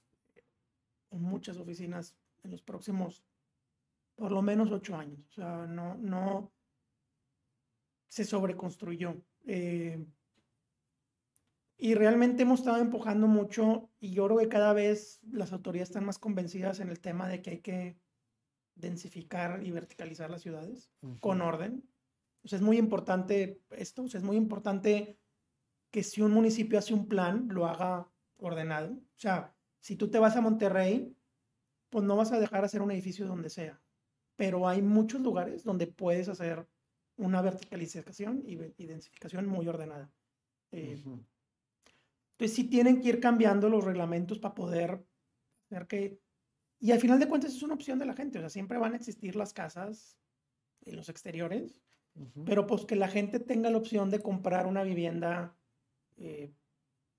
muchas 1.11 1.57
oficinas 1.57 2.15
en 2.43 2.51
los 2.51 2.61
próximos, 2.61 3.23
por 4.15 4.31
lo 4.31 4.41
menos 4.41 4.71
ocho 4.71 4.95
años. 4.95 5.27
O 5.29 5.33
sea, 5.33 5.67
no, 5.67 5.95
no, 5.95 6.51
se 8.07 8.23
sobreconstruyó. 8.23 9.21
Eh, 9.45 10.03
y 11.77 11.93
realmente 11.93 12.41
hemos 12.43 12.61
estado 12.61 12.77
empujando 12.77 13.27
mucho 13.27 13.91
y 13.99 14.11
yo 14.11 14.25
creo 14.25 14.39
que 14.39 14.49
cada 14.49 14.73
vez 14.73 15.19
las 15.31 15.53
autoridades 15.53 15.89
están 15.89 16.05
más 16.05 16.17
convencidas 16.17 16.79
en 16.79 16.89
el 16.89 16.99
tema 16.99 17.27
de 17.27 17.41
que 17.41 17.49
hay 17.51 17.59
que 17.59 17.97
densificar 18.77 19.65
y 19.65 19.71
verticalizar 19.71 20.29
las 20.29 20.41
ciudades 20.41 20.91
con 21.19 21.41
orden. 21.41 21.83
O 22.43 22.47
sea, 22.47 22.57
es 22.57 22.63
muy 22.63 22.77
importante 22.77 23.61
esto, 23.71 24.03
o 24.03 24.07
sea, 24.07 24.19
es 24.19 24.23
muy 24.23 24.37
importante 24.37 25.17
que 25.91 26.03
si 26.03 26.21
un 26.21 26.31
municipio 26.31 26.79
hace 26.79 26.93
un 26.93 27.07
plan, 27.07 27.47
lo 27.49 27.65
haga 27.65 28.09
ordenado. 28.37 28.93
O 28.93 29.19
sea, 29.19 29.55
si 29.79 29.95
tú 29.95 30.09
te 30.09 30.19
vas 30.19 30.35
a 30.35 30.41
Monterrey, 30.41 31.15
pues 31.89 32.05
no 32.05 32.15
vas 32.15 32.31
a 32.31 32.39
dejar 32.39 32.63
hacer 32.63 32.81
un 32.81 32.91
edificio 32.91 33.25
donde 33.25 33.49
sea, 33.49 33.81
pero 34.35 34.67
hay 34.67 34.81
muchos 34.81 35.21
lugares 35.21 35.63
donde 35.63 35.87
puedes 35.87 36.29
hacer 36.29 36.67
una 37.15 37.41
verticalización 37.41 38.43
y, 38.45 38.55
densificación 38.85 39.47
muy 39.47 39.67
ordenada. 39.67 40.11
Eh, 40.71 41.01
entonces 42.37 42.55
sí 42.55 42.65
tienen 42.65 43.01
que 43.01 43.09
ir 43.09 43.19
cambiando 43.19 43.69
los 43.69 43.83
reglamentos 43.83 44.39
para 44.39 44.53
poder 44.53 45.03
hacer 45.65 45.87
que... 45.87 46.21
Y 46.79 46.91
al 46.91 46.99
final 46.99 47.19
de 47.19 47.27
cuentas 47.27 47.53
es 47.53 47.63
una 47.63 47.73
opción 47.73 47.99
de 47.99 48.05
la 48.05 48.13
gente, 48.13 48.37
o 48.37 48.41
sea, 48.41 48.49
siempre 48.49 48.77
van 48.77 48.93
a 48.93 48.97
existir 48.97 49.35
las 49.35 49.53
casas 49.53 50.17
en 50.81 50.95
los 50.95 51.09
exteriores, 51.09 51.81
pero 52.45 52.65
pues 52.65 52.85
que 52.85 52.95
la 52.95 53.07
gente 53.07 53.39
tenga 53.39 53.69
la 53.69 53.77
opción 53.77 54.09
de 54.09 54.19
comprar 54.19 54.65
una 54.65 54.81
vivienda 54.81 55.55
eh, 56.17 56.51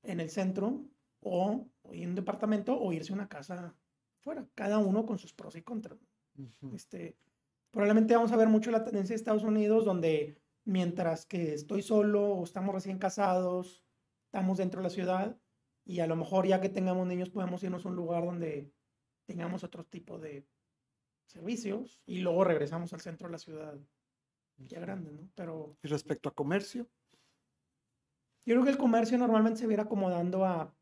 en 0.02 0.18
el 0.18 0.28
centro 0.28 0.84
o, 1.20 1.68
en 1.84 2.08
un 2.08 2.14
departamento 2.16 2.78
o 2.80 2.92
irse 2.92 3.12
a 3.12 3.14
una 3.14 3.28
casa 3.28 3.76
fuera, 4.18 4.48
cada 4.56 4.78
uno 4.78 5.06
con 5.06 5.18
sus 5.18 5.32
pros 5.32 5.54
y 5.54 5.62
contras. 5.62 6.00
este, 6.74 7.16
Probablemente 7.70 8.14
vamos 8.14 8.32
a 8.32 8.36
ver 8.36 8.48
mucho 8.48 8.70
la 8.70 8.84
tendencia 8.84 9.12
de 9.12 9.18
Estados 9.18 9.44
Unidos, 9.44 9.84
donde 9.84 10.40
mientras 10.64 11.26
que 11.26 11.54
estoy 11.54 11.82
solo 11.82 12.34
o 12.34 12.44
estamos 12.44 12.74
recién 12.74 12.98
casados, 12.98 13.84
estamos 14.24 14.58
dentro 14.58 14.80
de 14.80 14.84
la 14.84 14.90
ciudad 14.90 15.38
y 15.84 16.00
a 16.00 16.06
lo 16.06 16.16
mejor 16.16 16.46
ya 16.46 16.60
que 16.60 16.68
tengamos 16.68 17.06
niños 17.06 17.30
podemos 17.30 17.62
irnos 17.62 17.84
a 17.84 17.88
un 17.88 17.96
lugar 17.96 18.24
donde 18.24 18.72
tengamos 19.28 19.62
otro 19.62 19.84
tipo 19.84 20.18
de 20.18 20.48
servicios 21.26 22.00
y 22.06 22.20
luego 22.20 22.44
regresamos 22.44 22.94
al 22.94 23.02
centro 23.02 23.28
de 23.28 23.32
la 23.32 23.38
ciudad 23.38 23.78
ya 24.56 24.80
grande, 24.80 25.12
¿no? 25.12 25.28
Pero... 25.34 25.76
¿Y 25.82 25.88
respecto 25.88 26.30
a 26.30 26.34
comercio? 26.34 26.88
Yo 28.46 28.54
creo 28.54 28.64
que 28.64 28.70
el 28.70 28.78
comercio 28.78 29.18
normalmente 29.18 29.60
se 29.60 29.66
viera 29.66 29.82
acomodando 29.82 30.46
a, 30.46 30.74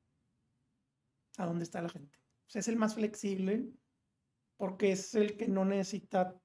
a 1.38 1.46
dónde 1.46 1.64
está 1.64 1.82
la 1.82 1.88
gente. 1.88 2.16
O 2.46 2.50
sea, 2.50 2.60
es 2.60 2.68
el 2.68 2.76
más 2.76 2.94
flexible 2.94 3.68
porque 4.56 4.92
es 4.92 5.16
el 5.16 5.36
que 5.36 5.48
no 5.48 5.64
necesita 5.64 6.40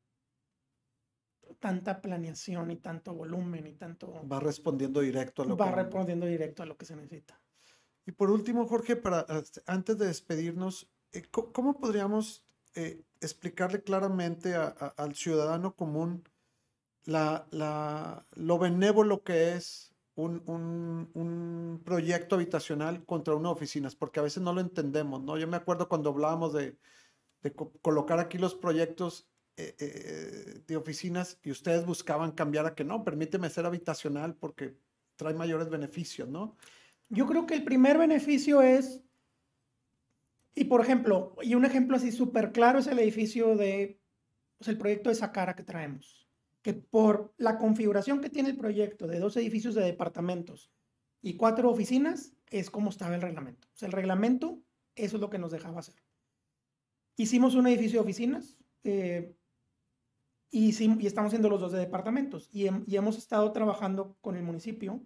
tanta 1.59 2.01
planeación 2.01 2.71
y 2.71 2.77
tanto 2.77 3.13
volumen 3.13 3.67
y 3.67 3.73
tanto... 3.73 4.27
Va 4.27 4.39
respondiendo 4.39 5.01
directo 5.01 5.43
a 5.43 5.45
lo 5.45 5.55
va 5.55 5.65
que... 5.65 5.71
Va 5.71 5.83
respondiendo 5.83 6.25
directo 6.25 6.63
a 6.63 6.65
lo 6.65 6.75
que 6.75 6.85
se 6.85 6.95
necesita. 6.95 7.39
Y 8.07 8.11
por 8.13 8.31
último, 8.31 8.65
Jorge, 8.65 8.95
para, 8.95 9.27
este, 9.39 9.61
antes 9.67 9.99
de 9.99 10.07
despedirnos, 10.07 10.91
¿cómo 11.31 11.79
podríamos 11.79 12.45
eh, 12.75 13.03
explicarle 13.19 13.83
claramente 13.83 14.55
al 14.55 15.15
ciudadano 15.15 15.75
común 15.75 16.23
la, 17.05 17.47
la, 17.51 18.25
lo 18.35 18.59
benévolo 18.59 19.23
que 19.23 19.53
es 19.53 19.93
un, 20.15 20.43
un, 20.45 21.81
proyecto 21.83 22.35
habitacional 22.35 23.05
contra 23.05 23.35
una 23.35 23.49
oficinas? 23.49 23.95
Porque 23.95 24.19
a 24.19 24.23
veces 24.23 24.43
no 24.43 24.53
lo 24.53 24.61
entendemos, 24.61 25.21
¿no? 25.23 25.37
Yo 25.37 25.47
me 25.47 25.57
acuerdo 25.57 25.89
cuando 25.89 26.11
hablábamos 26.11 26.53
de, 26.53 26.77
de 27.41 27.53
colocar 27.53 28.19
aquí 28.19 28.37
los 28.37 28.55
proyectos 28.55 29.27
eh, 29.57 29.75
eh, 29.79 30.63
de 30.65 30.77
oficinas 30.77 31.37
y 31.43 31.51
ustedes 31.51 31.85
buscaban 31.85 32.31
cambiar 32.31 32.65
a 32.65 32.73
que 32.73 32.83
no, 32.83 33.03
permíteme 33.03 33.49
ser 33.49 33.65
habitacional 33.65 34.35
porque 34.35 34.77
trae 35.17 35.33
mayores 35.33 35.69
beneficios, 35.69 36.29
¿no? 36.29 36.55
Yo 37.09 37.27
creo 37.27 37.45
que 37.45 37.55
el 37.55 37.63
primer 37.63 37.97
beneficio 37.97 38.61
es, 38.61 39.01
y 40.53 40.65
por 40.65 40.81
ejemplo, 40.81 41.35
y 41.41 41.55
un 41.55 41.65
ejemplo 41.65 41.97
así 41.97 42.11
súper 42.11 42.51
claro 42.51 42.79
es 42.79 42.87
el 42.87 42.99
edificio 42.99 43.55
de, 43.55 44.01
pues 44.57 44.67
el 44.67 44.77
proyecto 44.77 45.09
de 45.09 45.15
Sacara 45.15 45.55
que 45.55 45.63
traemos, 45.63 46.27
que 46.61 46.73
por 46.73 47.33
la 47.37 47.57
configuración 47.57 48.21
que 48.21 48.29
tiene 48.29 48.49
el 48.49 48.57
proyecto 48.57 49.07
de 49.07 49.19
dos 49.19 49.37
edificios 49.37 49.75
de 49.75 49.83
departamentos 49.83 50.71
y 51.21 51.35
cuatro 51.35 51.69
oficinas, 51.69 52.33
es 52.49 52.69
como 52.69 52.89
estaba 52.89 53.15
el 53.15 53.21
reglamento. 53.21 53.67
O 53.73 53.77
sea, 53.77 53.87
el 53.87 53.93
reglamento, 53.93 54.61
eso 54.95 55.17
es 55.17 55.21
lo 55.21 55.29
que 55.29 55.39
nos 55.39 55.51
dejaba 55.51 55.79
hacer. 55.79 55.95
Hicimos 57.15 57.55
un 57.55 57.67
edificio 57.67 57.99
de 57.99 58.03
oficinas, 58.03 58.57
eh, 58.83 59.35
y, 60.53 60.75
y, 60.83 61.07
estamos 61.07 61.29
haciendo 61.29 61.49
los 61.49 61.61
dos 61.61 61.71
de 61.71 61.79
departamentos. 61.79 62.49
Y, 62.51 62.67
y, 62.85 62.97
hemos 62.97 63.17
estado 63.17 63.53
trabajando 63.53 64.17
con 64.19 64.35
el 64.35 64.43
municipio 64.43 65.01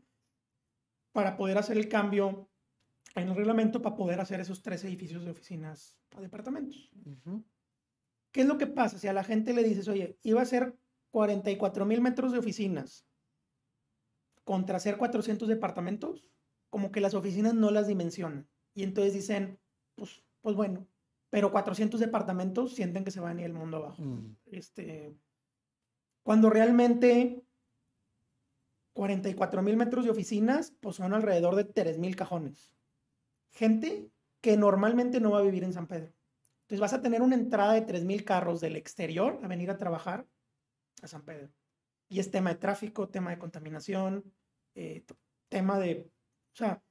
para 1.12 1.38
poder 1.38 1.60
hacer 1.60 1.78
el 1.78 1.88
cambio 1.88 2.50
en 3.22 3.30
el 3.30 3.36
reglamento 3.36 3.82
para 3.82 3.96
poder 3.96 4.20
hacer 4.20 4.40
esos 4.40 4.62
tres 4.62 4.84
edificios 4.84 5.24
de 5.24 5.32
oficinas 5.32 5.98
a 6.16 6.22
departamentos. 6.22 6.92
¿Qué 8.32 8.42
es 8.42 8.48
lo 8.48 8.58
que 8.58 8.68
pasa? 8.68 9.00
Si 9.00 9.08
a 9.08 9.14
la 9.14 9.24
gente 9.24 9.54
le 9.54 9.64
dices, 9.64 9.88
oye, 9.88 10.20
iba 10.24 10.42
a 10.42 10.46
ser 10.46 10.78
44 11.12 11.86
mil 11.86 12.02
metros 12.02 12.34
de 12.34 12.40
oficinas 12.40 13.08
contra 14.44 14.78
hacer 14.78 14.98
400 14.98 15.48
departamentos, 15.48 16.30
como 16.70 16.92
que 16.92 17.00
las 17.00 17.14
oficinas 17.14 17.54
no 17.54 17.72
las 17.72 17.88
dimensionan. 17.88 18.48
Y 18.74 18.84
entonces 18.84 19.14
dicen, 19.14 19.60
pues, 19.96 20.24
pues 20.42 20.56
bueno, 20.56 20.86
pero 21.30 21.52
400 21.52 22.00
departamentos 22.00 22.76
sienten 22.76 23.04
que 23.04 23.12
se 23.12 23.22
van 23.22 23.38
a 23.38 23.42
ir 23.42 23.48
el 23.48 23.54
mundo 23.54 23.78
abajo. 23.78 24.02
Mm. 24.02 24.36
Este, 24.48 25.16
cuando 26.24 26.50
realmente 26.50 27.44
44 28.94 29.62
mil 29.62 29.78
metros 29.78 30.06
de 30.06 30.12
oficinas, 30.12 30.74
pues 30.80 30.98
son 30.98 31.14
alrededor 31.14 31.56
de 31.56 31.64
3 31.64 31.98
mil 31.98 32.16
cajones. 32.16 32.76
Gente 33.56 34.12
que 34.42 34.56
normalmente 34.56 35.20
no 35.20 35.32
va 35.32 35.40
a 35.40 35.42
vivir 35.42 35.64
en 35.64 35.74
San 35.74 35.88
Pedro. 35.88 36.14
Entonces 36.62 36.80
vas 36.80 36.94
a 36.94 37.02
tener 37.02 37.24
una 37.24 37.36
entrada 37.36 37.74
de 37.74 37.82
3 37.82 38.06
mil 38.06 38.24
carros 38.24 38.62
del 38.62 38.76
exterior 38.76 39.40
a 39.42 39.48
venir 39.48 39.72
a 39.72 39.78
trabajar 39.78 40.28
a 41.02 41.08
San 41.08 41.24
Pedro. 41.24 41.50
Y 42.08 42.20
es 42.20 42.30
tema 42.30 42.52
de 42.52 42.60
tráfico, 42.60 43.10
tema 43.10 43.32
de 43.32 43.40
contaminación, 43.40 44.32
eh, 44.76 45.04
tema 45.50 45.80
de... 45.80 46.12
O 46.54 46.56
sea, 46.56 46.84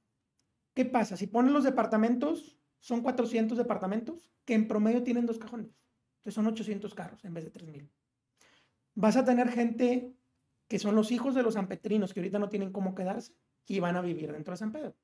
¿qué 0.75 0.85
pasa? 0.85 1.17
Si 1.17 1.29
ponen 1.29 1.53
los 1.53 1.63
departamentos, 1.63 2.59
son 2.81 3.03
400 3.03 3.57
departamentos 3.57 4.33
que 4.45 4.55
en 4.55 4.67
promedio 4.67 5.05
tienen 5.05 5.27
dos 5.27 5.39
cajones. 5.39 5.79
Entonces 6.19 6.35
son 6.35 6.47
800 6.49 6.95
carros 6.95 7.25
en 7.25 7.35
vez 7.35 7.45
de 7.45 7.51
3 7.51 7.69
mil 7.69 7.91
vas 8.95 9.17
a 9.17 9.25
tener 9.25 9.51
gente 9.51 10.15
que 10.69 10.79
son 10.79 10.95
los 10.95 11.11
hijos 11.11 11.35
de 11.35 11.43
los 11.43 11.55
sanpetrinos 11.55 12.15
que 12.15 12.21
ahorita 12.21 12.39
no 12.39 12.49
tienen 12.49 12.73
cómo 12.73 12.95
quedarse 12.95 13.35
y 13.67 13.81
van 13.81 13.97
a 13.97 14.03
vivir 14.03 14.33
dentro 14.33 14.53
de 14.53 14.59
San 14.59 14.73
Pedro. 14.73 14.95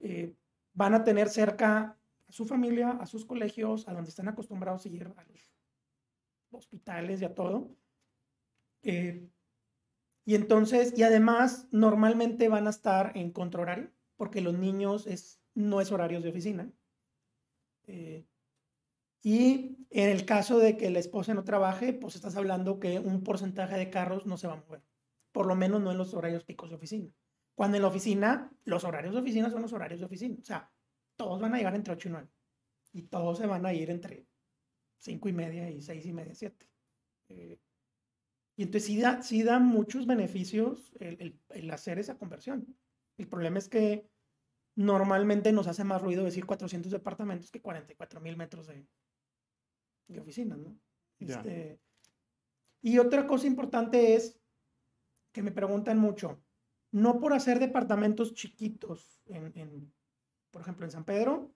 Eh, 0.00 0.34
van 0.74 0.94
a 0.94 1.04
tener 1.04 1.28
cerca 1.28 1.96
a 2.28 2.32
su 2.32 2.44
familia, 2.46 2.90
a 2.90 3.06
sus 3.06 3.24
colegios, 3.24 3.88
a 3.88 3.94
donde 3.94 4.10
están 4.10 4.28
acostumbrados 4.28 4.84
a 4.84 4.88
ir 4.88 5.04
a 5.04 5.24
los 5.24 5.54
hospitales 6.50 7.22
y 7.22 7.24
a 7.24 7.34
todo. 7.34 7.70
Eh, 8.82 9.28
y 10.24 10.34
entonces, 10.34 10.96
y 10.96 11.02
además, 11.02 11.68
normalmente 11.70 12.48
van 12.48 12.66
a 12.66 12.70
estar 12.70 13.12
en 13.16 13.30
contrahorario, 13.30 13.90
porque 14.16 14.40
los 14.40 14.54
niños 14.54 15.06
es, 15.06 15.40
no 15.54 15.80
es 15.80 15.92
horarios 15.92 16.22
de 16.22 16.30
oficina. 16.30 16.72
Eh, 17.86 18.26
y 19.22 19.86
en 19.90 20.10
el 20.10 20.24
caso 20.26 20.58
de 20.58 20.76
que 20.76 20.90
la 20.90 20.98
esposa 20.98 21.34
no 21.34 21.44
trabaje, 21.44 21.92
pues 21.92 22.14
estás 22.14 22.36
hablando 22.36 22.80
que 22.80 22.98
un 22.98 23.22
porcentaje 23.22 23.76
de 23.76 23.90
carros 23.90 24.26
no 24.26 24.36
se 24.36 24.46
va 24.46 24.54
a 24.54 24.56
mover. 24.56 24.82
Por 25.32 25.46
lo 25.46 25.56
menos 25.56 25.80
no 25.80 25.92
en 25.92 25.98
los 25.98 26.14
horarios 26.14 26.44
picos 26.44 26.70
de 26.70 26.76
oficina. 26.76 27.10
Cuando 27.54 27.76
en 27.76 27.82
la 27.82 27.88
oficina, 27.88 28.50
los 28.64 28.84
horarios 28.84 29.14
de 29.14 29.20
oficina 29.20 29.50
son 29.50 29.62
los 29.62 29.72
horarios 29.72 30.00
de 30.00 30.06
oficina. 30.06 30.36
O 30.40 30.44
sea, 30.44 30.70
todos 31.16 31.40
van 31.40 31.54
a 31.54 31.58
llegar 31.58 31.74
entre 31.74 31.92
8 31.94 32.08
y 32.08 32.12
9. 32.12 32.28
Y 32.92 33.02
todos 33.02 33.38
se 33.38 33.46
van 33.46 33.64
a 33.64 33.72
ir 33.72 33.90
entre 33.90 34.26
5 34.98 35.28
y 35.28 35.32
media 35.32 35.70
y 35.70 35.82
6 35.82 36.06
y 36.06 36.12
media, 36.12 36.34
7. 36.34 36.68
Eh, 37.28 37.58
y 38.56 38.62
entonces 38.62 38.86
sí 38.86 39.00
da, 39.00 39.22
sí 39.22 39.42
da 39.42 39.58
muchos 39.58 40.06
beneficios 40.06 40.92
el, 41.00 41.40
el, 41.50 41.70
hacer 41.70 41.98
esa 41.98 42.16
conversión. 42.16 42.76
El 43.16 43.28
problema 43.28 43.58
es 43.58 43.68
que 43.68 44.08
normalmente 44.76 45.52
nos 45.52 45.66
hace 45.66 45.84
más 45.84 46.02
ruido 46.02 46.24
decir 46.24 46.46
400 46.46 46.90
departamentos 46.90 47.50
que 47.50 47.60
44 47.60 48.20
mil 48.20 48.36
metros 48.36 48.66
de, 48.66 48.86
de 50.08 50.20
oficinas, 50.20 50.58
¿no? 50.58 50.78
Este, 51.18 51.80
y 52.82 52.98
otra 52.98 53.26
cosa 53.26 53.46
importante 53.46 54.14
es 54.14 54.38
que 55.32 55.42
me 55.42 55.52
preguntan 55.52 55.98
mucho, 55.98 56.43
no 56.94 57.18
por 57.18 57.32
hacer 57.32 57.58
departamentos 57.58 58.34
chiquitos, 58.34 59.20
por 60.52 60.62
ejemplo, 60.62 60.86
en 60.86 60.92
San 60.92 61.04
Pedro, 61.04 61.52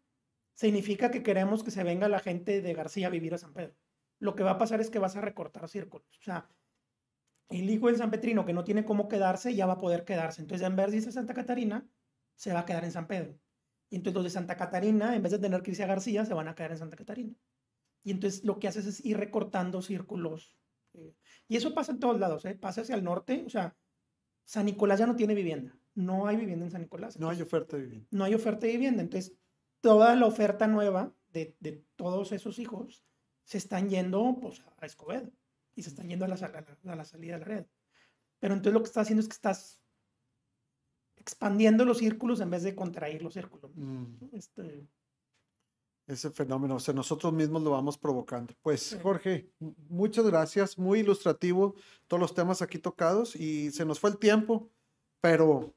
significa 0.53 1.12
que 1.12 1.22
queremos 1.22 1.62
que 1.62 1.70
se 1.70 1.84
venga 1.84 2.09
la 2.09 2.18
gente 2.18 2.61
de 2.61 2.74
García 2.74 3.07
a 3.07 3.11
vivir 3.11 3.34
a 3.34 3.39
San 3.39 3.53
Pedro. 3.53 3.76
Lo 4.18 4.34
que 4.34 4.43
va 4.43 4.53
a 4.53 4.59
pasar 4.59 4.80
es 4.80 4.91
que 4.91 4.99
vas 4.99 5.14
a 5.14 5.20
recortar 5.20 5.68
círculos. 5.68 6.09
O 6.18 6.24
sea, 6.24 6.51
el 7.51 7.70
hijo 7.70 7.86
del 7.86 7.99
San 7.99 8.11
Petrino 8.11 8.45
que 8.45 8.53
no 8.53 8.64
tiene 8.64 8.84
cómo 8.84 9.07
quedarse 9.07 9.55
ya 9.55 9.66
va 9.66 9.74
a 9.74 9.78
poder 9.78 10.05
quedarse. 10.05 10.43
Entonces, 10.43 10.66
en 10.66 10.74
vez 10.74 10.91
de 10.91 10.97
irse 10.97 11.11
a 11.11 11.12
Santa 11.12 11.34
Catarina, 11.34 11.89
se 12.34 12.53
va 12.53 12.59
a 12.59 12.66
quedar 12.66 12.82
en 12.82 12.91
San 12.91 13.07
Pedro. 13.07 13.39
Y 13.91 13.95
entonces 13.95 14.14
los 14.16 14.24
de 14.24 14.30
Santa 14.30 14.57
Catarina, 14.57 15.14
en 15.14 15.22
vez 15.22 15.30
de 15.30 15.39
tener 15.39 15.62
que 15.62 15.70
irse 15.70 15.84
a 15.84 15.86
García, 15.86 16.24
se 16.24 16.34
van 16.34 16.49
a 16.49 16.57
quedar 16.57 16.72
en 16.72 16.78
Santa 16.78 16.97
Catarina. 16.97 17.36
Y 18.03 18.11
entonces 18.11 18.43
lo 18.43 18.59
que 18.59 18.66
haces 18.66 18.86
es 18.86 19.05
ir 19.05 19.16
recortando 19.16 19.82
círculos. 19.82 20.59
Eh, 20.95 21.14
y 21.47 21.57
eso 21.57 21.74
pasa 21.74 21.93
en 21.93 22.01
todos 22.01 22.18
lados, 22.18 22.45
¿eh? 22.45 22.57
pasa 22.57 22.80
hacia 22.80 22.97
el 22.97 23.05
norte. 23.05 23.45
O 23.47 23.51
sea, 23.51 23.76
San 24.49 24.64
Nicolás 24.64 24.99
ya 24.99 25.07
no 25.07 25.14
tiene 25.14 25.34
vivienda. 25.34 25.78
No 25.94 26.26
hay 26.26 26.38
vivienda 26.38 26.64
en 26.64 26.70
San 26.70 26.80
Nicolás. 26.80 27.18
no 27.18 27.28
hay 27.28 27.42
oferta 27.42 27.76
de 27.76 27.82
vivienda. 27.82 28.09
No 28.11 28.24
hay 28.24 28.32
oferta 28.32 28.66
de 28.66 28.72
vivienda. 28.72 29.03
Entonces, 29.03 29.36
toda 29.82 30.16
la 30.16 30.24
oferta 30.24 30.66
nueva 30.66 31.14
de, 31.28 31.55
de 31.61 31.84
todos 31.96 32.32
esos 32.32 32.59
hijos 32.59 33.05
se 33.44 33.59
están 33.59 33.90
yendo 33.90 34.38
pues, 34.40 34.64
a 34.78 34.86
Escobedo 34.86 35.30
y 35.74 35.82
se 35.82 35.90
están 35.90 36.09
yendo 36.09 36.24
a 36.24 36.28
la, 36.28 36.36
a 36.36 36.96
la, 36.96 37.05
salida 37.05 37.34
de 37.34 37.40
la 37.40 37.44
red. 37.44 37.66
Pero 38.38 38.55
entonces 38.55 38.72
lo 38.72 38.80
que 38.80 38.86
estás 38.86 39.03
haciendo 39.03 39.20
es 39.20 39.28
que 39.28 39.34
estás 39.34 39.82
expandiendo 41.16 41.84
los 41.84 41.99
círculos 41.99 42.40
en 42.40 42.49
vez 42.49 42.62
de 42.62 42.74
contraer 42.74 43.20
los 43.20 43.34
círculos. 43.34 43.70
Mm. 43.74 44.14
Este, 44.32 44.88
ese 46.09 46.31
fenómeno, 46.31 46.77
o 46.77 46.81
sea, 46.81 46.95
nosotros 46.95 47.33
mismos 47.33 47.63
lo 47.63 47.71
vamos 47.71 47.99
provocando. 47.99 48.55
Pues 48.63 48.99
Jorge, 49.03 49.51
muchas 49.89 50.25
gracias, 50.25 50.79
muy 50.79 51.01
ilustrativo 51.01 51.75
todos 52.07 52.21
los 52.21 52.35
temas 52.35 52.63
aquí 52.63 52.79
tocados 52.79 53.37
y 53.37 53.71
se 53.71 53.85
nos 53.85 54.01
fue 54.01 54.11
el 54.11 54.17
tiempo, 54.17 54.71
pero 55.21 55.75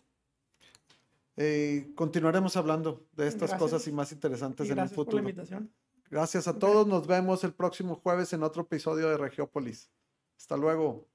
eh, 1.36 1.92
continuaremos 1.96 2.56
hablando 2.56 3.06
de 3.12 3.28
estas 3.28 3.54
cosas 3.56 3.86
y 3.88 3.92
más 3.92 4.14
interesantes 4.14 4.70
en 4.70 4.80
el 4.80 4.90
futuro. 4.90 5.24
Gracias 6.10 6.48
a 6.48 6.58
todos, 6.58 6.88
nos 6.88 7.08
vemos 7.08 7.44
el 7.44 7.54
próximo 7.54 7.96
jueves 7.96 8.32
en 8.32 8.44
otro 8.44 8.64
episodio 8.64 9.10
de 9.10 9.18
Regiópolis. 9.18 9.92
Hasta 10.38 10.56
luego. 10.58 11.11